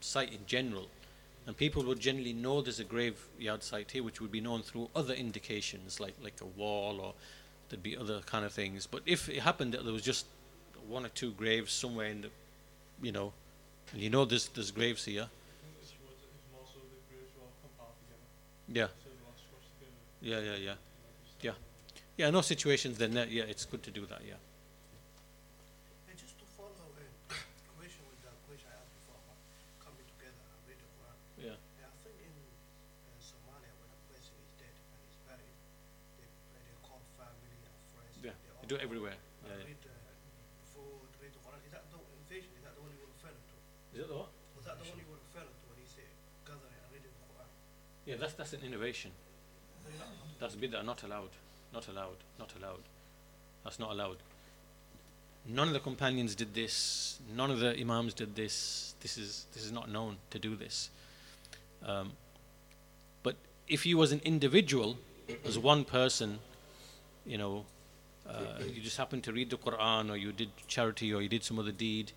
[0.00, 0.88] site in general,
[1.46, 4.88] and people would generally know there's a graveyard site here, which would be known through
[4.94, 7.14] other indications like like a wall or
[7.74, 8.86] there'd be other kind of things.
[8.86, 10.26] But if it happened that there was just
[10.88, 12.30] one or two graves somewhere in the,
[13.02, 13.32] you know,
[13.92, 17.00] and you know there's there's graves here, I think it's, was, it's more so the
[17.10, 18.78] graves are all compact together.
[18.78, 19.98] yeah, So they're all squashed together.
[20.22, 20.58] yeah, yeah, yeah.
[20.60, 20.76] you know,
[21.26, 22.26] just Yeah.
[22.26, 24.20] Yeah, those situations, then yeah, it's good to do that.
[24.24, 24.34] Yeah.
[38.64, 39.12] They You do it everywhere.
[39.44, 39.64] come Yeah.
[39.64, 39.92] Read, uh,
[40.64, 41.60] before read the Quran.
[41.66, 42.50] Is that the invasion?
[42.56, 43.54] Is that the one you were referring to?
[43.92, 44.30] Is it the what?
[44.56, 46.08] Was that the one you were referring to when he said
[46.48, 47.48] gathering and reading the Quran?
[48.08, 49.12] Yeah, that's that's an innovation.
[49.84, 51.30] No, you're not- That's bid'ah, not allowed.
[51.72, 52.18] Not allowed.
[52.38, 52.84] Not allowed.
[53.64, 54.18] That's not allowed.
[55.46, 57.18] None of the companions did this.
[57.28, 58.94] None of the imams did this.
[59.00, 60.88] This is this is not known to do this.
[61.84, 62.12] Um,
[63.22, 63.36] but
[63.68, 64.96] if you, as an individual,
[65.44, 66.38] as one person,
[67.26, 67.66] you know,
[68.28, 71.44] uh, you just happened to read the Quran, or you did charity, or you did
[71.44, 72.12] some other deed.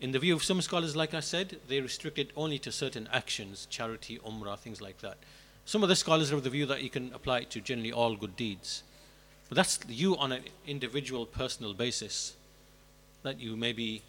[0.00, 3.08] In the view of some scholars, like I said, they restrict it only to certain
[3.12, 5.18] actions, charity, umrah, things like that.
[5.64, 7.92] Some of the scholars are of the view that you can apply it to generally
[7.92, 8.84] all good deeds.
[9.48, 12.34] But that's you on an individual, personal basis.
[13.22, 14.02] That you maybe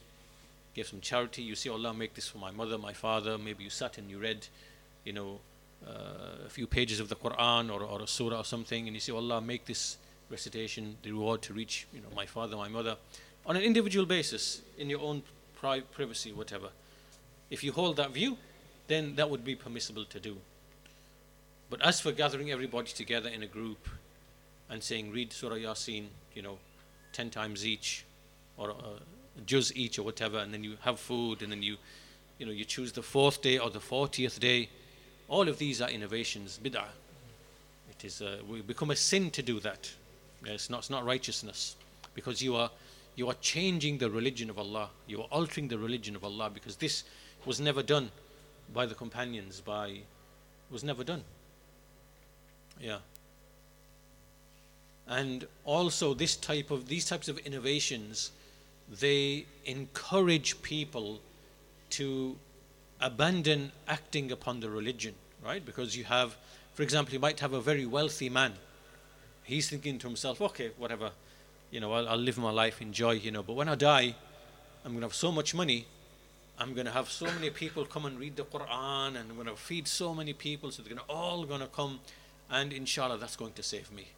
[0.75, 3.37] give some charity, you say, Allah, make this for my mother, my father.
[3.37, 4.47] Maybe you sat and you read,
[5.03, 5.39] you know,
[5.85, 8.99] uh, a few pages of the Quran or, or a surah or something, and you
[8.99, 9.97] say, Allah, make this
[10.29, 12.97] recitation the reward to reach, you know, my father, my mother.
[13.45, 15.23] On an individual basis, in your own
[15.55, 16.69] pri- privacy, whatever.
[17.49, 18.37] If you hold that view,
[18.87, 20.37] then that would be permissible to do.
[21.69, 23.87] But as for gathering everybody together in a group
[24.69, 26.57] and saying, read Surah Yasin, you know,
[27.13, 28.05] 10 times each,
[28.57, 28.73] or uh,
[29.45, 31.77] juz each, or whatever, and then you have food, and then you,
[32.37, 34.69] you know, you choose the fourth day or the 40th day,
[35.27, 36.85] all of these are innovations, bid'ah.
[37.91, 39.91] It is, uh, we become a sin to do that.
[40.45, 41.75] It's not, it's not righteousness,
[42.13, 42.71] because you are,
[43.15, 44.89] you are changing the religion of Allah.
[45.07, 47.03] You are altering the religion of Allah, because this
[47.45, 48.11] was never done
[48.73, 49.99] by the companions, by,
[50.71, 51.23] was never done.
[52.79, 52.99] Yeah.
[55.07, 58.31] And also this type of these types of innovations,
[58.89, 61.19] they encourage people
[61.91, 62.35] to
[63.01, 65.65] abandon acting upon the religion, right?
[65.65, 66.37] Because you have,
[66.73, 68.53] for example, you might have a very wealthy man.
[69.49, 71.09] He's thinking to himself, okay, whatever,
[71.71, 74.13] you know, I'll, I'll live my life, enjoy, you know, but when I die,
[74.85, 75.87] I'm going to have so much money.
[76.59, 79.47] I'm going to have so many people come and read the Quran, and I'm going
[79.47, 81.99] to feed so many people, so they're going to all going to come,
[82.51, 84.09] and inshallah, that's going to save me.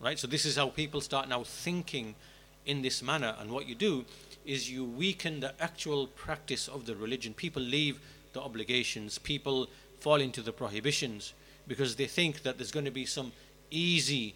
[0.00, 0.18] Right?
[0.18, 2.16] So this is how people start now thinking
[2.64, 4.04] in this manner, and what you do
[4.44, 7.34] is you weaken the actual practice of the religion.
[7.34, 8.00] People leave
[8.32, 9.68] the obligations, people
[10.00, 11.34] fall into the prohibitions
[11.68, 13.32] because they think that there's going to be some
[13.70, 14.34] easy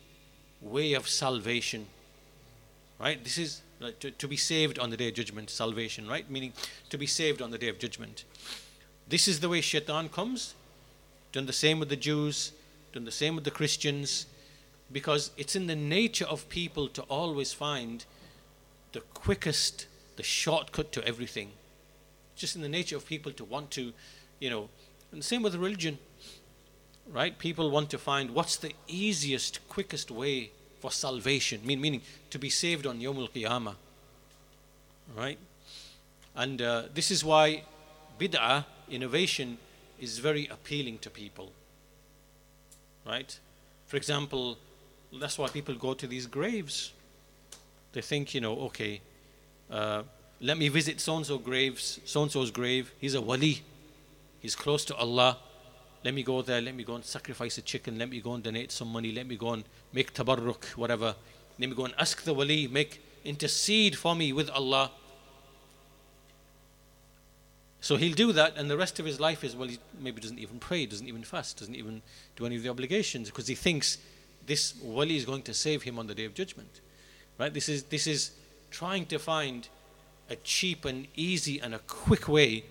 [0.61, 1.87] way of salvation.
[2.99, 3.23] Right?
[3.23, 3.63] This is
[4.01, 6.31] to, to be saved on the day of judgment, salvation, right?
[6.31, 6.53] Meaning
[6.91, 8.25] to be saved on the day of judgment.
[9.09, 10.55] This is the way shaitan comes.
[11.33, 12.53] Done the same with the Jews,
[12.93, 14.27] done the same with the Christians,
[14.93, 18.05] because it's in the nature of people to always find
[18.93, 19.87] the quickest
[20.17, 21.51] the shortcut to everything.
[22.37, 23.93] Just in the nature of people to want to,
[24.39, 24.69] you know,
[25.13, 25.99] and the same with religion,
[27.13, 27.39] right?
[27.39, 30.51] People want to find what's the easiest, quickest way
[30.81, 33.75] for salvation, mean, meaning to be saved on Yom Qiyamah,
[35.17, 35.39] right?
[36.35, 37.65] And uh, this is why
[38.19, 39.59] bid'ah, innovation,
[39.99, 41.53] is very appealing to people,
[43.07, 43.39] right?
[43.87, 44.57] For example,
[45.13, 46.93] that's why people go to these graves.
[47.93, 49.01] They think, you know, okay,
[49.71, 50.05] uh,
[50.41, 52.93] let me visit so and so graves, so and so's grave.
[52.99, 53.63] He's a wali.
[54.41, 55.37] He's close to Allah.
[56.03, 56.61] Let me go there.
[56.61, 57.99] Let me go and sacrifice a chicken.
[57.99, 59.13] Let me go and donate some money.
[59.13, 61.15] Let me go and make tabarruk, whatever.
[61.59, 64.91] Let me go and ask the wali, make intercede for me with Allah.
[67.83, 70.39] So he'll do that, and the rest of his life is well, he maybe doesn't
[70.39, 72.03] even pray, doesn't even fast, doesn't even
[72.37, 73.99] do any of the obligations because he thinks
[74.47, 76.81] this wali is going to save him on the day of judgment.
[77.39, 77.53] Right?
[77.53, 78.33] This is this is
[78.71, 79.69] trying to find
[80.29, 82.65] a cheap and easy and a quick way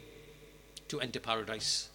[0.88, 1.90] to enter paradise.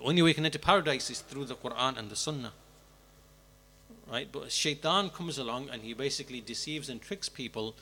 [0.00, 2.52] The only way you can enter paradise is through the Quran and the Sunnah.
[4.10, 4.26] Right?
[4.32, 7.74] But shaitan comes along and he basically deceives and tricks people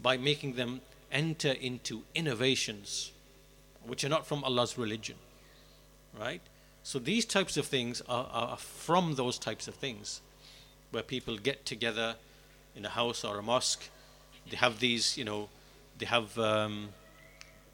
[0.00, 0.80] by making them
[1.10, 3.10] enter into innovations
[3.84, 5.16] which are not from Allah's religion.
[6.16, 6.40] Right?
[6.84, 10.20] So these types of things are, are from those types of things
[10.92, 12.14] where people get together
[12.76, 13.90] in a house or a mosque.
[14.48, 15.48] They have these, you know,
[15.98, 16.90] they have um,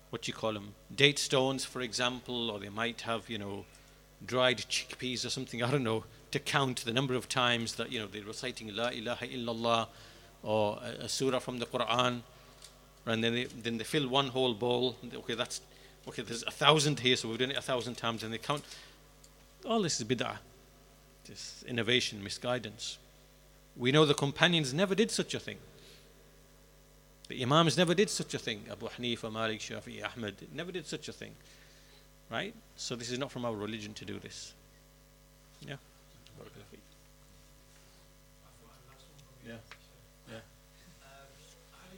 [0.08, 3.66] what you call them, date stones, for example, or they might have, you know,
[4.26, 5.62] dried chickpeas or something.
[5.62, 8.88] I don't know to count the number of times that you know they're reciting La
[8.88, 9.86] ilaha illallah
[10.42, 12.22] or a, a surah from the Quran,
[13.06, 14.96] and then they then they fill one whole bowl.
[15.14, 15.60] Okay, that's
[16.08, 16.22] okay.
[16.22, 18.64] There's a thousand here, so we've done it a thousand times, and they count.
[19.64, 20.38] All this is bid'ah,
[21.26, 22.98] this innovation, misguidance.
[23.76, 25.58] We know the companions never did such a thing.
[27.28, 28.64] The Imams never did such a thing.
[28.70, 31.34] Abu Hanifa, Malik, Shafi'i, Ahmed never did such a thing.
[32.32, 32.54] Right?
[32.76, 34.54] So this is not from our religion to do this.
[35.60, 35.76] Yeah.
[36.40, 36.80] Barakallahu feek.
[39.46, 39.60] Yeah.
[40.30, 40.40] Yeah.
[41.04, 41.28] Um,
[41.76, 41.92] I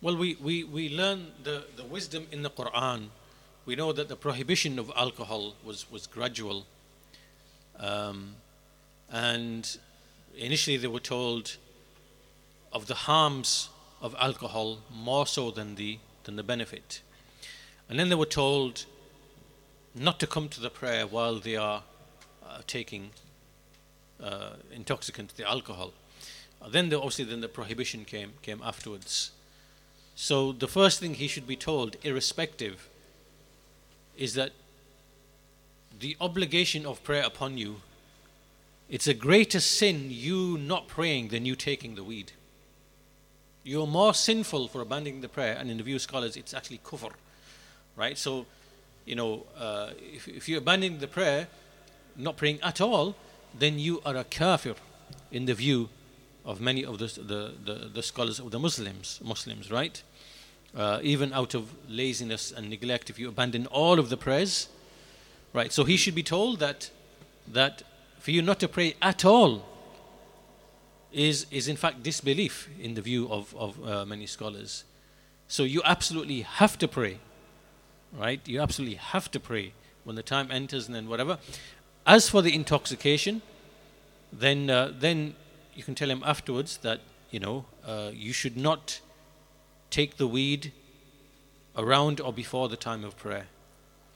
[0.00, 3.08] Well, we, we, we learn the, the wisdom in the Quran.
[3.66, 6.66] We know that the prohibition of alcohol was, was gradual.
[7.80, 8.36] Um,
[9.10, 9.76] and
[10.36, 11.56] initially they were told
[12.72, 13.70] of the harms
[14.00, 17.00] of alcohol more so than the, than the benefit.
[17.88, 18.84] And then they were told
[19.96, 21.82] not to come to the prayer while they are
[22.48, 23.10] uh, taking
[24.22, 25.92] uh, intoxicant, the alcohol.
[26.62, 29.32] Uh, then the, obviously then the prohibition came, came afterwards.
[30.20, 32.88] So the first thing he should be told, irrespective,
[34.16, 34.50] is that
[36.00, 37.82] the obligation of prayer upon you,
[38.90, 42.32] it's a greater sin you not praying than you taking the weed.
[43.62, 46.78] You're more sinful for abandoning the prayer, and in the view of scholars, it's actually
[46.78, 47.12] kufr.
[47.94, 48.18] Right?
[48.18, 48.46] So,
[49.06, 51.46] you know, uh, if, if you're abandoning the prayer,
[52.16, 53.14] not praying at all,
[53.56, 54.74] then you are a kafir
[55.30, 55.90] in the view
[56.44, 60.02] of many of the, the, the, the scholars of the Muslims, Muslims, right?
[60.76, 64.68] Uh, even out of laziness and neglect, if you abandon all of the prayers,
[65.52, 65.72] right?
[65.72, 66.90] So he should be told that
[67.46, 67.82] that
[68.18, 69.64] for you not to pray at all
[71.12, 74.84] is is in fact disbelief in the view of of uh, many scholars.
[75.46, 77.18] So you absolutely have to pray,
[78.12, 78.40] right?
[78.46, 79.72] You absolutely have to pray
[80.04, 81.38] when the time enters and then whatever.
[82.06, 83.40] As for the intoxication,
[84.32, 85.34] then uh, then
[85.74, 87.00] you can tell him afterwards that
[87.30, 89.00] you know uh, you should not
[89.90, 90.72] take the weed
[91.76, 93.46] around or before the time of prayer.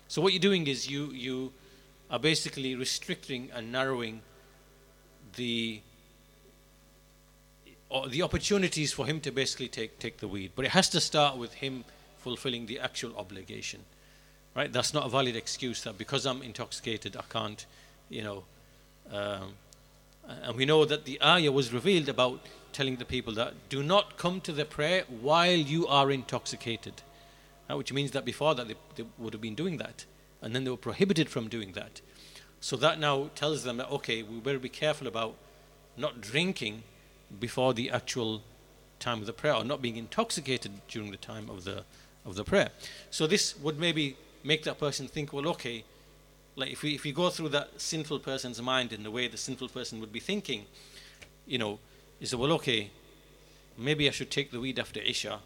[0.09, 1.53] So what you're doing is you you
[2.11, 4.21] are basically restricting and narrowing
[5.37, 5.81] the
[8.11, 10.53] the opportunities for him to basically take take the weed.
[10.55, 11.85] But it has to start with him
[12.19, 13.81] fulfilling the actual obligation.
[14.55, 14.71] Right?
[14.71, 17.65] That's not a valid excuse that because I'm intoxicated I can't,
[18.11, 18.45] you know.
[19.11, 19.55] Um,
[20.43, 22.41] and we know that the ayah was revealed about
[22.73, 27.03] telling the people that do not come to the prayer while you are intoxicated.
[27.71, 30.05] Uh, which means that before that they, they would have been doing that.
[30.41, 32.01] And then they were prohibited from doing that.
[32.61, 35.35] So that now tells them that, okay, we better be careful about
[35.97, 36.83] not drinking
[37.41, 38.43] before the actual
[38.99, 41.85] time of the prayer or not being intoxicated during the time of the
[42.25, 42.71] of the prayer.
[43.11, 45.85] So this would maybe make that person think, well, okay,
[46.55, 49.37] like if we if we go through that sinful person's mind in the way the
[49.37, 50.67] sinful person would be thinking,
[51.47, 51.79] you know,
[52.23, 52.91] is said, well, okay,
[53.77, 55.41] maybe I should take the weed after Isha.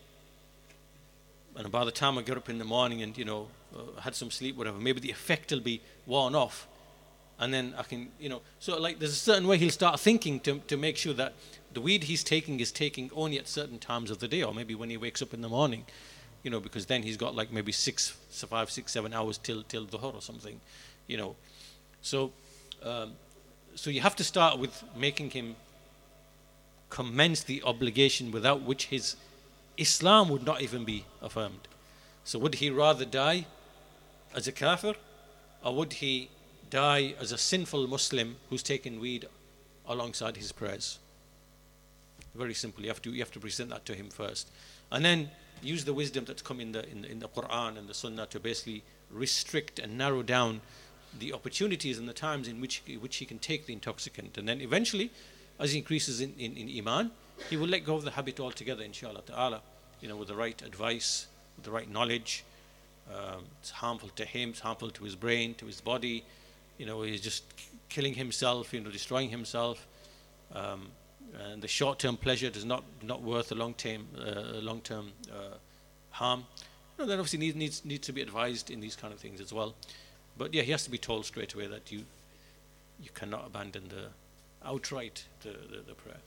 [1.56, 4.14] And by the time I get up in the morning and you know uh, had
[4.14, 6.68] some sleep, whatever, maybe the effect will be worn off,
[7.40, 10.38] and then I can, you know, so like there's a certain way he'll start thinking
[10.40, 11.32] to to make sure that
[11.72, 14.74] the weed he's taking is taking only at certain times of the day, or maybe
[14.74, 15.86] when he wakes up in the morning,
[16.42, 19.86] you know, because then he's got like maybe six, five, six, seven hours till till
[19.86, 20.60] dhuhr or something,
[21.06, 21.36] you know.
[22.02, 22.32] So,
[22.82, 23.12] um,
[23.74, 25.56] so you have to start with making him
[26.96, 29.16] commence the obligation without which his
[29.76, 31.68] Islam would not even be affirmed.
[32.24, 33.44] So, would he rather die
[34.34, 34.94] as a kafir,
[35.62, 36.30] or would he
[36.70, 39.26] die as a sinful Muslim who's taken weed
[39.86, 40.98] alongside his prayers?
[42.34, 42.82] Very simple.
[42.82, 44.50] You have to you have to present that to him first,
[44.90, 45.28] and then
[45.62, 48.26] use the wisdom that's come in the in the, in the Quran and the Sunnah
[48.28, 50.62] to basically restrict and narrow down
[51.18, 54.62] the opportunities and the times in which which he can take the intoxicant, and then
[54.62, 55.10] eventually,
[55.58, 57.10] as he increases in, in, in iman,
[57.50, 58.82] he will let go of the habit altogether.
[58.82, 59.60] Inshallah Taala,
[60.00, 61.26] you know, with the right advice,
[61.56, 62.44] with the right knowledge.
[63.08, 64.50] Um, it's harmful to him.
[64.50, 66.24] It's harmful to his brain, to his body.
[66.78, 67.44] You know, he's just
[67.88, 68.72] killing himself.
[68.72, 69.86] You know, destroying himself.
[70.54, 70.88] Um,
[71.50, 75.56] and the short-term pleasure is not not worth the long-term uh, long-term uh,
[76.10, 76.44] harm.
[76.98, 79.40] You know, that obviously needs, needs needs to be advised in these kind of things
[79.40, 79.74] as well.
[80.38, 82.04] But yeah, he has to be told straight away that you
[83.02, 84.08] you cannot abandon the
[84.66, 86.18] outright the, the, the prayer.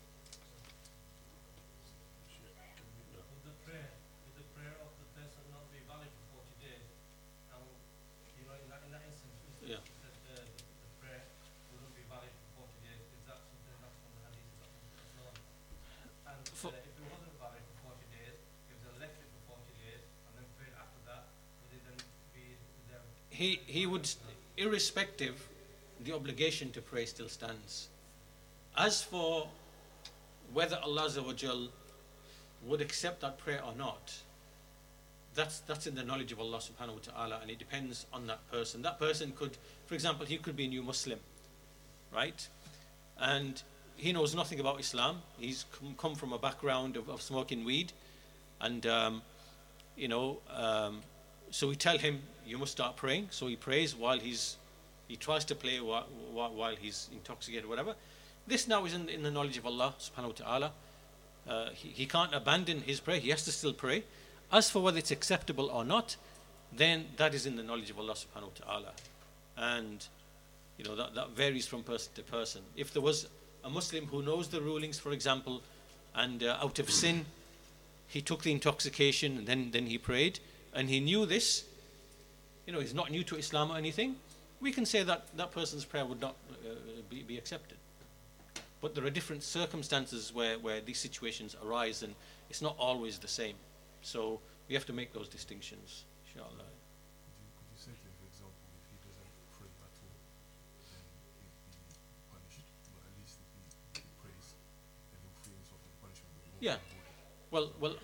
[3.19, 3.91] Would the prayer,
[4.23, 6.87] would the prayer of the person not be valid for 40 days?
[7.51, 7.67] And,
[8.39, 9.03] you know, in that, in that
[9.67, 9.83] Yeah.
[9.83, 11.27] the, the, the prayer
[11.75, 13.03] wouldn't be valid for 40 days.
[13.11, 14.47] Is that something that's from the hadith?
[14.47, 15.35] Is that something that's known?
[16.31, 18.39] And if it wasn't valid for 40 days,
[18.71, 21.27] if they left for 40 days and then prayed after that,
[21.59, 21.99] would it then
[22.31, 22.55] be
[22.87, 23.03] there?
[23.35, 24.07] He he would,
[24.55, 25.35] irrespective,
[26.07, 27.91] the obligation to pray still stands.
[28.77, 29.47] As for
[30.53, 31.09] whether Allah
[32.65, 34.13] would accept that prayer or not,
[35.35, 38.49] that's that's in the knowledge of Allah subhanahu wa ta'ala and it depends on that
[38.51, 38.81] person.
[38.81, 41.19] That person could, for example, he could be a new Muslim,
[42.13, 42.47] right?
[43.19, 43.61] And
[43.95, 45.21] he knows nothing about Islam.
[45.37, 45.65] He's
[45.97, 47.91] come, from a background of, of smoking weed
[48.61, 49.21] and um,
[49.95, 51.01] you know, um,
[51.51, 53.27] so we tell him you must start praying.
[53.31, 54.57] So he prays while he's
[55.07, 57.95] he tries to play while, while he's intoxicated, whatever.
[58.49, 60.71] This now is in, in the knowledge of Allah subhanahu wa ta'ala.
[61.47, 64.03] Uh, he, he can't abandon his prayer, he has to still pray.
[64.51, 66.15] As for whether it's acceptable or not,
[66.75, 68.91] then that is in the knowledge of Allah subhanahu wa ta'ala.
[69.55, 70.05] And
[70.79, 72.61] you know that, that varies from person to person.
[72.75, 73.27] If there was
[73.63, 75.61] a Muslim who knows the rulings, for example,
[76.15, 77.25] and uh, out of sin
[78.07, 80.39] he took the intoxication and then, then he prayed,
[80.73, 81.65] and he knew this,
[82.65, 84.15] you know, he's not new to Islam or anything,
[84.59, 86.73] we can say that that person's prayer would not uh,
[87.11, 87.77] be, be accepted.
[88.81, 92.15] But there are different circumstances where, where these situations arise, and
[92.49, 93.55] it's not always the same.
[94.01, 96.47] So we have to make those distinctions, inshallah.
[96.49, 100.15] Could you, could you say to him, for example, if he doesn't pray at all,
[100.95, 101.03] then
[101.35, 101.99] he'd be
[102.31, 102.63] punished?
[102.95, 104.55] But at least if he, he prays,
[105.11, 106.31] then he'll free himself from punishment.
[106.39, 106.79] But he won't Yeah.
[107.51, 107.95] Well, well,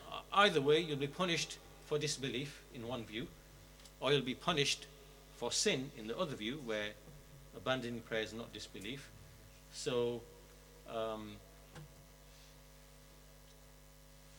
[0.44, 3.28] either way, you'll be punished for disbelief in one view,
[4.02, 4.88] or you'll be punished
[5.38, 6.92] for sin in the other view, where
[7.56, 9.10] abandoning prayer is not disbelief.
[9.72, 10.22] So,
[10.90, 11.38] um,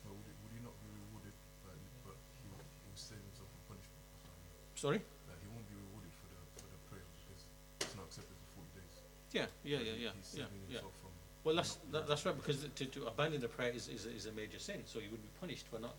[0.07, 1.35] would, it, would he not be rewarded?
[1.67, 4.01] But, but he will, he will save himself from punishment.
[4.15, 4.79] That's what I mean.
[4.79, 5.01] sorry.
[5.29, 7.43] That he won't be rewarded for the for the prayer because
[7.83, 8.95] it's not accepted for 40 days.
[9.35, 10.81] Yeah, yeah, yeah, yeah, He's yeah, saving yeah.
[10.83, 11.13] himself from.
[11.45, 14.13] Well, that's not- that, that's right because to, to abandon the prayer is, is, a,
[14.15, 14.83] is a major sin.
[14.87, 15.95] So you would be punished for not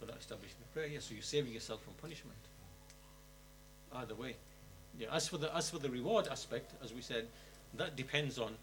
[0.00, 0.88] for not establishing the prayer.
[0.88, 2.38] Yes, so you're saving yourself from punishment.
[3.92, 4.36] Either way.
[4.98, 7.26] Yeah, as for the as for the reward aspect, as we said,
[7.76, 8.54] that depends on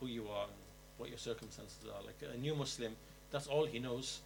[0.00, 0.52] who you are and
[0.98, 2.02] what your circumstances are.
[2.04, 2.96] Like a new Muslim,
[3.30, 4.20] that's all he knows.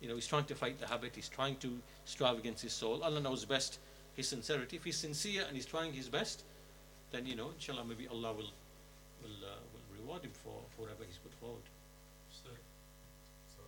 [0.00, 1.12] You know, he's trying to fight the habit.
[1.14, 3.02] He's trying to strive against his soul.
[3.02, 3.78] Allah knows best
[4.14, 4.76] his sincerity.
[4.76, 6.44] If he's sincere and he's trying his best,
[7.12, 8.52] then you know, inshallah, maybe Allah will
[9.20, 11.62] will uh, will reward him for, for whatever he's put forward.
[12.32, 12.48] So,
[13.54, 13.60] So,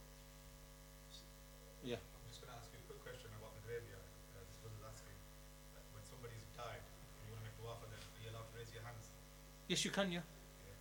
[1.84, 2.00] Yeah.
[2.00, 4.06] I'm just going to ask you a quick question about the graveyard.
[4.32, 5.18] Uh, this was asking
[5.76, 8.48] that when somebody's died and you want to make dua for them, are you allowed
[8.48, 9.04] to raise your hands?
[9.68, 10.08] Yes, you can.
[10.08, 10.24] Yeah,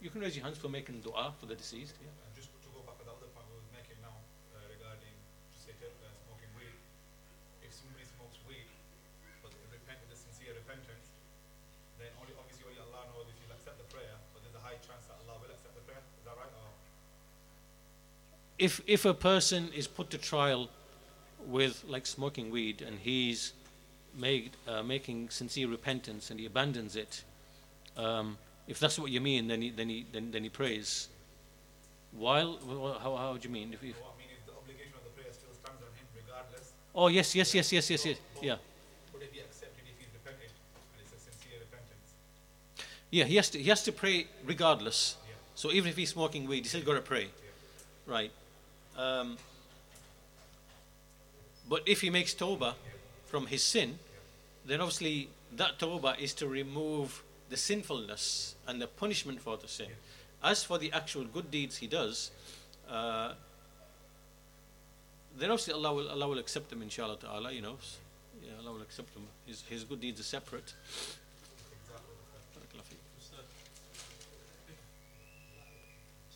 [0.02, 1.94] you can raise your hands for making du'a for the deceased.
[2.02, 2.10] Yeah.
[2.34, 4.18] Just to go back to the other point we was making now
[4.58, 5.14] uh, regarding,
[5.54, 6.74] just say, uh, smoking weed.
[7.62, 8.66] If somebody smokes weed,
[9.46, 11.14] but they repent with a sincere repentance,
[12.02, 14.18] then only obviously only Allah knows if He'll accept the prayer.
[14.34, 16.02] But there's a high chance that Allah will accept the prayer.
[16.02, 16.50] Is that right?
[16.50, 16.74] Or
[18.58, 20.74] if if a person is put to trial
[21.46, 23.54] with like smoking weed and he's
[24.18, 27.24] made uh, making sincere repentance and he abandons it,
[27.98, 28.38] um,
[28.68, 31.08] if that's what you mean, then he then he then, then he prays.
[32.12, 33.74] While wh- wh- how how do you mean?
[33.74, 36.06] If, if, what I mean is the obligation of the prayer still stands on him
[36.16, 36.72] regardless.
[36.96, 38.56] oh yes yes yes yes yes yes yeah
[39.14, 42.14] Would it be accepted if he's repented and it's a sincere repentance?
[43.12, 45.16] yeah he has to he has to pray regardless.
[45.26, 45.34] Yeah.
[45.56, 47.28] So even if he's smoking weed, he's still got to pray,
[48.06, 48.32] right?
[48.98, 49.38] Um,
[51.70, 52.74] but if he makes tawbah
[53.28, 54.00] from his sin,
[54.66, 59.90] then obviously that tawbah is to remove the sinfulness and the punishment for the sin.
[60.42, 62.32] As for the actual good deeds he does,
[62.90, 63.34] uh,
[65.38, 67.78] then obviously Allah will Allah will accept them inshallah ta'ala, you know.
[68.42, 69.28] Yeah, Allah will accept them.
[69.46, 70.74] His his good deeds are separate.
[71.78, 72.16] Exactly.
[72.56, 73.04] Barakallah feek.
[73.20, 73.34] Just,
[74.68, 74.80] if,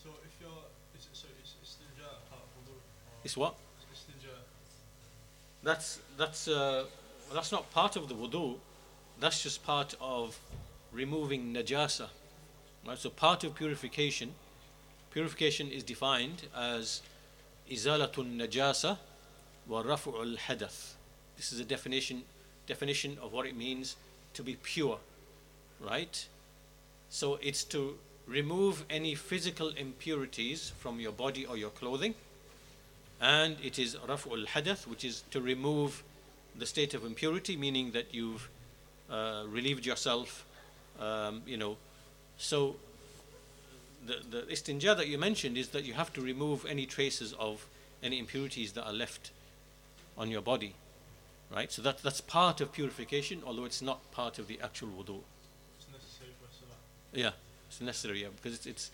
[0.04, 0.64] so if you're,
[1.00, 2.76] is it, so is istinja part of wudu?
[2.76, 3.56] or It's what?
[5.64, 6.86] That's that's uh,
[7.34, 8.58] that's not part of the wudu.
[9.20, 10.38] That's just part of
[10.96, 12.08] removing najasa.
[12.88, 12.98] Right?
[12.98, 14.34] So part of purification,
[15.12, 17.02] purification is defined as
[17.70, 18.98] izalatun najasa
[19.68, 20.94] wa raf'ul hadath.
[21.38, 22.24] This is a definition
[22.68, 23.96] definition of what it means
[24.34, 24.98] to be pure,
[25.80, 26.28] right?
[27.10, 27.98] So it's to
[28.28, 32.16] remove any physical impurities from your body or your clothing
[33.22, 36.04] and it is raf'ul hadath which is to remove
[36.58, 38.50] the state of impurity meaning that you've
[39.10, 40.44] uh, relieved yourself
[41.00, 41.78] um, you know
[42.38, 42.76] so
[44.06, 47.66] the, the istinja that you mentioned is that you have to remove any traces of
[48.04, 49.32] any impurities that are left
[50.18, 50.76] on your body
[51.54, 51.72] right?
[51.72, 55.20] So that, that's part of purification although it's not part of the actual wudu.
[55.78, 56.78] It's necessary for salah.
[57.14, 57.32] yeah
[57.68, 58.92] it's necessary yeah, because it's, it's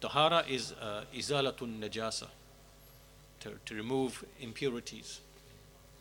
[0.00, 2.26] tahara is uh, izalatun najasa
[3.40, 5.20] to, to remove impurities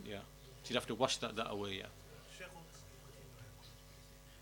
[0.05, 0.17] yeah.
[0.63, 1.85] So you have to wash that, that away yeah
[2.37, 2.47] Sheikh,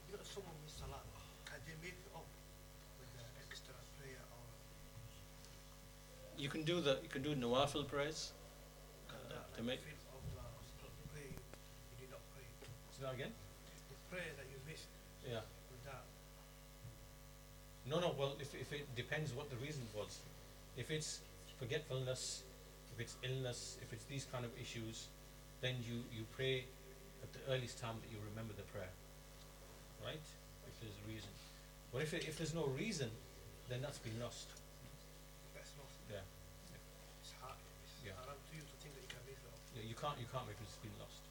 [0.09, 1.01] you know, someone with salah,
[1.45, 2.25] can they make it up
[2.99, 4.43] with the extra prayer or
[6.37, 8.31] you can do the you can do nawafil prayers
[9.09, 9.13] Uh,
[9.57, 12.43] to make- feel of the pray, you did not pray.
[12.91, 13.33] say that again?
[13.89, 14.87] The prayer that you missed.
[15.27, 15.41] Yeah.
[17.87, 20.19] No no well if, if it depends what the reason was.
[20.77, 21.19] If it's
[21.59, 22.43] forgetfulness
[22.93, 25.07] if it's illness if it's these kind of issues
[25.61, 26.65] then you you pray
[27.23, 28.89] at the earliest time that you remember the prayer.
[30.03, 30.25] Right?
[30.67, 31.29] If there's a reason.
[31.93, 33.09] But if, it, if there's no reason
[33.69, 34.47] then that's been lost
[35.53, 36.25] that's not, yeah
[37.21, 37.57] it's hard.
[37.85, 38.13] It's Yeah.
[38.17, 39.57] haram to you to think that you can make it up.
[39.77, 41.23] Yeah, you can't you can't make it it's been lost.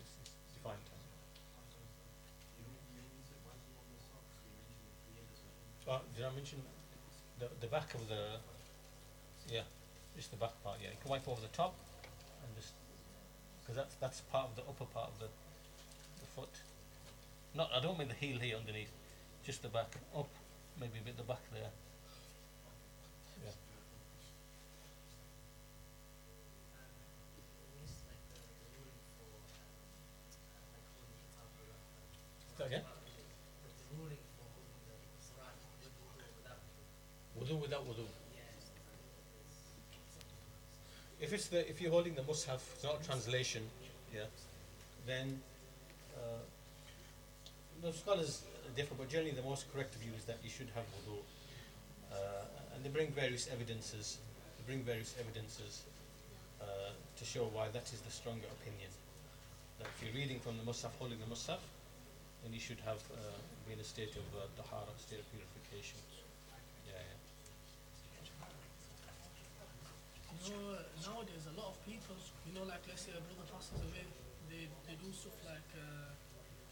[0.00, 0.80] It's, it's defined.
[5.84, 6.64] Uh, did I mention
[7.38, 8.40] the the back of the
[9.52, 9.68] yeah,
[10.16, 10.88] just the back part, yeah.
[10.88, 11.74] You can wipe over the top
[12.40, 12.72] and just
[13.60, 15.28] because that's that's part of the upper part of the
[16.20, 16.54] the foot.
[17.54, 18.92] Not I don't mean the heel here underneath,
[19.44, 20.28] just the back up,
[20.80, 21.68] maybe a bit the back there.
[23.44, 23.52] Yeah.
[32.54, 32.82] Is that again?
[37.36, 38.06] Wudu without wudu.
[41.14, 43.62] If it's the if you're holding the mushaf, it's not a translation,
[44.14, 44.22] yeah,
[45.06, 45.40] then
[46.16, 46.42] uh,
[47.82, 48.42] the scholars
[48.76, 51.18] differ, but generally the most correct view is that you should have wudu.
[52.12, 54.18] Uh, and they bring various evidences.
[54.58, 55.82] They bring various evidences
[56.60, 58.90] uh, to show why that is the stronger opinion.
[59.78, 61.62] That if you're reading from the mushaf, holding the mushaf,
[62.42, 65.98] then you should have uh, in a state of uh, tahara, state of purification.
[66.86, 67.18] Yeah, yeah.
[70.33, 73.46] You know, uh, nowadays a lot of people, you know, like let's say a brother
[73.48, 74.04] passes away,
[74.50, 76.12] they, they do stuff like uh,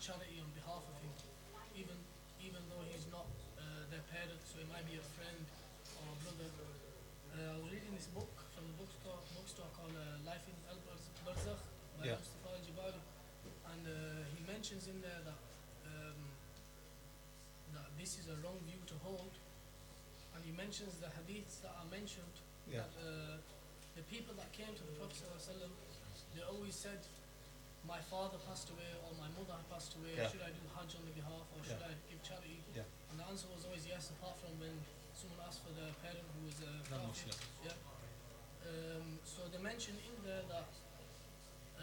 [0.02, 1.12] charity on behalf of him,
[1.78, 1.96] even
[2.42, 3.24] even though he's not
[3.54, 5.38] uh, their parent, so it might be a friend
[6.02, 6.48] or a brother.
[6.50, 10.76] Uh, I was reading this book from the bookstore, bookstore called uh, Life in Al
[11.22, 11.62] Barzakh
[11.96, 12.18] by Yeah.
[12.18, 12.98] Mustafa Al Jibali,
[13.72, 13.94] and uh,
[14.34, 15.38] he mentions in there that
[15.86, 16.18] um,
[17.78, 19.32] that this is a wrong view to hold,
[20.34, 22.36] and he mentions the hadiths that are mentioned
[22.66, 22.82] Yeah.
[22.84, 23.38] that uh,
[23.96, 25.68] the people that came to the Prophet ﷺ,
[26.34, 27.00] they always said,
[27.84, 30.30] my father passed away or my mother had passed away, Yeah.
[30.30, 31.90] should I do Hajj on the behalf or should Yeah.
[31.90, 32.62] I give charity?
[32.72, 32.86] Yeah.
[33.10, 34.76] And the answer was always yes, apart from when
[35.12, 37.36] someone asked for the parent who was a Non-Muslim.
[37.66, 37.74] Yeah.
[38.64, 40.70] Um, so they mention in there that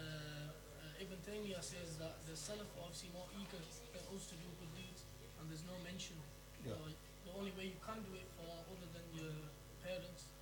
[0.00, 3.60] uh, Ibn Taymiyyah says that the Salaf are obviously more eager
[3.92, 5.04] than us to do good deeds
[5.38, 6.16] and there's no mention.
[6.64, 6.80] Yeah.
[6.80, 6.88] Uh,
[7.28, 9.36] the only way you can do it for other than your
[9.84, 10.32] parents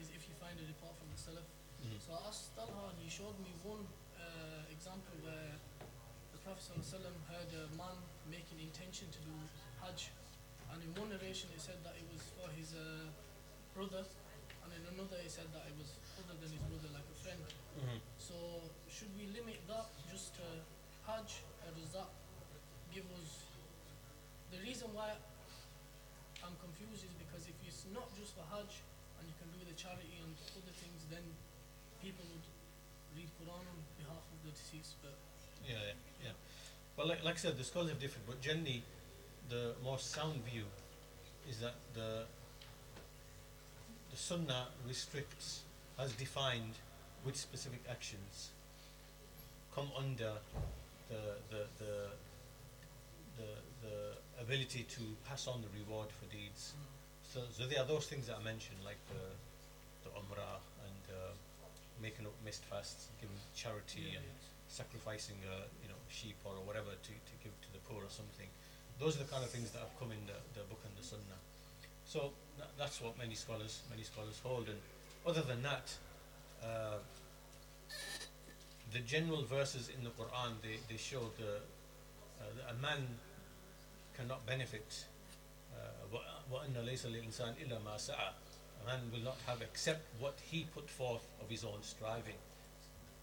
[0.00, 1.46] is if you find a report from the Salaf.
[1.82, 1.98] Mhm.
[2.02, 3.86] So I asked Talha and he showed me one
[4.18, 5.54] uh, example where
[6.34, 7.96] the Prophet ﷺ heard a man
[8.30, 9.34] making intention to do
[9.82, 10.10] Hajj
[10.72, 13.08] and in one narration he said that it was for his uh,
[13.74, 14.02] brother
[14.64, 17.42] and in another he said that it was other than his brother like a friend.
[17.78, 17.98] Mhm.
[18.18, 18.34] So
[18.90, 20.46] should we limit that just to
[21.06, 22.10] Hajj or does that
[22.92, 23.46] give us
[24.50, 25.14] the reason why
[26.42, 28.82] I'm confused is because if it's not just for Hajj
[29.18, 31.24] and you can do the charity and other things then
[32.02, 32.46] people would
[33.14, 35.14] read Quran on behalf of the deceased but
[35.66, 36.36] Yeah, yeah, yeah.
[36.96, 38.82] Well, like, like I said, the scholars have different, but generally,
[39.48, 40.64] the more sound view
[41.48, 42.24] is that the
[44.10, 45.62] the Sunnah restricts,
[45.98, 46.74] has defined
[47.24, 48.50] which specific actions
[49.74, 50.32] come under
[51.08, 51.94] the the the
[53.36, 53.50] the,
[53.82, 56.74] the ability to pass on the reward for deeds.
[56.74, 56.97] Mm.
[57.28, 59.20] So, so there are those things that I mentioned, like the
[60.04, 61.36] the umrah and uh,
[62.00, 64.24] making up missed fasts, giving charity and
[64.68, 68.48] sacrificing a you know sheep or whatever to, to give to the poor or something.
[68.98, 71.04] Those are the kind of things that have come in the, the book and the
[71.04, 71.40] sunnah.
[72.04, 74.68] So tha- that's what many scholars many scholars hold.
[74.68, 74.80] And
[75.28, 75.92] other than that,
[76.64, 76.98] uh,
[78.92, 81.60] the general verses in the Quran they, they show the
[82.40, 83.04] uh, that a man
[84.16, 85.04] cannot benefit.
[88.88, 92.40] Man will not have except what he put forth of his own striving.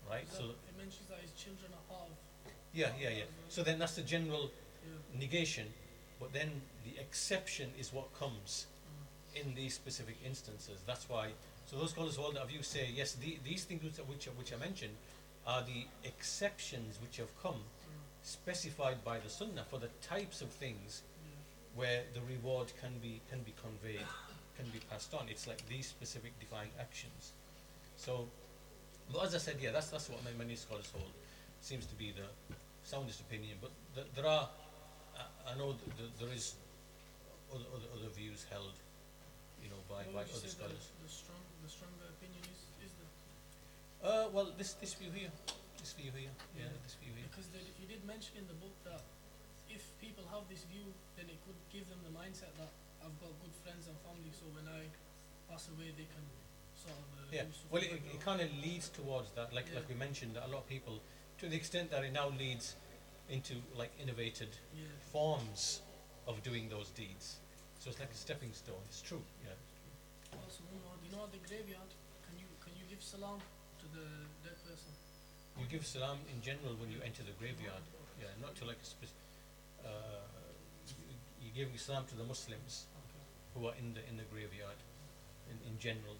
[0.10, 0.23] Right?
[0.31, 2.10] Is So it mentions that his children are of
[2.73, 3.23] yeah, yeah, yeah.
[3.49, 5.19] So then that's the general yeah.
[5.19, 5.68] negation,
[6.19, 6.49] but then
[6.84, 9.41] the exception is what comes Mm.
[9.41, 10.77] in these specific instances.
[10.85, 11.30] That's why.
[11.65, 14.57] So those scholars hold that view say yes, the, these things which, which, which I
[14.57, 14.93] mentioned
[15.47, 18.03] are the exceptions which have come Mm.
[18.22, 21.02] specified by the Sunnah for the types of things.
[21.76, 24.07] Where the reward can be can be conveyed,
[24.57, 25.27] can be passed on.
[25.30, 27.34] It's like these specific defined actions.
[27.97, 28.27] So,
[29.11, 31.11] but as I said, yeah, that's that's what many, scholars hold.
[31.61, 32.27] Seems to be the
[32.84, 33.57] soundest opinion.
[33.61, 34.47] But th- there are,
[35.18, 36.56] I, I know th- th- there is
[37.53, 38.73] other, other other views held,
[39.64, 40.91] you know, by by What other scholars.
[41.02, 43.07] The, the strong, the stronger opinion is, is the
[44.07, 45.31] Uh, well, this this view here,
[45.81, 46.84] this view here, yeah, Yeah.
[46.85, 47.27] this view here.
[47.31, 47.47] because
[47.80, 49.02] he did mention in the book that
[49.76, 50.88] if people have this view,
[51.19, 52.72] then it could give them the mindset that
[53.03, 54.88] I've got good friends and family, so when I
[55.52, 56.26] pass away, they can
[56.80, 59.95] sort of uh, Yeah, well, it, it kind of leads towards that, like like we
[59.95, 61.03] mentioned, that a lot of people,
[61.43, 62.76] to the extent that it now leads
[63.30, 64.88] into like innovated yeah.
[65.11, 65.81] forms
[66.26, 67.38] of doing those deeds.
[67.77, 68.81] So it's like a stepping stone.
[68.89, 69.22] It's true.
[69.43, 69.53] Yeah.
[70.41, 70.64] Also,
[71.06, 71.91] you know, the graveyard,
[72.26, 74.07] can you can you give salam to the
[74.41, 74.89] dead person?
[75.60, 77.85] You give salam in general when you enter the graveyard.
[78.19, 79.24] Yeah, not to like a spec-
[79.86, 80.26] uh,
[81.41, 82.86] you- give salam to the Muslims
[83.53, 84.80] who are in the in the graveyard,
[85.48, 86.18] in, in general.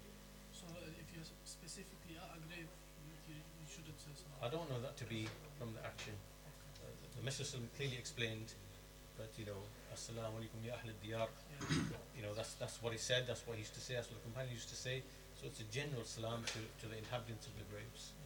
[0.52, 2.70] So uh, if you're specifically at a grave,
[3.28, 4.40] you, you, shouldn't say salam.
[4.40, 5.28] I don't know that to be
[5.58, 6.16] from the action.
[6.80, 6.88] Uh,
[7.18, 8.56] the Messenger clearly explained
[9.20, 9.60] that you know,
[9.92, 11.28] Assalamu alaikum ya ahl diyar.
[12.16, 13.28] You know, that's that's what he said.
[13.28, 13.94] That's what he used to say.
[14.00, 15.02] That's what the companion used to say.
[15.36, 18.16] So it's a general salam to, to the inhabitants of the graves.